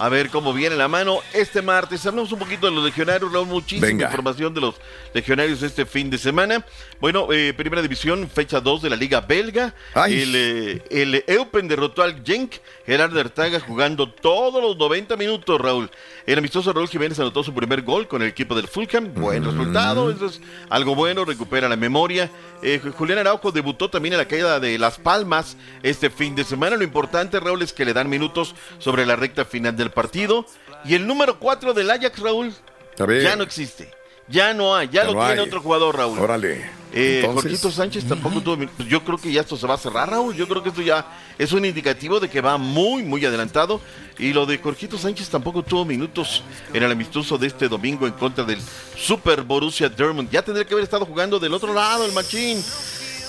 A 0.00 0.08
ver 0.08 0.30
cómo 0.30 0.52
viene 0.52 0.76
la 0.76 0.86
mano. 0.86 1.18
Este 1.32 1.60
martes 1.60 2.06
hablamos 2.06 2.30
un 2.30 2.38
poquito 2.38 2.66
de 2.66 2.72
los 2.72 2.84
legionarios, 2.84 3.32
Raúl. 3.32 3.48
Muchísima 3.48 3.88
Venga. 3.88 4.06
información 4.06 4.54
de 4.54 4.60
los 4.60 4.76
legionarios 5.12 5.60
este 5.62 5.84
fin 5.86 6.08
de 6.08 6.18
semana. 6.18 6.64
Bueno, 7.00 7.26
eh, 7.32 7.52
primera 7.52 7.82
división, 7.82 8.30
fecha 8.32 8.60
2 8.60 8.82
de 8.82 8.90
la 8.90 8.96
Liga 8.96 9.20
Belga. 9.22 9.74
Ay. 9.94 10.22
El, 10.22 10.32
eh, 10.36 10.82
el 10.90 11.24
Eupen 11.26 11.66
derrotó 11.66 12.02
al 12.02 12.22
Genk. 12.24 12.54
Gerard 12.86 13.16
Artaga 13.18 13.58
jugando 13.58 14.08
todos 14.10 14.62
los 14.62 14.76
90 14.76 15.16
minutos, 15.16 15.60
Raúl. 15.60 15.90
El 16.26 16.38
amistoso 16.38 16.72
Raúl 16.72 16.88
Jiménez 16.88 17.18
anotó 17.18 17.42
su 17.42 17.52
primer 17.52 17.82
gol 17.82 18.06
con 18.06 18.22
el 18.22 18.28
equipo 18.28 18.54
del 18.54 18.68
Fulham. 18.68 19.12
Buen 19.14 19.44
resultado, 19.44 20.10
eso 20.10 20.26
es 20.26 20.40
algo 20.70 20.94
bueno, 20.94 21.24
recupera 21.24 21.68
la 21.68 21.76
memoria. 21.76 22.30
Eh, 22.62 22.80
Julián 22.96 23.18
Araujo 23.18 23.50
debutó 23.52 23.90
también 23.90 24.12
en 24.14 24.18
la 24.18 24.28
caída 24.28 24.60
de 24.60 24.78
Las 24.78 24.98
Palmas 24.98 25.56
este 25.82 26.08
fin 26.08 26.34
de 26.34 26.44
semana. 26.44 26.76
Lo 26.76 26.84
importante, 26.84 27.40
Raúl, 27.40 27.62
es 27.62 27.72
que 27.72 27.84
le 27.84 27.92
dan 27.92 28.08
minutos 28.08 28.54
sobre 28.78 29.04
la 29.04 29.16
recta 29.16 29.44
final 29.44 29.76
del 29.76 29.87
partido. 29.90 30.46
Y 30.84 30.94
el 30.94 31.06
número 31.06 31.38
4 31.38 31.74
del 31.74 31.90
Ajax, 31.90 32.18
Raúl, 32.20 32.52
ya 32.96 33.36
no 33.36 33.42
existe. 33.42 33.90
Ya 34.28 34.52
no 34.52 34.76
hay, 34.76 34.88
ya, 34.88 34.92
Ya 34.92 35.04
lo 35.04 35.14
no 35.14 35.20
tiene 35.26 35.40
hay. 35.40 35.46
otro 35.46 35.60
jugador, 35.62 35.96
Raúl. 35.96 36.18
Órale. 36.18 36.70
Eh, 36.92 37.22
Jorgito 37.32 37.70
Sánchez 37.70 38.04
tampoco 38.04 38.40
tuvo. 38.40 38.64
yo 38.88 39.04
creo 39.04 39.18
que 39.18 39.30
ya 39.32 39.42
esto 39.42 39.56
se 39.56 39.66
va 39.66 39.74
a 39.74 39.78
cerrar, 39.78 40.10
Raúl. 40.10 40.34
Yo 40.34 40.46
creo 40.48 40.62
que 40.62 40.68
esto 40.70 40.82
ya 40.82 41.06
es 41.38 41.52
un 41.52 41.64
indicativo 41.64 42.20
de 42.20 42.28
que 42.28 42.40
va 42.40 42.56
muy, 42.58 43.02
muy 43.02 43.24
adelantado. 43.24 43.80
Y 44.18 44.32
lo 44.32 44.46
de 44.46 44.58
Jorgito 44.58 44.98
Sánchez 44.98 45.28
tampoco 45.28 45.62
tuvo 45.62 45.84
minutos 45.84 46.42
en 46.72 46.82
el 46.82 46.90
amistoso 46.92 47.38
de 47.38 47.46
este 47.46 47.68
domingo 47.68 48.06
en 48.06 48.12
contra 48.14 48.44
del 48.44 48.60
Super 48.96 49.42
Borussia 49.42 49.88
Dortmund. 49.88 50.30
Ya 50.30 50.42
tendría 50.42 50.66
que 50.66 50.74
haber 50.74 50.84
estado 50.84 51.06
jugando 51.06 51.38
del 51.38 51.54
otro 51.54 51.72
lado, 51.72 52.04
el 52.04 52.12
machín. 52.12 52.62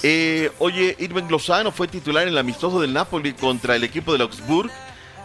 Eh, 0.03 0.49
oye, 0.59 0.95
Irving 0.99 1.27
Lozano 1.29 1.71
fue 1.71 1.87
titular 1.87 2.23
en 2.23 2.29
el 2.29 2.37
amistoso 2.37 2.79
del 2.79 2.93
Napoli 2.93 3.33
contra 3.33 3.75
el 3.75 3.83
equipo 3.83 4.11
del 4.13 4.21
Augsburg. 4.21 4.71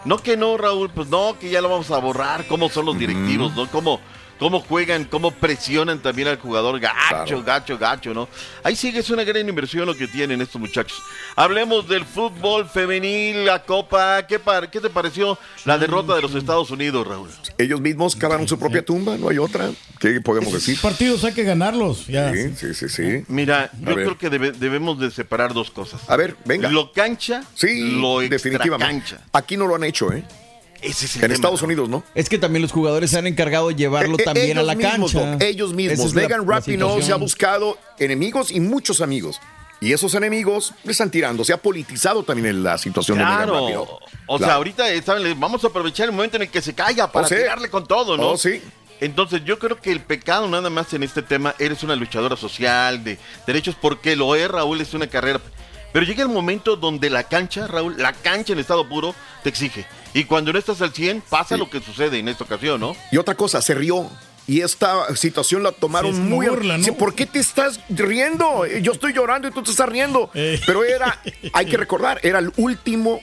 No 0.05 0.17
que 0.17 0.37
no, 0.37 0.55
Raúl, 0.55 0.91
pues 0.91 1.09
no, 1.09 1.35
que 1.39 1.49
ya 1.49 1.61
lo 1.61 1.69
vamos 1.69 1.89
a 1.91 1.97
borrar. 1.97 2.47
¿Cómo 2.47 2.69
son 2.69 2.85
los 2.85 2.97
directivos, 2.97 3.55
no? 3.55 3.67
¿Cómo, 3.71 3.99
cómo 4.39 4.59
juegan, 4.59 5.05
cómo 5.05 5.31
presionan 5.31 5.99
también 5.99 6.27
al 6.27 6.37
jugador? 6.39 6.79
Gacho, 6.79 7.43
gacho, 7.43 7.77
gacho, 7.77 8.13
¿no? 8.13 8.27
Ahí 8.63 8.75
sigue, 8.75 8.99
es 8.99 9.09
una 9.09 9.23
gran 9.23 9.47
inversión 9.47 9.85
lo 9.85 9.95
que 9.95 10.07
tienen 10.07 10.41
estos 10.41 10.59
muchachos. 10.59 11.01
Hablemos 11.35 11.87
del 11.87 12.05
fútbol 12.05 12.67
femenil, 12.69 13.45
la 13.45 13.63
Copa. 13.63 14.25
¿Qué, 14.27 14.39
par- 14.39 14.69
qué 14.69 14.79
te 14.79 14.89
pareció 14.89 15.37
la 15.65 15.77
derrota 15.77 16.15
de 16.15 16.21
los 16.21 16.33
Estados 16.35 16.69
Unidos, 16.71 17.05
Raúl? 17.07 17.29
Ellos 17.57 17.79
mismos 17.81 18.15
cavaron 18.15 18.47
su 18.47 18.57
propia 18.59 18.83
tumba, 18.83 19.17
no 19.17 19.29
hay 19.29 19.37
otra. 19.37 19.69
¿Qué 19.99 20.19
podemos 20.21 20.53
decir? 20.53 20.79
Partidos 20.81 21.23
hay 21.23 21.33
que 21.33 21.43
ganarlos. 21.43 22.07
Ya. 22.07 22.31
Sí, 22.33 22.53
sí, 22.55 22.73
sí, 22.73 22.89
sí. 22.89 23.23
Mira, 23.27 23.71
A 23.73 23.77
yo 23.79 23.95
ver. 23.95 24.05
creo 24.05 24.17
que 24.17 24.29
debe- 24.29 24.51
debemos 24.51 24.99
de 24.99 25.09
separar 25.11 25.53
dos 25.53 25.71
cosas. 25.71 26.01
A 26.09 26.15
ver, 26.15 26.35
venga. 26.45 26.69
Lo 26.69 26.91
cancha, 26.91 27.43
Sí, 27.53 27.99
lo 27.99 28.19
definitivamente. 28.19 28.95
extracancha. 28.97 29.29
Aquí 29.33 29.55
no 29.57 29.67
lo 29.67 29.75
han 29.75 29.83
hecho, 29.85 30.11
¿eh? 30.11 30.23
Ese 30.81 31.05
es 31.05 31.15
el 31.15 31.21
En 31.23 31.27
tema, 31.29 31.33
Estados. 31.35 31.61
Unidos, 31.61 31.89
¿no? 31.89 32.03
Es 32.13 32.29
que 32.29 32.37
también 32.37 32.61
los 32.61 32.71
jugadores 32.71 33.11
se 33.11 33.17
han 33.17 33.27
encargado 33.27 33.69
de 33.69 33.75
llevarlo 33.75 34.17
Eh, 34.17 34.21
eh, 34.21 34.25
también 34.25 34.57
a 34.57 34.63
la 34.63 34.75
mismos, 34.75 35.13
cancha. 35.13 35.31
Doc, 35.33 35.41
ellos 35.41 35.73
mismos. 35.73 36.05
es 36.07 36.13
Megan 36.13 36.47
Rapinoe 36.47 37.01
se 37.01 37.11
ha 37.11 37.15
buscado 37.15 37.77
enemigos 37.99 38.51
y 38.51 38.59
muchos 38.59 39.01
amigos. 39.01 39.39
Y 39.81 39.91
esos 39.91 40.13
enemigos 40.15 40.73
le 40.83 40.91
están 40.93 41.11
tirando. 41.11 41.43
Se 41.43 41.51
ha 41.53 41.57
politizado 41.57 42.23
también 42.23 42.63
la 42.63 42.77
situación 42.77 43.17
de 43.17 43.23
Megan 43.25 43.37
Claro. 43.49 43.53
Rapinoe. 43.61 43.87
O 44.27 44.37
sea, 44.37 44.47
Claro. 44.47 44.53
ahorita 44.53 44.93
eh, 44.93 45.01
¿saben? 45.01 45.39
vamos 45.39 45.63
a 45.63 45.67
aprovechar 45.67 46.05
el 46.07 46.11
momento 46.13 46.37
en 46.37 46.43
el 46.43 46.49
que 46.49 46.61
se 46.61 46.73
calla 46.73 47.11
para 47.11 47.25
Oh, 47.25 47.29
sí. 47.29 47.35
tirarle 47.35 47.69
con 47.69 47.85
todo, 47.85 48.15
¿no? 48.17 48.29
Oh, 48.31 48.37
sí. 48.37 48.61
Entonces 49.01 49.41
yo 49.43 49.59
creo 49.59 49.79
que 49.81 49.91
el 49.91 49.99
pecado 49.99 50.47
nada 50.47 50.69
más 50.69 50.93
en 50.93 51.03
este 51.03 51.21
tema, 51.21 51.53
eres 51.59 51.83
una 51.83 51.97
luchadora 51.97 52.37
social 52.37 53.03
de 53.03 53.17
derechos 53.45 53.75
porque 53.79 54.15
lo 54.15 54.35
es, 54.35 54.47
Raúl, 54.49 54.79
es 54.79 54.93
una 54.93 55.07
carrera. 55.07 55.41
Pero 55.95 56.05
llega 56.05 56.23
el 56.23 56.27
momento 56.27 56.75
donde 56.75 57.09
la 57.09 57.23
cancha, 57.23 57.67
Raúl, 57.67 57.95
la 57.97 58.11
cancha 58.11 58.51
en 58.51 58.59
estado 58.59 58.85
puro 58.89 59.15
te 59.43 59.47
exige. 59.47 59.85
Y 60.13 60.25
cuando 60.25 60.51
no 60.51 60.59
estás 60.59 60.81
al 60.81 60.91
100, 60.91 61.21
pasa 61.21 61.55
lo 61.55 61.69
que 61.69 61.79
sucede 61.79 62.19
en 62.19 62.27
esta 62.27 62.43
ocasión, 62.43 62.81
¿no? 62.81 62.97
Y 63.13 63.17
otra 63.17 63.35
cosa, 63.35 63.61
se 63.61 63.73
rió. 63.73 64.09
Y 64.45 64.59
esta 64.59 65.15
situación 65.15 65.63
la 65.63 65.71
tomaron 65.71 66.13
Sí, 66.13 66.19
muy... 66.19 66.49
burla, 66.49 66.77
¿Por 66.99 67.15
qué 67.15 67.25
te 67.25 67.39
estás 67.39 67.79
riendo? 67.87 68.65
Yo 68.81 68.91
estoy 68.91 69.13
llorando 69.13 69.47
y 69.47 69.51
tú 69.51 69.63
te 69.63 69.71
estás 69.71 69.87
riendo. 69.87 70.29
Eh. 70.33 70.59
Pero 70.65 70.83
era, 70.83 71.17
hay 71.53 71.65
que 71.65 71.77
recordar, 71.77 72.19
era 72.23 72.39
el 72.39 72.51
último 72.57 73.21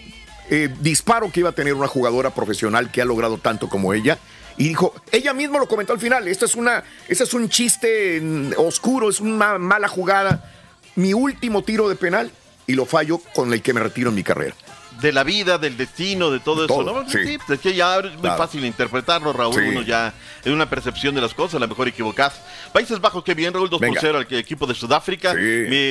eh, 0.48 0.74
disparo 0.80 1.30
que 1.30 1.40
iba 1.40 1.50
a 1.50 1.54
tener 1.54 1.74
una 1.74 1.88
jugadora 1.88 2.30
profesional 2.30 2.90
que 2.90 3.02
ha 3.02 3.04
logrado 3.04 3.36
tanto 3.36 3.68
como 3.68 3.92
ella. 3.92 4.16
Y 4.56 4.68
dijo, 4.68 4.94
ella 5.10 5.34
misma 5.34 5.58
lo 5.58 5.68
comentó 5.68 5.92
al 5.92 6.00
final, 6.00 6.26
esta 6.26 6.46
es 6.46 6.54
una, 6.54 6.82
este 7.06 7.24
es 7.24 7.34
un 7.34 7.50
chiste 7.50 8.18
mm, 8.18 8.52
oscuro, 8.56 9.10
es 9.10 9.20
una 9.20 9.58
mala 9.58 9.88
jugada. 9.88 10.50
Mi 10.96 11.12
último 11.12 11.62
tiro 11.62 11.90
de 11.90 11.96
penal 11.96 12.32
y 12.72 12.74
lo 12.74 12.86
fallo 12.86 13.20
con 13.34 13.52
el 13.52 13.60
que 13.60 13.74
me 13.74 13.80
retiro 13.80 14.08
en 14.08 14.14
mi 14.14 14.22
carrera. 14.22 14.54
de 15.00 15.12
la 15.12 15.24
vida, 15.24 15.58
del 15.58 15.76
destino, 15.76 16.30
de 16.30 16.38
todo, 16.38 16.64
eso, 16.64 16.82
¿no? 16.84 17.08
Sí, 17.08 17.36
es 17.48 17.60
que 17.60 17.74
ya 17.74 17.98
es 17.98 18.14
muy 18.14 18.30
fácil 18.30 18.64
interpretarlo, 18.64 19.32
Raúl. 19.32 19.60
Uno 19.60 19.82
ya 19.82 20.14
es 20.44 20.50
una 20.50 20.70
percepción 20.70 21.14
de 21.14 21.20
las 21.20 21.34
cosas, 21.34 21.56
a 21.56 21.58
lo 21.58 21.68
mejor 21.68 21.88
equivocada. 21.88 22.32
Países 22.72 23.00
Bajos, 23.00 23.24
que 23.24 23.34
bien, 23.34 23.52
Raúl, 23.52 23.68
2 23.68 23.80
por 23.80 23.98
0 24.00 24.18
al 24.18 24.38
equipo 24.38 24.66
de 24.66 24.74
Sudáfrica. 24.74 25.34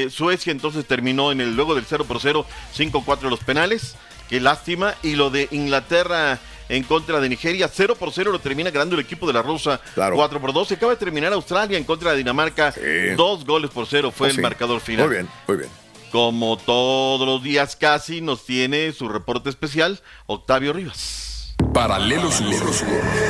Suecia 0.10 0.52
entonces 0.52 0.86
terminó 0.86 1.32
en 1.32 1.42
el 1.42 1.56
luego 1.56 1.76
del 1.76 1.86
0 1.86 2.06
por 2.06 2.20
0, 2.20 2.46
5-4 2.76 3.30
los 3.30 3.44
penales. 3.44 3.96
Qué 4.30 4.40
lástima. 4.40 4.96
Y 5.04 5.16
lo 5.16 5.30
de 5.30 5.50
Inglaterra 5.52 6.40
en 6.70 6.84
contra 6.84 7.20
de 7.20 7.28
Nigeria. 7.28 7.68
0 7.68 7.96
por 8.00 8.14
0 8.14 8.32
lo 8.32 8.40
termina 8.40 8.72
ganando 8.72 8.96
el 8.96 9.02
equipo 9.02 9.28
de 9.28 9.34
la 9.34 9.42
Rosa. 9.42 9.82
4 9.94 10.40
por 10.40 10.54
2. 10.54 10.68
Se 10.68 10.76
acaba 10.76 10.94
de 10.94 10.98
terminar 10.98 11.34
Australia 11.34 11.78
en 11.78 11.84
contra 11.84 12.12
de 12.12 12.18
Dinamarca. 12.18 12.74
Dos 13.18 13.46
goles 13.46 13.70
por 13.70 13.86
cero 13.88 14.10
fue 14.10 14.30
oh, 14.30 14.32
el 14.32 14.42
marcador 14.42 14.80
final. 14.80 15.08
Muy 15.08 15.16
bien, 15.16 15.30
muy 15.48 15.58
bien. 15.58 15.81
Como 16.12 16.58
todos 16.58 17.26
los 17.26 17.42
días 17.42 17.76
casi 17.76 18.22
nos 18.22 18.46
tiene 18.46 18.92
su 18.92 19.08
reporte 19.08 19.50
especial 19.50 20.02
Octavio 20.28 20.74
Rivas. 20.74 21.56
Paralelo 21.74 22.30
Sur. 22.32 22.54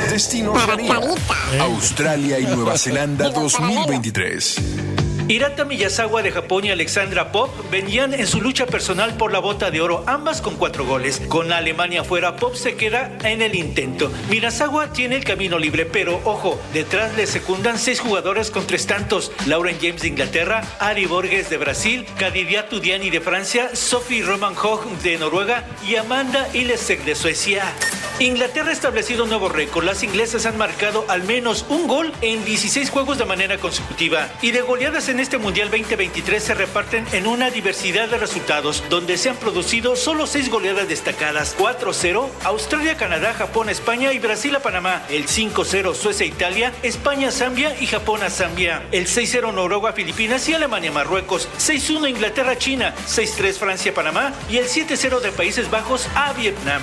Destino 0.09 0.53
Australia 1.59 2.39
y 2.39 2.45
Nueva 2.45 2.77
Zelanda 2.77 3.29
2023. 3.29 5.10
Hirata 5.27 5.65
Miyazawa 5.65 6.23
de 6.23 6.31
Japón 6.31 6.65
y 6.65 6.71
Alexandra 6.71 7.31
Pop 7.31 7.49
venían 7.69 8.13
en 8.13 8.27
su 8.27 8.41
lucha 8.41 8.65
personal 8.65 9.15
por 9.17 9.31
la 9.31 9.39
bota 9.39 9.71
de 9.71 9.81
oro, 9.81 10.03
ambas 10.07 10.41
con 10.41 10.55
cuatro 10.55 10.85
goles. 10.85 11.21
Con 11.27 11.51
Alemania 11.51 12.03
fuera, 12.03 12.35
Pop 12.35 12.55
se 12.55 12.75
queda 12.75 13.17
en 13.23 13.41
el 13.41 13.55
intento. 13.55 14.11
Miyazawa 14.29 14.93
tiene 14.93 15.15
el 15.15 15.23
camino 15.23 15.59
libre, 15.59 15.85
pero 15.85 16.21
ojo, 16.25 16.59
detrás 16.73 17.15
le 17.15 17.27
secundan 17.27 17.77
seis 17.77 17.99
jugadores 17.99 18.51
con 18.51 18.65
tres 18.67 18.87
tantos. 18.87 19.31
Lauren 19.45 19.77
James 19.81 20.01
de 20.01 20.09
Inglaterra, 20.09 20.63
Ari 20.79 21.05
Borges 21.05 21.49
de 21.49 21.57
Brasil, 21.57 22.05
Kadidia 22.17 22.67
Tudiani 22.67 23.09
de 23.09 23.21
Francia, 23.21 23.75
Sophie 23.75 24.23
Roman 24.23 24.55
de 25.03 25.17
Noruega 25.17 25.65
y 25.87 25.95
Amanda 25.95 26.47
Ilesek 26.53 27.03
de 27.03 27.15
Suecia. 27.15 27.63
Inglaterra 28.19 28.69
ha 28.69 28.73
establecido 28.73 29.23
un 29.23 29.29
nuevo 29.29 29.49
récord. 29.49 29.83
Las 29.83 30.03
inglesas 30.03 30.45
han 30.45 30.55
marcado 30.55 31.05
al 31.07 31.23
menos 31.23 31.65
un 31.69 31.87
gol 31.87 32.11
en 32.21 32.45
16 32.45 32.91
juegos 32.91 33.17
de 33.17 33.25
manera 33.25 33.57
consecutiva. 33.57 34.29
Y 34.43 34.51
de 34.51 34.61
goleadas 34.61 35.09
en 35.11 35.19
este 35.19 35.37
Mundial 35.37 35.69
2023 35.69 36.41
se 36.41 36.53
reparten 36.53 37.05
en 37.11 37.27
una 37.27 37.49
diversidad 37.49 38.07
de 38.07 38.17
resultados, 38.17 38.83
donde 38.89 39.17
se 39.17 39.29
han 39.29 39.35
producido 39.35 39.95
solo 39.95 40.25
seis 40.25 40.49
goleadas 40.49 40.87
destacadas: 40.87 41.55
4-0, 41.57 42.29
Australia, 42.45 42.97
Canadá, 42.97 43.33
Japón, 43.33 43.69
España 43.69 44.13
y 44.13 44.19
Brasil 44.19 44.55
a 44.55 44.61
Panamá. 44.61 45.03
El 45.09 45.27
5-0, 45.27 45.93
Suecia, 45.93 46.25
Italia, 46.25 46.71
España, 46.81 47.31
Zambia 47.31 47.75
y 47.79 47.87
Japón 47.87 48.23
a 48.23 48.29
Zambia. 48.29 48.83
El 48.91 49.07
6-0, 49.07 49.53
Noruega, 49.53 49.93
Filipinas 49.93 50.47
y 50.47 50.53
Alemania, 50.53 50.91
Marruecos. 50.91 51.49
6-1, 51.59 52.09
Inglaterra, 52.09 52.57
China. 52.57 52.95
6-3, 53.07 53.53
Francia, 53.53 53.93
Panamá. 53.93 54.33
Y 54.49 54.57
el 54.57 54.67
7-0 54.67 55.19
de 55.19 55.31
Países 55.31 55.69
Bajos 55.69 56.07
a 56.15 56.31
Vietnam. 56.33 56.81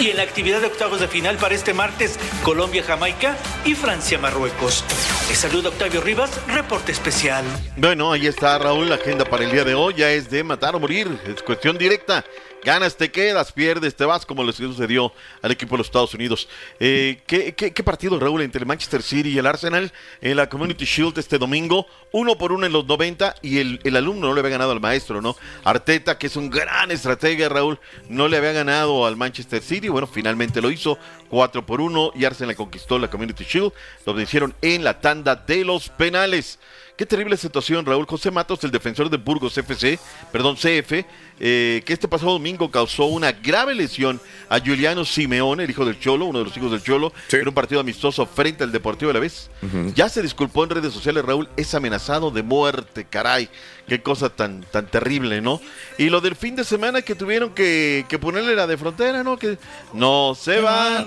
Y 0.00 0.10
en 0.10 0.16
la 0.16 0.24
actividad 0.24 0.60
de 0.60 0.66
octavos 0.66 1.00
de 1.00 1.08
final 1.08 1.36
para 1.36 1.54
este 1.54 1.72
martes, 1.72 2.18
Colombia, 2.42 2.82
Jamaica 2.82 3.36
y 3.64 3.74
Francia, 3.74 4.18
Marruecos. 4.18 4.84
Les 5.28 5.38
saluda 5.38 5.68
Octavio 5.68 6.00
Rivas, 6.00 6.30
reporte 6.48 6.92
especial. 6.92 7.44
Bueno, 7.80 8.10
ahí 8.10 8.26
está 8.26 8.58
Raúl, 8.58 8.88
la 8.88 8.96
agenda 8.96 9.24
para 9.24 9.44
el 9.44 9.52
día 9.52 9.62
de 9.62 9.72
hoy 9.72 9.94
ya 9.94 10.10
es 10.10 10.28
de 10.28 10.42
matar 10.42 10.74
o 10.74 10.80
morir, 10.80 11.06
es 11.24 11.40
cuestión 11.44 11.78
directa. 11.78 12.24
Ganas, 12.64 12.96
te 12.96 13.08
quedas, 13.08 13.52
pierdes, 13.52 13.94
te 13.94 14.04
vas, 14.04 14.26
como 14.26 14.42
les 14.42 14.56
sucedió 14.56 15.12
al 15.42 15.52
equipo 15.52 15.76
de 15.76 15.78
los 15.78 15.86
Estados 15.86 16.12
Unidos. 16.12 16.48
Eh, 16.80 17.22
¿qué, 17.24 17.82
partido, 17.84 18.18
Raúl, 18.18 18.42
entre 18.42 18.58
el 18.62 18.66
Manchester 18.66 19.00
City 19.00 19.28
y 19.28 19.38
el 19.38 19.46
Arsenal 19.46 19.92
en 20.20 20.36
la 20.36 20.48
Community 20.48 20.84
Shield 20.84 21.16
este 21.18 21.38
domingo? 21.38 21.86
Uno 22.10 22.36
por 22.36 22.50
uno 22.50 22.66
en 22.66 22.72
los 22.72 22.84
90 22.84 23.36
y 23.42 23.58
el, 23.58 23.78
el, 23.84 23.94
alumno 23.94 24.26
no 24.26 24.34
le 24.34 24.40
había 24.40 24.50
ganado 24.50 24.72
al 24.72 24.80
maestro, 24.80 25.22
¿no? 25.22 25.36
Arteta, 25.62 26.18
que 26.18 26.26
es 26.26 26.34
un 26.34 26.50
gran 26.50 26.90
estratega, 26.90 27.48
Raúl, 27.48 27.78
no 28.08 28.26
le 28.26 28.38
había 28.38 28.50
ganado 28.50 29.06
al 29.06 29.16
Manchester 29.16 29.62
City. 29.62 29.88
Bueno, 29.88 30.08
finalmente 30.08 30.60
lo 30.60 30.72
hizo, 30.72 30.98
4 31.28 31.64
por 31.64 31.80
1 31.80 32.10
y 32.16 32.24
Arsenal 32.24 32.56
conquistó 32.56 32.98
la 32.98 33.08
Community 33.08 33.44
Shield. 33.44 33.72
Lo 34.04 34.20
hicieron 34.20 34.52
en 34.62 34.82
la 34.82 35.00
tanda 35.00 35.36
de 35.36 35.64
los 35.64 35.90
penales. 35.90 36.58
Qué 36.98 37.06
terrible 37.06 37.36
situación, 37.36 37.86
Raúl. 37.86 38.06
José 38.06 38.32
Matos, 38.32 38.64
el 38.64 38.72
defensor 38.72 39.08
de 39.08 39.18
Burgos 39.18 39.56
FC, 39.56 40.00
perdón, 40.32 40.56
CF, 40.56 41.04
eh, 41.38 41.80
que 41.86 41.92
este 41.92 42.08
pasado 42.08 42.32
domingo 42.32 42.72
causó 42.72 43.04
una 43.04 43.30
grave 43.30 43.72
lesión 43.72 44.20
a 44.48 44.58
Juliano 44.58 45.04
Simeone, 45.04 45.62
el 45.62 45.70
hijo 45.70 45.84
del 45.84 46.00
Cholo, 46.00 46.24
uno 46.24 46.40
de 46.40 46.46
los 46.46 46.56
hijos 46.56 46.72
del 46.72 46.82
Cholo, 46.82 47.12
en 47.30 47.46
un 47.46 47.54
partido 47.54 47.80
amistoso 47.80 48.26
frente 48.26 48.64
al 48.64 48.72
Deportivo 48.72 49.10
de 49.10 49.14
la 49.14 49.20
Vez. 49.20 49.48
Ya 49.94 50.08
se 50.08 50.22
disculpó 50.22 50.64
en 50.64 50.70
redes 50.70 50.92
sociales, 50.92 51.24
Raúl, 51.24 51.48
es 51.56 51.72
amenazado 51.72 52.32
de 52.32 52.42
muerte, 52.42 53.06
caray. 53.08 53.48
Qué 53.86 54.02
cosa 54.02 54.28
tan, 54.28 54.62
tan 54.62 54.88
terrible, 54.88 55.40
¿no? 55.40 55.60
Y 55.98 56.10
lo 56.10 56.20
del 56.20 56.34
fin 56.34 56.56
de 56.56 56.64
semana 56.64 57.02
que 57.02 57.14
tuvieron 57.14 57.54
que, 57.54 58.04
ponerle 58.20 58.56
la 58.56 58.66
de 58.66 58.76
frontera, 58.76 59.22
¿no? 59.22 59.38
Que 59.38 59.56
no 59.92 60.34
se 60.34 60.60
va, 60.60 61.06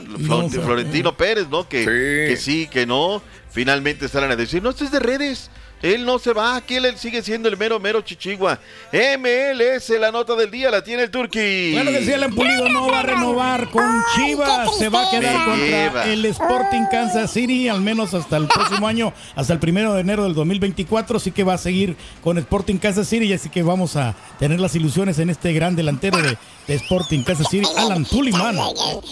Florentino 0.49 1.17
Pérez, 1.17 1.49
¿no? 1.49 1.67
Que 1.67 1.83
que 1.83 2.37
sí, 2.37 2.69
que 2.71 2.85
no. 2.85 3.21
Finalmente 3.51 4.07
salen 4.07 4.31
a 4.31 4.37
decir, 4.37 4.63
no, 4.63 4.69
esto 4.69 4.85
es 4.85 4.91
de 4.91 4.99
redes. 5.01 5.51
Él 5.81 6.05
no 6.05 6.19
se 6.19 6.33
va, 6.33 6.55
aquí 6.55 6.75
él 6.75 6.97
sigue 6.97 7.21
siendo 7.21 7.49
el 7.49 7.57
mero, 7.57 7.79
mero 7.79 8.01
chichigua. 8.01 8.59
MLS, 8.91 9.89
la 9.99 10.11
nota 10.11 10.35
del 10.35 10.51
día 10.51 10.69
la 10.69 10.83
tiene 10.83 11.03
el 11.03 11.11
Turqui. 11.11 11.73
Bueno, 11.73 11.91
decía 11.91 12.15
el 12.15 12.23
Empulido, 12.23 12.69
no 12.69 12.87
va 12.87 12.99
a 12.99 13.03
renovar 13.03 13.69
con 13.69 14.03
Chivas. 14.15 14.77
Se 14.77 14.89
va 14.89 15.07
a 15.07 15.09
quedar 15.09 15.45
contra 15.45 16.05
el 16.05 16.25
Sporting 16.25 16.85
Kansas 16.91 17.31
City, 17.31 17.67
al 17.67 17.81
menos 17.81 18.13
hasta 18.13 18.37
el 18.37 18.47
próximo 18.47 18.87
año, 18.87 19.13
hasta 19.35 19.53
el 19.53 19.59
primero 19.59 19.93
de 19.93 20.01
enero 20.01 20.23
del 20.23 20.33
2024. 20.35 21.17
Así 21.17 21.31
que 21.31 21.43
va 21.43 21.55
a 21.55 21.57
seguir 21.57 21.95
con 22.23 22.37
Sporting 22.37 22.77
Kansas 22.77 23.07
City, 23.07 23.25
y 23.25 23.33
así 23.33 23.49
que 23.49 23.63
vamos 23.63 23.95
a 23.95 24.15
tener 24.39 24.59
las 24.59 24.75
ilusiones 24.75 25.19
en 25.19 25.29
este 25.29 25.53
gran 25.53 25.75
delantero 25.75 26.21
de, 26.21 26.37
Sporting 26.75 27.23
Kansas 27.23 27.47
City, 27.49 27.67
Alan 27.77 28.05
Puliman. 28.05 28.55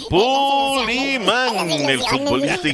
Puliman, 0.10 1.70
el 1.90 2.00
futbolista. 2.00 2.70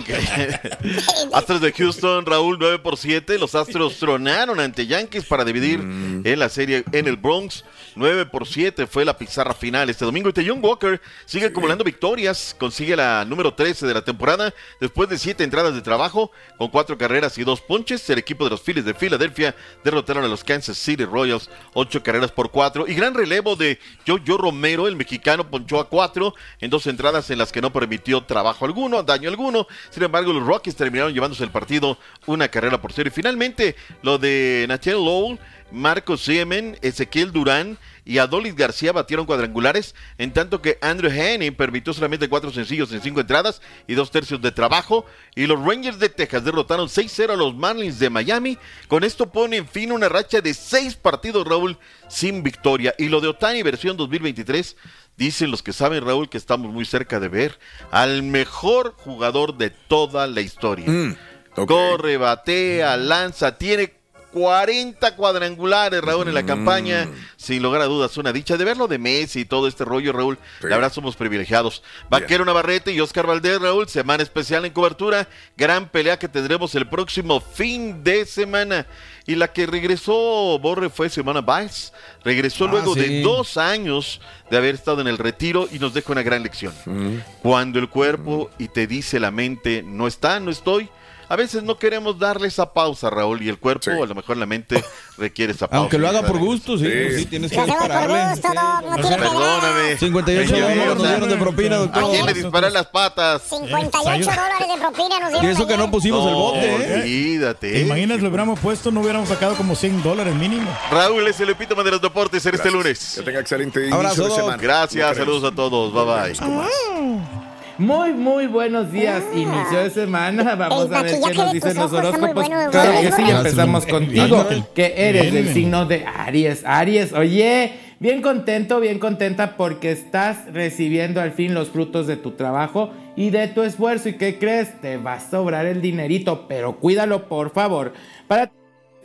Astros 1.34 1.62
de 1.62 1.72
Houston, 1.72 2.26
Raúl, 2.26 2.58
9 2.60 2.80
por 2.80 2.98
7. 2.98 3.38
Los 3.40 3.56
Astros 3.56 3.98
tronaron 3.98 4.60
ante 4.60 4.86
Yankees 4.86 5.26
para 5.26 5.44
dividir 5.44 5.80
mm. 5.80 6.28
en 6.28 6.40
la 6.40 6.50
serie 6.50 6.84
en 6.92 7.08
el 7.08 7.18
Bronx. 7.18 7.64
9 7.96 8.26
por 8.26 8.46
7 8.46 8.88
fue 8.88 9.06
la 9.06 9.18
pizarra 9.18 9.54
final 9.54 9.90
este 9.90 10.06
domingo. 10.06 10.30
Y 10.36 10.48
John 10.48 10.60
Walker 10.62 11.02
sigue 11.26 11.48
acumulando 11.48 11.84
victorias, 11.84 12.56
consigue 12.60 12.96
la 12.96 13.26
número 13.26 13.54
13 13.54 13.88
de 13.88 13.94
la 13.94 14.04
temporada 14.04 14.54
después 14.82 15.10
de 15.10 15.18
7 15.18 15.44
entradas 15.44 15.74
de 15.74 15.82
trabajo 15.82 16.32
con 16.58 16.70
4 16.70 16.98
carreras 16.98 17.38
y 17.38 17.44
2 17.44 17.62
ponches. 17.62 18.10
El 18.10 18.20
equipo 18.20 18.44
de 18.44 18.50
los 18.52 18.62
Phillies 18.62 18.86
de 18.86 18.94
Filadelfia 18.94 19.56
derrotaron 19.84 20.26
a 20.26 20.28
los 20.28 20.44
Kansas 20.44 20.78
City 20.78 21.06
Royals 21.06 21.50
8 21.74 22.04
carreras 22.04 22.32
por 22.32 22.52
4. 22.52 22.86
Y 22.88 22.94
gran 22.94 23.14
relevo 23.14 23.56
de 23.56 23.80
Jojo 24.06 24.52
El 24.76 24.96
mexicano, 24.96 25.50
ponchó 25.50 25.80
a 25.80 25.90
4 25.90 26.34
en 26.60 26.70
dos 26.70 26.86
entradas 26.88 27.30
en 27.30 27.38
las 27.38 27.52
que 27.52 27.62
no 27.62 27.72
permitió 27.72 28.22
trabajo 28.24 28.66
alguno, 28.66 29.02
daño 29.04 29.30
alguno. 29.30 29.68
Sin 29.90 30.04
embargo, 30.04 30.34
los 30.34 30.46
Rockies 30.46 30.76
terminaron 30.76 31.14
llevándose 31.14 31.44
el 31.44 31.50
partido 31.50 31.98
una 32.26 32.50
carrera 32.50 32.82
por 32.82 32.92
cero. 32.92 33.08
Y 33.08 33.12
finalmente, 33.12 33.76
lo 34.04 34.18
de 34.18 34.66
Nachel 34.68 34.96
Lowell, 34.96 35.40
Marco 35.76 36.16
Siemen, 36.18 36.78
Ezequiel 36.82 37.32
Durán 37.32 37.78
y 38.06 38.20
Adolis 38.20 38.56
García 38.56 38.94
batieron 38.94 39.26
cuadrangulares, 39.26 39.94
en 40.18 40.32
tanto 40.32 40.62
que 40.62 40.78
Andrew 40.82 41.12
Henning 41.12 41.54
permitió 41.54 41.94
solamente 41.94 42.30
cuatro 42.30 42.52
sencillos 42.52 42.92
en 42.92 43.02
cinco 43.02 43.20
entradas 43.20 43.62
y 43.88 43.94
dos 43.94 44.10
tercios 44.10 44.42
de 44.42 44.52
trabajo. 44.52 45.06
Y 45.36 45.48
los 45.48 45.62
Rangers 45.64 46.00
de 46.00 46.10
Texas 46.10 46.46
derrotaron 46.46 46.88
6-0 46.88 47.32
a 47.32 47.36
los 47.36 47.56
Marlins 47.56 48.00
de 48.00 48.10
Miami. 48.10 48.58
Con 48.88 49.04
esto 49.04 49.32
pone 49.32 49.58
en 49.58 49.68
fin 49.68 49.92
una 49.92 50.08
racha 50.08 50.40
de 50.40 50.54
seis 50.54 50.96
partidos, 50.96 51.46
Raúl, 51.46 51.78
sin 52.08 52.42
victoria. 52.42 52.96
Y 52.98 53.10
lo 53.10 53.20
de 53.20 53.28
Otani 53.28 53.62
versión 53.62 53.98
2023 53.98 54.76
Dicen 55.18 55.50
los 55.50 55.64
que 55.64 55.72
saben, 55.72 56.06
Raúl, 56.06 56.28
que 56.28 56.38
estamos 56.38 56.74
muy 56.74 56.84
cerca 56.84 57.22
de 57.22 57.30
ver 57.30 57.58
al 57.90 58.22
mejor 58.22 58.96
jugador 58.98 59.58
de 59.58 59.70
toda 59.70 60.28
la 60.28 60.42
historia. 60.42 60.90
Mm. 60.90 61.16
Corre, 61.54 62.18
batea, 62.18 62.98
lanza, 62.98 63.58
tiene 63.58 63.94
40 64.36 65.16
cuadrangulares, 65.16 66.02
Raúl, 66.02 66.28
en 66.28 66.34
la 66.34 66.46
campaña. 66.46 67.06
Mm. 67.06 67.14
Sin 67.38 67.64
lugar 67.64 67.80
a 67.80 67.86
dudas, 67.86 68.18
una 68.18 68.34
dicha 68.34 68.58
de 68.58 68.66
verlo 68.66 68.86
de 68.90 68.98
Messi 68.98 69.40
y 69.40 69.46
todo 69.46 69.66
este 69.66 69.86
rollo, 69.86 70.12
Raúl. 70.12 70.38
La 70.60 70.76
verdad, 70.76 70.92
somos 70.92 71.16
privilegiados. 71.16 71.82
Vaquero 72.10 72.44
Navarrete 72.44 72.92
y 72.92 73.00
Oscar 73.00 73.28
Valdés, 73.28 73.62
Raúl. 73.62 73.88
Semana 73.88 74.24
especial 74.24 74.66
en 74.66 74.74
cobertura. 74.74 75.30
Gran 75.56 75.88
pelea 75.88 76.20
que 76.20 76.28
tendremos 76.28 76.76
el 76.76 76.90
próximo 76.90 77.40
fin 77.40 78.04
de 78.04 78.26
semana. 78.26 78.86
Y 79.26 79.36
la 79.36 79.54
que 79.54 79.68
regresó, 79.68 80.60
Borre, 80.60 80.90
fue 80.90 81.10
Semana 81.10 81.40
Baez. 81.40 81.94
Regresó 82.26 82.66
ah, 82.66 82.72
luego 82.72 82.94
de 82.94 83.22
dos 83.22 83.56
años 83.56 84.20
de 84.52 84.58
haber 84.58 84.76
estado 84.76 85.00
en 85.00 85.08
el 85.08 85.18
retiro 85.18 85.70
y 85.72 85.80
nos 85.80 85.94
deja 85.94 86.12
una 86.12 86.24
gran 86.24 86.44
lección. 86.44 86.74
Mm. 86.86 87.20
Cuando 87.42 87.80
el 87.80 87.88
cuerpo 87.88 88.50
y 88.58 88.68
te 88.68 88.86
dice 88.86 89.18
la 89.18 89.32
mente, 89.32 89.82
no 89.82 90.08
está, 90.08 90.42
no 90.42 90.52
estoy 90.52 90.90
a 91.28 91.36
veces 91.36 91.64
no 91.64 91.78
queremos 91.78 92.18
darle 92.20 92.48
esa 92.48 92.74
pausa, 92.74 93.10
Raúl, 93.10 93.42
y 93.42 93.50
el 93.50 93.58
cuerpo, 93.60 93.92
a 93.92 94.06
lo 94.06 94.16
mejor 94.16 94.38
la 94.38 94.46
mente 94.46 94.84
requiere 95.18 95.54
esa 95.54 95.68
pausa. 95.68 95.80
Aunque 95.82 95.98
lo 95.98 96.08
haga 96.08 96.24
por 96.24 96.38
gusto, 96.38 96.78
sí, 96.78 96.86
sí, 96.86 97.20
sí 97.20 97.26
tienes 97.26 97.52
que 97.52 97.62
dispararle. 97.62 98.42
Perdóname. 98.42 99.98
58 99.98 100.52
dólares 100.56 100.86
nos 100.88 101.08
dieron 101.08 101.30
de 101.30 101.36
propina, 101.38 101.76
doctor. 101.78 102.04
¿A 102.04 102.08
quién 102.10 102.26
le 102.26 102.34
disparé 102.34 102.70
las 102.72 102.88
patas? 102.88 103.42
58 103.44 104.26
dólares 104.26 104.68
de 104.74 104.80
propina 104.80 105.20
nos 105.20 105.30
Y 105.30 105.34
dieron 105.34 105.50
eso 105.52 105.68
que 105.68 105.78
no 105.78 105.92
pusimos 105.92 106.28
el 106.28 106.34
bote, 106.34 106.76
¿eh? 106.76 106.96
Olvídate. 107.02 107.72
¿Te 107.72 107.82
imaginas 107.82 108.22
lo 108.22 108.30
hubiéramos 108.30 108.60
puesto? 108.60 108.92
No 108.92 109.02
hubiéramos 109.02 109.30
sacado 109.30 109.56
como 109.56 109.76
100 109.76 110.04
dólares 110.04 110.36
mínimo. 110.36 110.70
Raúl 110.92 111.28
es 111.28 111.40
el 111.40 111.50
epítome 111.50 111.84
de 111.84 111.92
los 111.92 112.02
deportes 112.02 112.46
en 112.46 112.56
este 112.56 112.72
lunes. 112.72 113.14
Que 113.16 113.22
tenga 113.24 113.40
excelente 113.40 113.90
Abrazo, 113.92 114.06
inicio 114.06 114.24
de 114.24 114.30
Doc. 114.30 114.40
semana. 114.40 114.62
Gracias, 114.62 115.18
saludos 115.18 115.52
a 115.52 115.56
todos. 115.56 115.94
Bye 115.94 116.34
bye. 116.34 117.55
Muy, 117.78 118.14
muy 118.14 118.48
buenos 118.48 118.92
días. 118.92 119.24
Inicio 119.34 119.80
de 119.84 119.90
semana. 119.90 120.56
Vamos 120.56 120.86
El 120.88 120.94
a 120.94 121.02
ver 121.04 121.20
qué 121.22 121.34
nos 121.34 121.52
dicen 121.52 121.76
los 121.78 121.92
horóscopos. 121.92 122.34
bueno, 122.34 122.72
Claro 122.72 122.92
que 123.02 123.12
sí, 123.12 123.22
empezamos 123.30 123.86
contigo. 123.86 124.46
Bien. 124.50 124.66
Que 124.74 124.94
eres 124.96 125.34
del 125.34 125.54
signo 125.54 125.86
de 125.86 126.06
Aries. 126.06 126.64
Aries, 126.66 127.12
oye, 127.12 127.74
bien 128.00 128.22
contento, 128.22 128.80
bien 128.80 129.00
contenta 129.00 129.58
porque 129.58 129.92
estás 129.92 130.52
recibiendo 130.54 131.20
al 131.22 131.32
fin 131.34 131.54
los 131.54 131.70
frutos 131.70 132.08
de 132.08 132.16
tu 132.16 132.32
trabajo 132.32 132.92
y 133.18 133.30
de 133.30 133.48
tu 133.50 133.64
esfuerzo. 133.64 134.08
¿Y 134.10 134.14
qué 134.14 134.40
crees? 134.40 134.80
Te 134.80 134.96
va 134.98 135.16
a 135.16 135.20
sobrar 135.20 135.66
el 135.66 135.82
dinerito, 135.82 136.46
pero 136.48 136.78
cuídalo, 136.80 137.28
por 137.28 137.52
favor. 137.52 137.94
Para 138.28 138.52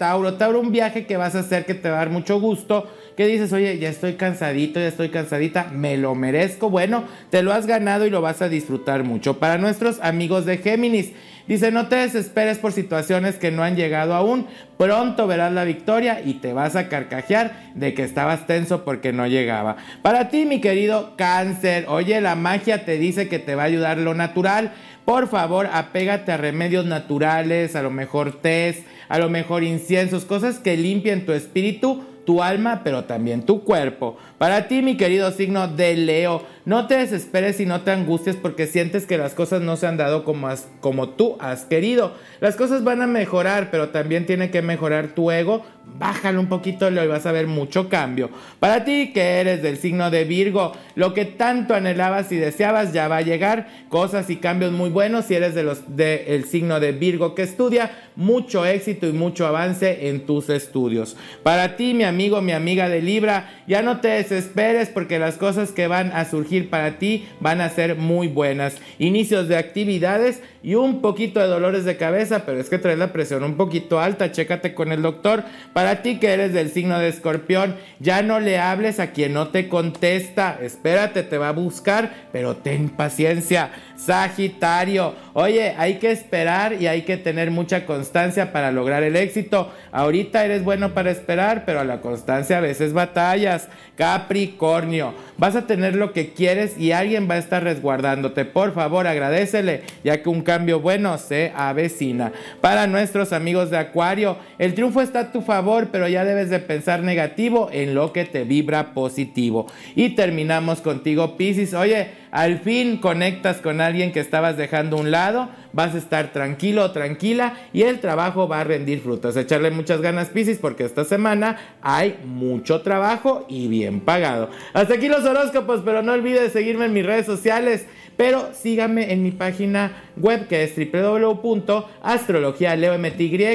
Tauro, 0.00 0.32
Tauro, 0.32 0.60
un 0.60 0.72
viaje 0.72 1.04
que 1.04 1.18
vas 1.18 1.34
a 1.34 1.40
hacer 1.40 1.66
que 1.66 1.74
te 1.74 1.90
va 1.90 1.96
a 1.96 1.98
dar 1.98 2.08
mucho 2.08 2.40
gusto, 2.40 2.90
que 3.18 3.26
dices, 3.26 3.52
oye, 3.52 3.78
ya 3.78 3.90
estoy 3.90 4.14
cansadito, 4.14 4.80
ya 4.80 4.86
estoy 4.86 5.10
cansadita, 5.10 5.64
me 5.74 5.98
lo 5.98 6.14
merezco, 6.14 6.70
bueno, 6.70 7.04
te 7.28 7.42
lo 7.42 7.52
has 7.52 7.66
ganado 7.66 8.06
y 8.06 8.10
lo 8.10 8.22
vas 8.22 8.40
a 8.40 8.48
disfrutar 8.48 9.04
mucho. 9.04 9.38
Para 9.38 9.58
nuestros 9.58 10.00
amigos 10.00 10.46
de 10.46 10.56
Géminis, 10.56 11.12
dice, 11.46 11.70
no 11.70 11.88
te 11.88 11.96
desesperes 11.96 12.56
por 12.56 12.72
situaciones 12.72 13.36
que 13.36 13.50
no 13.50 13.62
han 13.62 13.76
llegado 13.76 14.14
aún, 14.14 14.46
pronto 14.78 15.26
verás 15.26 15.52
la 15.52 15.64
victoria 15.64 16.22
y 16.24 16.34
te 16.34 16.54
vas 16.54 16.76
a 16.76 16.88
carcajear 16.88 17.52
de 17.74 17.92
que 17.92 18.02
estabas 18.02 18.46
tenso 18.46 18.86
porque 18.86 19.12
no 19.12 19.26
llegaba. 19.26 19.76
Para 20.00 20.30
ti, 20.30 20.46
mi 20.46 20.62
querido 20.62 21.14
cáncer, 21.18 21.84
oye, 21.88 22.22
la 22.22 22.36
magia 22.36 22.86
te 22.86 22.96
dice 22.96 23.28
que 23.28 23.38
te 23.38 23.54
va 23.54 23.64
a 23.64 23.66
ayudar 23.66 23.98
lo 23.98 24.14
natural, 24.14 24.72
por 25.04 25.28
favor, 25.28 25.68
apégate 25.72 26.32
a 26.32 26.36
remedios 26.36 26.86
naturales, 26.86 27.74
a 27.76 27.82
lo 27.82 27.90
mejor 27.90 28.40
test, 28.40 28.86
a 29.08 29.18
lo 29.18 29.28
mejor 29.28 29.64
inciensos, 29.64 30.24
cosas 30.24 30.58
que 30.58 30.76
limpien 30.76 31.26
tu 31.26 31.32
espíritu, 31.32 32.04
tu 32.24 32.42
alma, 32.42 32.82
pero 32.84 33.04
también 33.04 33.42
tu 33.42 33.64
cuerpo. 33.64 34.16
Para 34.38 34.68
ti, 34.68 34.82
mi 34.82 34.96
querido 34.96 35.32
signo 35.32 35.66
de 35.68 35.96
Leo, 35.96 36.44
no 36.70 36.86
te 36.86 36.98
desesperes 36.98 37.58
y 37.58 37.66
no 37.66 37.80
te 37.80 37.90
angusties 37.90 38.36
porque 38.36 38.68
sientes 38.68 39.04
que 39.04 39.18
las 39.18 39.34
cosas 39.34 39.60
no 39.60 39.76
se 39.76 39.88
han 39.88 39.96
dado 39.96 40.22
como, 40.22 40.46
has- 40.46 40.68
como 40.78 41.08
tú 41.08 41.36
has 41.40 41.64
querido. 41.64 42.14
Las 42.38 42.54
cosas 42.54 42.84
van 42.84 43.02
a 43.02 43.08
mejorar, 43.08 43.72
pero 43.72 43.88
también 43.88 44.24
tiene 44.24 44.52
que 44.52 44.62
mejorar 44.62 45.08
tu 45.08 45.32
ego. 45.32 45.64
Bájalo 45.98 46.38
un 46.38 46.46
poquito 46.48 46.88
y 46.88 46.94
vas 47.08 47.26
a 47.26 47.32
ver 47.32 47.48
mucho 47.48 47.88
cambio. 47.88 48.30
Para 48.60 48.84
ti, 48.84 49.10
que 49.12 49.40
eres 49.40 49.60
del 49.62 49.78
signo 49.78 50.12
de 50.12 50.22
Virgo, 50.24 50.72
lo 50.94 51.12
que 51.12 51.24
tanto 51.24 51.74
anhelabas 51.74 52.30
y 52.30 52.36
deseabas 52.36 52.92
ya 52.92 53.08
va 53.08 53.16
a 53.16 53.22
llegar. 53.22 53.66
Cosas 53.88 54.30
y 54.30 54.36
cambios 54.36 54.70
muy 54.70 54.90
buenos 54.90 55.24
si 55.24 55.34
eres 55.34 55.56
de 55.56 55.64
los 55.64 55.96
del 55.96 56.44
signo 56.44 56.78
de 56.78 56.92
Virgo 56.92 57.34
que 57.34 57.42
estudia. 57.42 57.90
Mucho 58.14 58.64
éxito 58.64 59.08
y 59.08 59.12
mucho 59.12 59.44
avance 59.48 60.08
en 60.08 60.24
tus 60.26 60.48
estudios. 60.50 61.16
Para 61.42 61.74
ti, 61.76 61.94
mi 61.94 62.04
amigo, 62.04 62.40
mi 62.40 62.52
amiga 62.52 62.88
de 62.88 63.02
Libra, 63.02 63.50
ya 63.66 63.82
no 63.82 63.98
te 64.00 64.08
desesperes 64.08 64.90
porque 64.90 65.18
las 65.18 65.36
cosas 65.38 65.72
que 65.72 65.88
van 65.88 66.12
a 66.12 66.24
surgir 66.24 66.59
para 66.68 66.98
ti 66.98 67.28
van 67.40 67.60
a 67.60 67.68
ser 67.68 67.96
muy 67.96 68.28
buenas. 68.28 68.76
Inicios 68.98 69.48
de 69.48 69.56
actividades 69.56 70.40
y 70.62 70.74
un 70.74 71.00
poquito 71.00 71.40
de 71.40 71.46
dolores 71.46 71.84
de 71.84 71.96
cabeza, 71.96 72.44
pero 72.44 72.60
es 72.60 72.68
que 72.68 72.78
traes 72.78 72.98
la 72.98 73.12
presión 73.12 73.44
un 73.44 73.56
poquito 73.56 74.00
alta. 74.00 74.30
Chécate 74.30 74.74
con 74.74 74.92
el 74.92 75.02
doctor. 75.02 75.44
Para 75.72 76.02
ti 76.02 76.18
que 76.18 76.28
eres 76.28 76.52
del 76.52 76.70
signo 76.70 76.98
de 76.98 77.08
escorpión, 77.08 77.76
ya 77.98 78.22
no 78.22 78.40
le 78.40 78.58
hables 78.58 79.00
a 79.00 79.12
quien 79.12 79.32
no 79.32 79.48
te 79.48 79.68
contesta. 79.68 80.58
Espérate, 80.60 81.22
te 81.22 81.38
va 81.38 81.48
a 81.48 81.52
buscar, 81.52 82.28
pero 82.32 82.56
ten 82.56 82.90
paciencia. 82.90 83.70
Sagitario, 83.96 85.14
oye, 85.34 85.74
hay 85.76 85.98
que 85.98 86.10
esperar 86.10 86.74
y 86.80 86.86
hay 86.86 87.02
que 87.02 87.16
tener 87.16 87.50
mucha 87.50 87.84
constancia 87.84 88.52
para 88.52 88.72
lograr 88.72 89.02
el 89.02 89.16
éxito. 89.16 89.70
Ahorita 89.92 90.44
eres 90.44 90.64
bueno 90.64 90.94
para 90.94 91.10
esperar, 91.10 91.64
pero 91.66 91.80
a 91.80 91.84
la 91.84 92.00
constancia 92.00 92.58
a 92.58 92.62
veces 92.62 92.92
batallas. 92.92 93.68
Capricornio, 93.96 95.14
vas 95.36 95.56
a 95.56 95.66
tener 95.66 95.96
lo 95.96 96.12
que 96.12 96.32
quieres 96.32 96.39
y 96.78 96.92
alguien 96.92 97.28
va 97.28 97.34
a 97.34 97.38
estar 97.38 97.62
resguardándote. 97.62 98.46
Por 98.46 98.72
favor, 98.72 99.06
agradecele, 99.06 99.82
ya 100.02 100.22
que 100.22 100.30
un 100.30 100.40
cambio 100.40 100.80
bueno 100.80 101.18
se 101.18 101.52
avecina. 101.54 102.32
Para 102.62 102.86
nuestros 102.86 103.34
amigos 103.34 103.70
de 103.70 103.76
Acuario, 103.76 104.38
el 104.58 104.74
triunfo 104.74 105.02
está 105.02 105.20
a 105.20 105.32
tu 105.32 105.42
favor, 105.42 105.88
pero 105.92 106.08
ya 106.08 106.24
debes 106.24 106.48
de 106.48 106.58
pensar 106.58 107.02
negativo 107.02 107.68
en 107.72 107.94
lo 107.94 108.14
que 108.14 108.24
te 108.24 108.44
vibra 108.44 108.94
positivo. 108.94 109.66
Y 109.94 110.10
terminamos 110.10 110.80
contigo, 110.80 111.36
Piscis. 111.36 111.74
Oye, 111.74 112.08
al 112.30 112.60
fin 112.60 112.96
conectas 112.96 113.58
con 113.58 113.80
alguien 113.80 114.12
que 114.12 114.20
estabas 114.20 114.56
dejando 114.56 114.96
a 114.96 115.00
un 115.00 115.10
lado, 115.10 115.48
vas 115.72 115.94
a 115.94 115.98
estar 115.98 116.32
tranquilo 116.32 116.90
tranquila 116.92 117.54
y 117.72 117.82
el 117.82 118.00
trabajo 118.00 118.48
va 118.48 118.60
a 118.60 118.64
rendir 118.64 119.00
frutos. 119.00 119.36
Echarle 119.36 119.70
muchas 119.70 120.00
ganas, 120.00 120.28
Piscis, 120.28 120.58
porque 120.58 120.84
esta 120.84 121.04
semana 121.04 121.58
hay 121.82 122.18
mucho 122.24 122.82
trabajo 122.82 123.46
y 123.48 123.68
bien 123.68 124.00
pagado. 124.00 124.48
Hasta 124.72 124.94
aquí 124.94 125.08
los 125.08 125.24
horóscopos, 125.24 125.82
pero 125.84 126.02
no 126.02 126.12
olvides 126.12 126.29
seguirme 126.50 126.84
en 126.86 126.92
mis 126.92 127.04
redes 127.04 127.26
sociales. 127.26 127.86
Pero 128.16 128.50
síganme 128.52 129.12
en 129.12 129.22
mi 129.22 129.30
página 129.30 130.02
web 130.16 130.46
que 130.46 130.64
es 130.64 130.74
www.astrologialeomty 130.76 133.24
y 133.24 133.52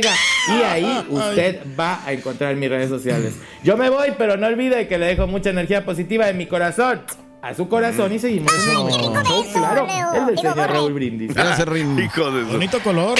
ahí 0.63 1.05
usted 1.09 1.61
va 1.79 2.03
a 2.03 2.13
encontrar 2.13 2.55
mis 2.55 2.69
redes 2.69 2.89
sociales. 2.89 3.35
Yo 3.63 3.77
me 3.77 3.89
voy, 3.89 4.13
pero 4.17 4.37
no 4.37 4.47
olvide 4.47 4.87
que 4.87 4.97
le 4.97 5.05
dejo 5.05 5.27
mucha 5.27 5.51
energía 5.51 5.85
positiva 5.85 6.25
de 6.25 6.33
mi 6.33 6.47
corazón 6.47 7.01
a 7.43 7.53
su 7.53 7.69
corazón 7.69 8.11
y 8.11 8.17
seguimos 8.17 8.51
en 8.53 8.59
show, 8.89 9.45
claro, 9.53 9.87
el 10.15 10.25
del 10.25 10.37
señor 10.37 10.57
Raúl 10.57 10.93
Brindis. 10.93 11.31
Hijo 11.99 12.31
de 12.31 12.43
Bonito 12.43 12.79
color. 12.79 13.19